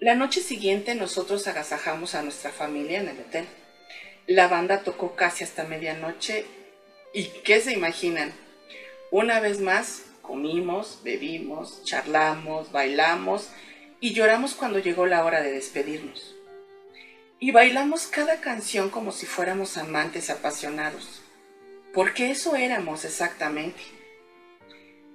[0.00, 3.44] La noche siguiente nosotros agasajamos a nuestra familia en el hotel.
[4.26, 6.46] La banda tocó casi hasta medianoche
[7.12, 8.32] y ¿qué se imaginan?
[9.10, 13.50] Una vez más comimos, bebimos, charlamos, bailamos
[14.00, 16.39] y lloramos cuando llegó la hora de despedirnos.
[17.42, 21.22] Y bailamos cada canción como si fuéramos amantes apasionados,
[21.94, 23.80] porque eso éramos exactamente.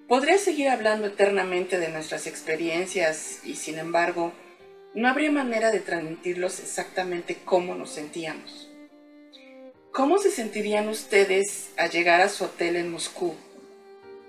[0.07, 4.33] Podría seguir hablando eternamente de nuestras experiencias y sin embargo,
[4.95, 8.71] no habría manera de transmitirlos exactamente cómo nos sentíamos.
[9.91, 13.35] ¿Cómo se sentirían ustedes al llegar a su hotel en Moscú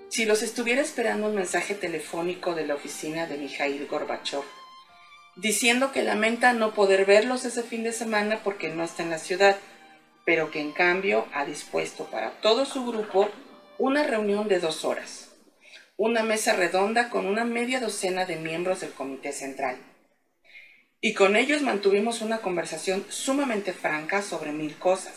[0.09, 4.43] si los estuviera esperando un mensaje telefónico de la oficina de Mikhail Gorbachev
[5.37, 9.19] diciendo que lamenta no poder verlos ese fin de semana porque no está en la
[9.19, 9.55] ciudad,
[10.25, 13.29] pero que en cambio ha dispuesto para todo su grupo
[13.77, 15.29] una reunión de dos horas,
[15.95, 19.77] una mesa redonda con una media docena de miembros del Comité Central.
[20.99, 25.13] Y con ellos mantuvimos una conversación sumamente franca sobre mil cosas,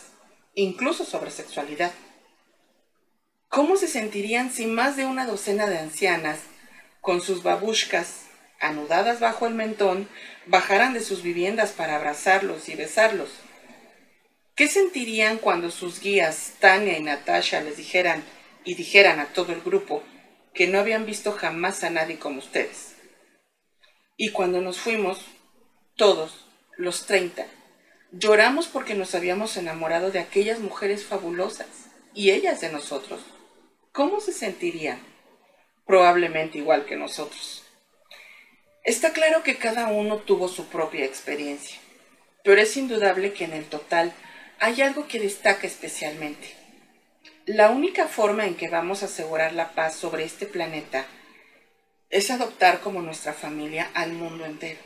[0.53, 1.91] incluso sobre sexualidad.
[3.47, 6.39] ¿Cómo se sentirían si más de una docena de ancianas,
[7.01, 8.30] con sus babushkas
[8.61, 10.07] anudadas bajo el mentón,
[10.45, 13.29] bajaran de sus viviendas para abrazarlos y besarlos?
[14.55, 18.23] ¿Qué sentirían cuando sus guías, Tania y Natasha, les dijeran
[18.63, 20.03] y dijeran a todo el grupo
[20.53, 22.95] que no habían visto jamás a nadie como ustedes?
[24.17, 25.25] Y cuando nos fuimos,
[25.95, 26.45] todos,
[26.77, 27.47] los treinta,
[28.11, 31.67] lloramos porque nos habíamos enamorado de aquellas mujeres fabulosas
[32.13, 33.21] y ellas de nosotros.
[33.91, 34.99] ¿Cómo se sentirían?
[35.85, 37.60] Probablemente igual que nosotros.
[38.83, 41.77] Está claro que cada uno tuvo su propia experiencia,
[42.43, 44.11] pero es indudable que en el total
[44.59, 46.55] hay algo que destaca especialmente.
[47.45, 51.05] La única forma en que vamos a asegurar la paz sobre este planeta
[52.09, 54.79] es adoptar como nuestra familia al mundo entero.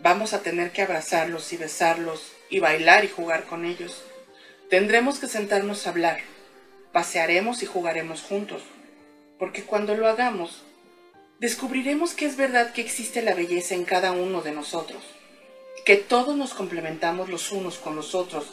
[0.00, 4.04] Vamos a tener que abrazarlos y besarlos y bailar y jugar con ellos.
[4.68, 6.20] Tendremos que sentarnos a hablar,
[6.92, 8.62] pasearemos y jugaremos juntos,
[9.38, 10.64] porque cuando lo hagamos,
[11.40, 15.02] descubriremos que es verdad que existe la belleza en cada uno de nosotros,
[15.84, 18.44] que todos nos complementamos los unos con los otros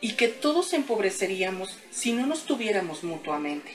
[0.00, 3.72] y que todos empobreceríamos si no nos tuviéramos mutuamente.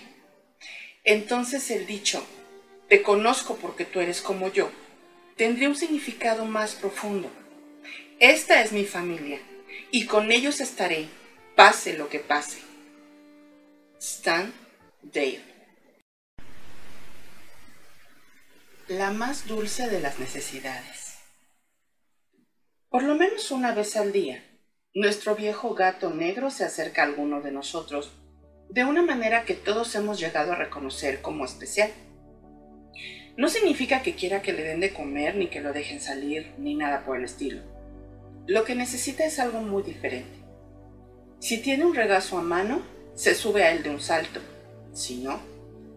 [1.04, 2.26] Entonces el dicho,
[2.90, 4.70] te conozco porque tú eres como yo,
[5.38, 7.30] tendría un significado más profundo.
[8.20, 9.40] Esta es mi familia
[9.92, 11.08] y con ellos estaré,
[11.56, 12.58] pase lo que pase.
[14.00, 14.52] Stan
[15.02, 15.49] Dale.
[18.90, 21.20] La más dulce de las necesidades.
[22.90, 24.44] Por lo menos una vez al día,
[24.95, 28.11] nuestro viejo gato negro se acerca a alguno de nosotros
[28.68, 31.91] de una manera que todos hemos llegado a reconocer como especial.
[33.38, 36.74] No significa que quiera que le den de comer, ni que lo dejen salir, ni
[36.74, 37.61] nada por el estilo.
[38.48, 40.40] Lo que necesita es algo muy diferente.
[41.38, 42.82] Si tiene un regazo a mano,
[43.14, 44.40] se sube a él de un salto.
[44.94, 45.40] Si no,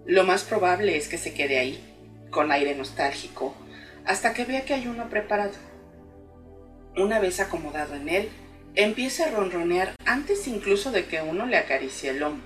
[0.04, 1.91] lo más probable es que se quede ahí,
[2.32, 3.54] con aire nostálgico,
[4.04, 5.52] hasta que vea que hay uno preparado.
[6.96, 8.28] Una vez acomodado en él,
[8.74, 12.40] empieza a ronronear antes incluso de que uno le acaricie el lomo,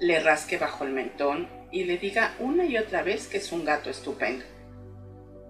[0.00, 3.66] le rasque bajo el mentón y le diga una y otra vez que es un
[3.66, 4.44] gato estupendo.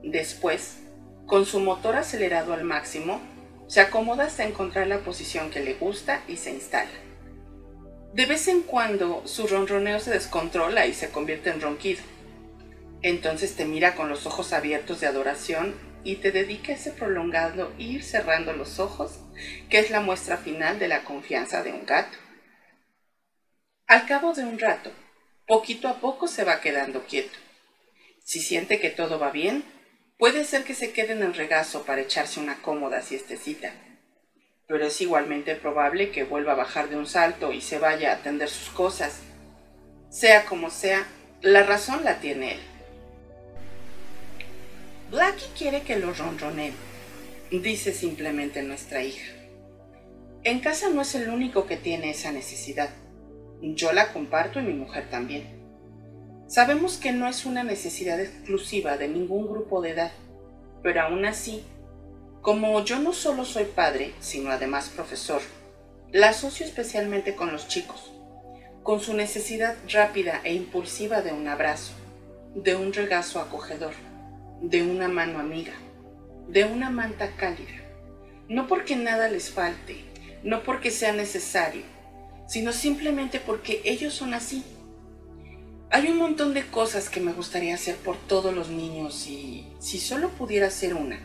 [0.02, 0.78] Después,
[1.26, 3.20] con su motor acelerado al máximo,
[3.68, 6.90] se acomoda hasta encontrar la posición que le gusta y se instala.
[8.14, 12.00] De vez en cuando su ronroneo se descontrola y se convierte en ronquido.
[13.02, 18.02] Entonces te mira con los ojos abiertos de adoración y te dedica ese prolongado ir
[18.02, 19.20] cerrando los ojos,
[19.68, 22.16] que es la muestra final de la confianza de un gato.
[23.86, 24.92] Al cabo de un rato,
[25.46, 27.38] poquito a poco se va quedando quieto.
[28.24, 29.64] Si siente que todo va bien,
[30.18, 33.72] puede ser que se quede en el regazo para echarse una cómoda siestecita.
[34.66, 38.16] Pero es igualmente probable que vuelva a bajar de un salto y se vaya a
[38.16, 39.20] atender sus cosas.
[40.10, 41.06] Sea como sea,
[41.40, 42.60] la razón la tiene él.
[45.10, 46.74] Blackie quiere que lo ronroneen,
[47.50, 49.32] dice simplemente nuestra hija.
[50.44, 52.90] En casa no es el único que tiene esa necesidad.
[53.62, 55.44] Yo la comparto y mi mujer también.
[56.46, 60.12] Sabemos que no es una necesidad exclusiva de ningún grupo de edad,
[60.82, 61.64] pero aún así,
[62.42, 65.40] como yo no solo soy padre, sino además profesor,
[66.12, 68.12] la asocio especialmente con los chicos,
[68.82, 71.94] con su necesidad rápida e impulsiva de un abrazo,
[72.54, 73.94] de un regazo acogedor,
[74.60, 75.72] de una mano amiga,
[76.48, 77.82] de una manta cálida,
[78.48, 79.96] no porque nada les falte,
[80.42, 81.82] no porque sea necesario,
[82.46, 84.64] sino simplemente porque ellos son así.
[85.90, 89.98] Hay un montón de cosas que me gustaría hacer por todos los niños y si
[89.98, 91.18] solo pudiera hacer una,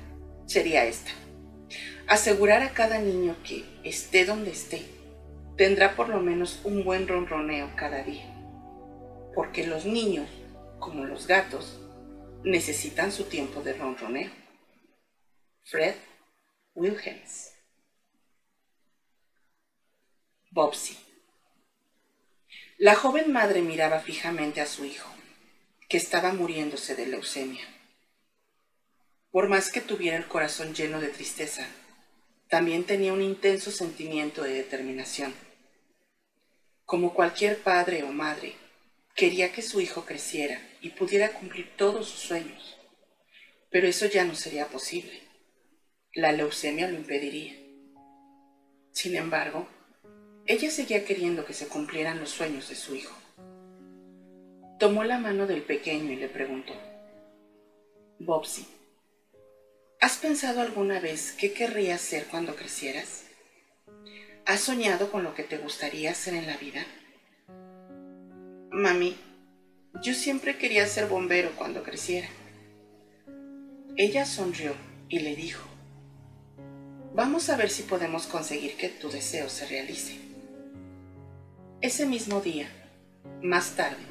[0.45, 1.11] sería esta.
[2.07, 4.83] Asegurar a cada niño que, esté donde esté,
[5.57, 8.25] tendrá por lo menos un buen ronroneo cada día.
[9.35, 10.29] Porque los niños,
[10.79, 11.79] como los gatos,
[12.43, 14.31] necesitan su tiempo de ronroneo.
[15.63, 15.95] Fred
[16.73, 17.53] Wilhelms.
[20.51, 20.97] Bobsy.
[22.77, 25.09] La joven madre miraba fijamente a su hijo,
[25.87, 27.65] que estaba muriéndose de leucemia.
[29.31, 31.67] Por más que tuviera el corazón lleno de tristeza,
[32.49, 35.33] también tenía un intenso sentimiento de determinación.
[36.85, 38.55] Como cualquier padre o madre,
[39.15, 42.77] quería que su hijo creciera y pudiera cumplir todos sus sueños.
[43.69, 45.21] Pero eso ya no sería posible.
[46.13, 47.55] La leucemia lo impediría.
[48.91, 49.67] Sin embargo,
[50.45, 53.15] ella seguía queriendo que se cumplieran los sueños de su hijo.
[54.79, 56.73] Tomó la mano del pequeño y le preguntó,
[58.19, 58.67] Bobsy,
[60.01, 63.25] ¿has pensado alguna vez qué querrías ser cuando crecieras?
[64.45, 66.85] ¿Has soñado con lo que te gustaría hacer en la vida?
[68.73, 69.15] Mami,
[70.01, 72.27] yo siempre quería ser bombero cuando creciera.
[73.95, 74.73] Ella sonrió
[75.09, 75.63] y le dijo,
[77.13, 80.17] vamos a ver si podemos conseguir que tu deseo se realice.
[81.81, 82.67] Ese mismo día,
[83.43, 84.01] más tarde,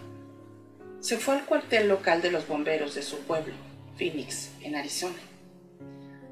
[1.00, 3.54] se fue al cuartel local de los bomberos de su pueblo,
[3.96, 5.18] Phoenix, en Arizona.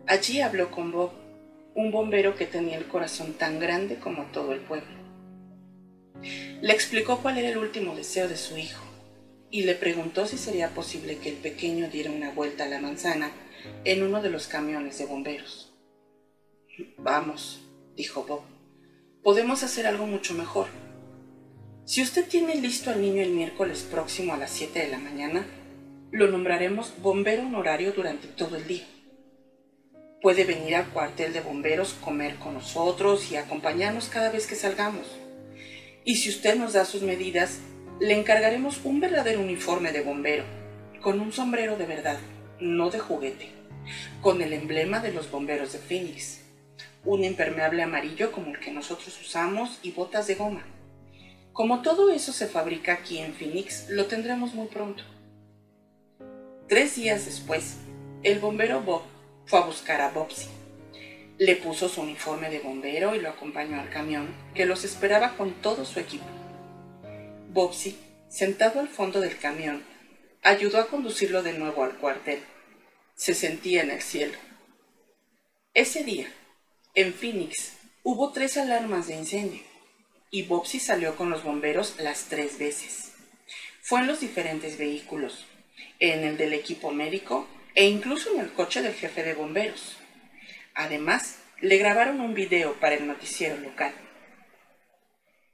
[0.07, 1.11] Allí habló con Bob,
[1.75, 5.00] un bombero que tenía el corazón tan grande como todo el pueblo.
[6.23, 8.85] Le explicó cuál era el último deseo de su hijo
[9.51, 13.33] y le preguntó si sería posible que el pequeño diera una vuelta a la manzana
[13.85, 15.73] en uno de los camiones de bomberos.
[16.99, 17.61] Vamos,
[17.97, 18.43] dijo Bob,
[19.23, 20.69] podemos hacer algo mucho mejor.
[21.85, 25.47] Si usted tiene listo al niño el miércoles próximo a las 7 de la mañana,
[26.13, 28.87] lo nombraremos bombero honorario durante todo el día.
[30.23, 35.20] Puede venir al cuartel de bomberos, comer con nosotros y acompañarnos cada vez que salgamos.
[36.05, 37.59] Y si usted nos da sus medidas,
[38.01, 40.45] le encargaremos un verdadero uniforme de bombero,
[41.03, 42.19] con un sombrero de verdad,
[42.59, 43.51] no de juguete,
[44.23, 46.41] con el emblema de los bomberos de Phoenix,
[47.05, 50.65] un impermeable amarillo como el que nosotros usamos y botas de goma.
[51.53, 55.03] Como todo eso se fabrica aquí en Phoenix, lo tendremos muy pronto.
[56.69, 57.77] Tres días después,
[58.23, 59.03] el bombero Bob
[59.45, 60.60] fue a buscar a Bobsy.
[61.41, 65.55] Le puso su uniforme de bombero y lo acompañó al camión, que los esperaba con
[65.63, 66.27] todo su equipo.
[67.49, 67.97] Bobsy,
[68.29, 69.83] sentado al fondo del camión,
[70.43, 72.41] ayudó a conducirlo de nuevo al cuartel.
[73.15, 74.37] Se sentía en el cielo.
[75.73, 76.31] Ese día,
[76.95, 77.73] en Phoenix,
[78.03, 79.63] hubo tres alarmas de incendio
[80.31, 83.13] y Bobsy salió con los bomberos las tres veces.
[83.81, 85.47] Fue en los diferentes vehículos,
[86.01, 89.97] en el del equipo médico e incluso en el coche del jefe de bomberos.
[90.81, 93.93] Además, le grabaron un video para el noticiero local.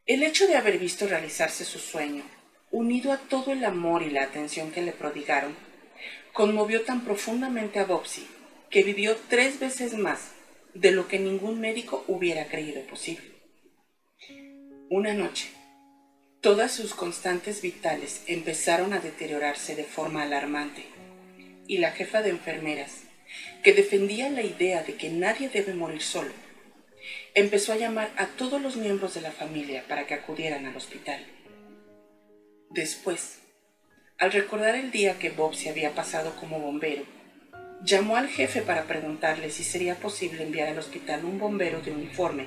[0.06, 2.22] El hecho de haber visto realizarse su sueño,
[2.70, 5.56] unido a todo el amor y la atención que le prodigaron,
[6.32, 8.24] conmovió tan profundamente a Bobsy
[8.70, 10.30] que vivió tres veces más
[10.74, 13.26] de lo que ningún médico hubiera creído posible.
[14.90, 15.48] Una noche,
[16.40, 20.84] todas sus constantes vitales empezaron a deteriorarse de forma alarmante
[21.66, 23.05] y la jefa de enfermeras,
[23.66, 26.30] que defendía la idea de que nadie debe morir solo,
[27.34, 31.26] empezó a llamar a todos los miembros de la familia para que acudieran al hospital.
[32.70, 33.40] Después,
[34.18, 37.02] al recordar el día que Bob se había pasado como bombero,
[37.82, 42.46] llamó al jefe para preguntarle si sería posible enviar al hospital un bombero de uniforme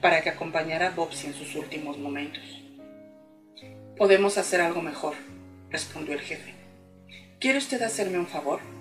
[0.00, 2.62] para que acompañara a Bobsy en sus últimos momentos.
[3.96, 5.16] Podemos hacer algo mejor,
[5.70, 6.54] respondió el jefe.
[7.40, 8.71] ¿Quiere usted hacerme un favor?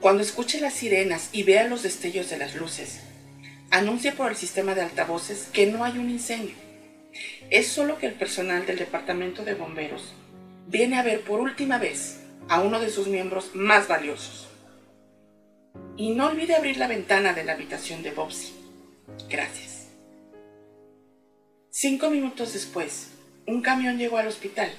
[0.00, 3.00] Cuando escuche las sirenas y vea los destellos de las luces,
[3.70, 6.54] anuncie por el sistema de altavoces que no hay un incendio.
[7.50, 10.12] Es solo que el personal del departamento de bomberos
[10.68, 14.48] viene a ver por última vez a uno de sus miembros más valiosos.
[15.96, 18.54] Y no olvide abrir la ventana de la habitación de Bobsy.
[19.28, 19.88] Gracias.
[21.70, 23.08] Cinco minutos después,
[23.46, 24.70] un camión llegó al hospital.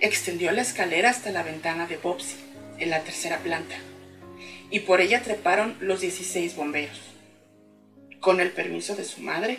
[0.00, 2.36] Extendió la escalera hasta la ventana de Bobsy,
[2.78, 3.76] en la tercera planta,
[4.70, 7.00] y por ella treparon los 16 bomberos.
[8.20, 9.58] Con el permiso de su madre,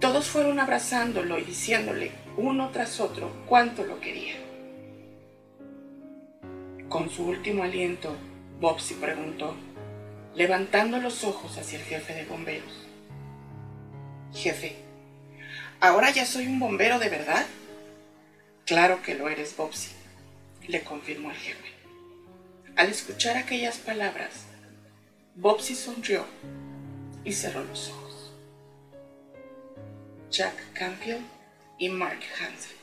[0.00, 4.34] todos fueron abrazándolo y diciéndole uno tras otro cuánto lo quería.
[6.88, 8.16] Con su último aliento,
[8.60, 9.54] Bobsy preguntó,
[10.34, 12.86] levantando los ojos hacia el jefe de bomberos.
[14.32, 14.84] Jefe,
[15.84, 17.44] ¿Ahora ya soy un bombero de verdad?
[18.64, 19.90] Claro que lo eres, Bobsy,
[20.66, 21.73] le confirmó el jefe.
[22.76, 24.46] Al escuchar aquellas palabras,
[25.36, 26.26] Bobsy sonrió
[27.24, 28.32] y cerró los ojos.
[30.28, 31.24] Jack Canfield
[31.78, 32.76] y Mark Hansen.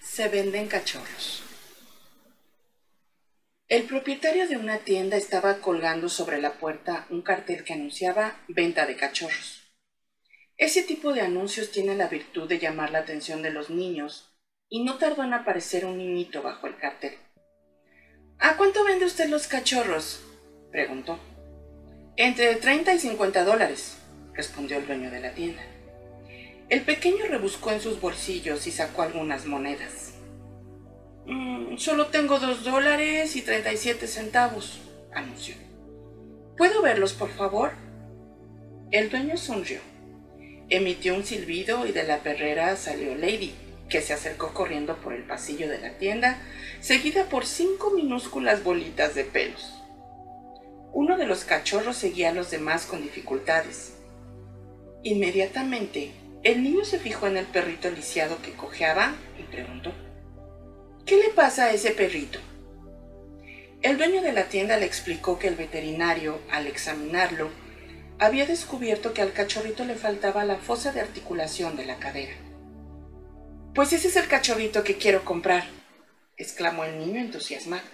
[0.00, 1.42] Se venden cachorros.
[3.68, 8.86] El propietario de una tienda estaba colgando sobre la puerta un cartel que anunciaba venta
[8.86, 9.69] de cachorros.
[10.60, 14.30] Ese tipo de anuncios tiene la virtud de llamar la atención de los niños
[14.68, 17.14] y no tardó en aparecer un niñito bajo el cartel.
[18.38, 20.22] ¿A cuánto vende usted los cachorros?
[20.70, 21.18] preguntó.
[22.14, 23.96] Entre 30 y 50 dólares,
[24.34, 25.62] respondió el dueño de la tienda.
[26.68, 30.12] El pequeño rebuscó en sus bolsillos y sacó algunas monedas.
[31.24, 34.82] Mm, solo tengo dos dólares y treinta y siete centavos,
[35.14, 35.54] anunció.
[36.58, 37.72] ¿Puedo verlos, por favor?
[38.90, 39.80] El dueño sonrió.
[40.70, 43.52] Emitió un silbido y de la perrera salió Lady,
[43.88, 46.38] que se acercó corriendo por el pasillo de la tienda,
[46.80, 49.74] seguida por cinco minúsculas bolitas de pelos.
[50.92, 53.94] Uno de los cachorros seguía a los demás con dificultades.
[55.02, 56.12] Inmediatamente,
[56.44, 59.92] el niño se fijó en el perrito lisiado que cojeaba y preguntó,
[61.04, 62.38] ¿Qué le pasa a ese perrito?
[63.82, 67.50] El dueño de la tienda le explicó que el veterinario, al examinarlo,
[68.20, 72.34] había descubierto que al cachorrito le faltaba la fosa de articulación de la cadera.
[73.74, 75.64] Pues ese es el cachorrito que quiero comprar,
[76.36, 77.88] exclamó el niño entusiasmado.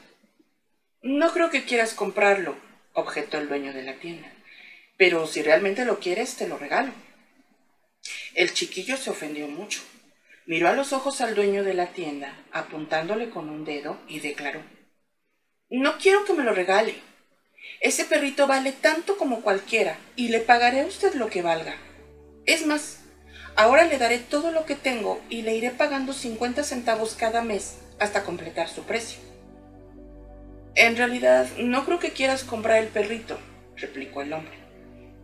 [1.00, 2.56] No creo que quieras comprarlo,
[2.92, 4.32] objetó el dueño de la tienda,
[4.96, 6.92] pero si realmente lo quieres, te lo regalo.
[8.34, 9.80] El chiquillo se ofendió mucho.
[10.44, 14.60] Miró a los ojos al dueño de la tienda, apuntándole con un dedo, y declaró
[15.70, 16.96] No quiero que me lo regale.
[17.80, 21.76] Ese perrito vale tanto como cualquiera, y le pagaré a usted lo que valga.
[22.46, 23.00] Es más,
[23.56, 27.78] Ahora le daré todo lo que tengo y le iré pagando 50 centavos cada mes
[27.98, 29.18] hasta completar su precio.
[30.74, 33.38] En realidad, no creo que quieras comprar el perrito,
[33.76, 34.58] replicó el hombre.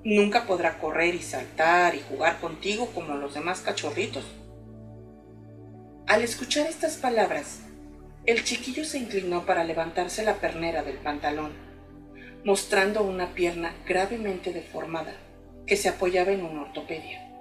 [0.02, 4.24] Nunca podrá correr y saltar y jugar contigo como los demás cachorritos.
[6.06, 7.60] Al escuchar estas palabras,
[8.24, 11.52] el chiquillo se inclinó para levantarse la pernera del pantalón,
[12.44, 15.14] mostrando una pierna gravemente deformada
[15.66, 17.32] que se apoyaba en una ortopedia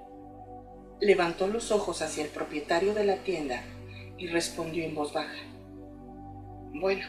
[1.01, 3.63] levantó los ojos hacia el propietario de la tienda
[4.17, 5.43] y respondió en voz baja.
[6.73, 7.05] Bueno,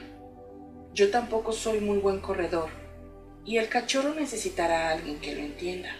[0.95, 2.71] yo tampoco soy muy buen corredor
[3.45, 5.91] y el cachorro necesitará a alguien que lo entienda.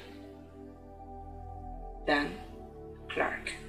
[2.07, 2.29] Dan
[3.09, 3.62] Clark